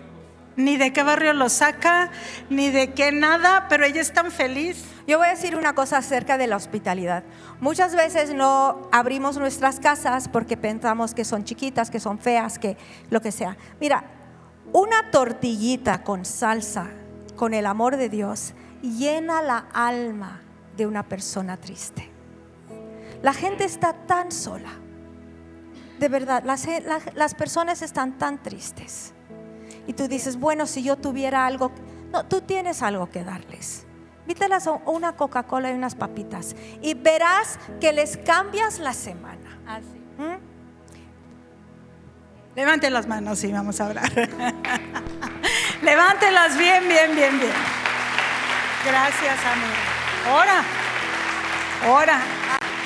ni 0.56 0.78
de 0.78 0.92
qué 0.92 1.04
barrio 1.04 1.34
lo 1.34 1.50
saca, 1.50 2.10
ni 2.50 2.72
de 2.72 2.94
qué 2.94 3.12
nada, 3.12 3.68
pero 3.70 3.86
ella 3.86 4.02
es 4.02 4.12
tan 4.12 4.32
feliz. 4.32 4.84
Yo 5.08 5.20
voy 5.20 5.28
a 5.28 5.32
decir 5.32 5.56
una 5.56 5.74
cosa 5.74 5.98
acerca 5.98 6.38
de 6.38 6.48
la 6.48 6.58
hospitalidad. 6.58 7.24
Muchas 7.62 7.96
veces 7.96 8.34
no 8.34 8.90
abrimos 8.92 9.38
nuestras 9.38 9.80
casas 9.80 10.28
porque 10.28 10.58
pensamos 10.58 11.14
que 11.14 11.24
son 11.24 11.44
chiquitas, 11.44 11.92
que 11.92 12.00
son 12.00 12.18
feas, 12.18 12.60
que 12.60 12.76
lo 13.10 13.22
que 13.22 13.32
sea. 13.32 13.56
Mira, 13.80 14.04
una 14.74 15.12
tortillita 15.12 16.04
con 16.04 16.26
salsa, 16.26 16.88
con 17.36 17.54
el 17.54 17.68
amor 17.68 17.96
de 17.96 18.10
Dios, 18.10 18.54
llena 18.82 19.42
la 19.42 19.68
alma 19.74 20.42
de 20.78 20.86
una 20.86 21.04
persona 21.04 21.58
triste. 21.58 22.10
La 23.22 23.34
gente 23.34 23.66
está 23.66 23.94
tan 23.94 24.32
sola. 24.32 24.70
De 26.00 26.08
verdad, 26.08 26.44
las, 26.46 26.68
las 27.16 27.34
personas 27.34 27.82
están 27.82 28.18
tan 28.18 28.42
tristes. 28.42 29.14
Y 29.88 29.94
tú 29.94 30.08
dices, 30.08 30.40
bueno, 30.40 30.68
si 30.68 30.84
yo 30.84 30.96
tuviera 30.96 31.46
algo, 31.46 31.72
no, 32.12 32.26
tú 32.26 32.42
tienes 32.42 32.84
algo 32.84 33.10
que 33.10 33.24
darles. 33.24 33.86
Vítelas 34.28 34.70
una 34.86 35.14
Coca-Cola 35.14 35.72
y 35.72 35.74
unas 35.74 35.96
papitas 35.96 36.56
y 36.82 36.94
verás 36.94 37.58
que 37.80 37.94
les 37.94 38.18
cambias 38.18 38.80
la 38.80 38.94
semana. 38.94 39.58
Así. 39.66 39.98
¿Mm? 40.18 40.58
Levanten 42.56 42.92
las 42.92 43.08
manos 43.08 43.44
y 43.44 43.52
vamos 43.52 43.80
a 43.80 43.86
hablar. 43.86 44.12
Levántelas 45.82 46.58
bien, 46.58 46.88
bien, 46.88 47.16
bien, 47.16 47.40
bien. 47.40 47.54
Gracias, 48.84 49.46
amigo. 49.46 49.97
Ahora, 50.28 50.64
ahora. 51.86 52.22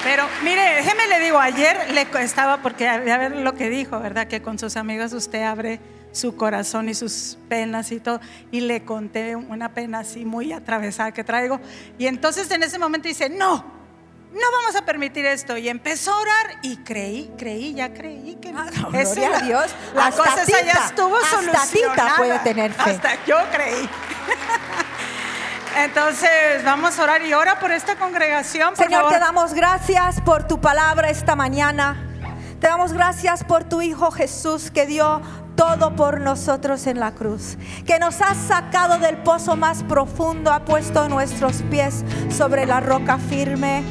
Pero 0.04 0.28
mire, 0.44 0.76
déjeme 0.76 1.08
le 1.08 1.20
digo, 1.20 1.40
ayer 1.40 1.92
le 1.94 2.08
estaba, 2.24 2.58
porque 2.62 2.88
a 2.88 2.98
ver 3.00 3.36
lo 3.38 3.54
que 3.54 3.70
dijo, 3.70 4.00
¿verdad? 4.00 4.28
Que 4.28 4.42
con 4.42 4.58
sus 4.58 4.78
amigos 4.78 5.14
usted 5.14 5.44
abre 5.44 5.80
su 6.12 6.36
corazón 6.36 6.90
y 6.90 6.94
sus 6.94 7.38
penas 7.50 7.92
y 7.92 8.00
todo. 8.00 8.20
Y 8.52 8.62
le 8.62 8.84
conté 8.84 9.36
una 9.36 9.74
pena 9.74 10.00
así 10.00 10.26
muy 10.26 10.54
atravesada 10.54 11.12
que 11.12 11.24
traigo. 11.24 11.60
Y 11.98 12.08
entonces 12.08 12.50
en 12.52 12.64
ese 12.64 12.80
momento 12.80 13.08
dice, 13.08 13.30
no, 13.30 13.64
no 14.34 14.52
vamos 14.54 14.76
a 14.76 14.86
permitir 14.86 15.26
esto. 15.26 15.58
Y 15.58 15.70
empezó 15.70 16.14
a 16.14 16.20
orar 16.20 16.60
y 16.64 16.78
creí, 16.78 17.32
creí, 17.38 17.74
ya 17.74 17.94
creí 17.94 18.38
que 18.42 18.50
ah, 18.50 18.70
no, 18.82 18.90
gloria 18.92 19.38
a 19.38 19.42
Dios. 19.42 19.76
La 19.94 20.12
cosa 20.12 20.46
ya 20.46 20.86
estuvo 20.86 21.18
solucionada. 21.26 22.18
puede 22.18 22.40
tener 22.40 22.74
fe. 22.74 22.92
Hasta 22.92 23.26
yo 23.26 23.38
creí. 23.52 23.90
Entonces 25.78 26.64
vamos 26.64 27.00
a 27.00 27.04
orar 27.04 27.22
y 27.22 27.34
ora 27.34 27.60
por 27.60 27.72
esta 27.72 27.96
congregación. 27.96 28.76
Señor, 28.76 29.10
te 29.10 29.20
damos 29.20 29.54
gracias 29.54 30.22
por 30.22 30.48
tu 30.48 30.60
palabra 30.60 31.10
esta 31.10 31.36
mañana. 31.36 32.08
Te 32.60 32.68
damos 32.68 32.94
gracias 32.94 33.44
por 33.44 33.64
tu 33.64 33.82
Hijo 33.82 34.12
Jesús 34.12 34.70
que 34.70 34.86
dio 34.86 35.22
todo 35.56 35.96
por 35.96 36.22
nosotros 36.22 36.88
en 36.88 37.00
la 37.00 37.12
cruz, 37.14 37.58
que 37.86 38.00
nos 38.00 38.22
ha 38.22 38.36
sacado 38.36 39.00
del 39.00 39.18
pozo 39.18 39.56
más 39.56 39.84
profundo, 39.84 40.52
ha 40.52 40.66
puesto 40.66 41.08
nuestros 41.10 41.62
pies 41.64 42.04
sobre 42.30 42.66
la 42.66 42.80
roca 42.80 43.18
firme 43.18 43.84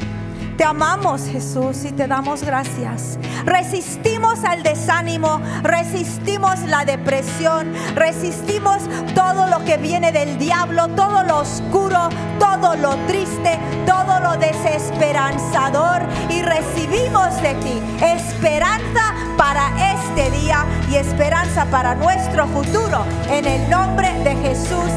te 0.61 0.67
amamos 0.67 1.23
Jesús 1.23 1.85
y 1.85 1.91
te 1.91 2.05
damos 2.05 2.43
gracias. 2.43 3.17
Resistimos 3.45 4.43
al 4.43 4.61
desánimo, 4.61 5.41
resistimos 5.63 6.59
la 6.67 6.85
depresión, 6.85 7.73
resistimos 7.95 8.77
todo 9.15 9.47
lo 9.47 9.65
que 9.65 9.77
viene 9.77 10.11
del 10.11 10.37
diablo, 10.37 10.87
todo 10.89 11.23
lo 11.23 11.39
oscuro, 11.39 12.09
todo 12.37 12.75
lo 12.75 12.95
triste, 13.07 13.57
todo 13.87 14.19
lo 14.19 14.37
desesperanzador 14.37 16.03
y 16.29 16.43
recibimos 16.43 17.41
de 17.41 17.55
ti 17.55 17.81
esperanza 18.05 19.15
para 19.37 19.65
este 19.95 20.29
día 20.29 20.63
y 20.91 20.97
esperanza 20.97 21.65
para 21.71 21.95
nuestro 21.95 22.45
futuro. 22.49 23.03
En 23.31 23.47
el 23.47 23.67
nombre 23.67 24.13
de 24.23 24.35
Jesús. 24.35 24.91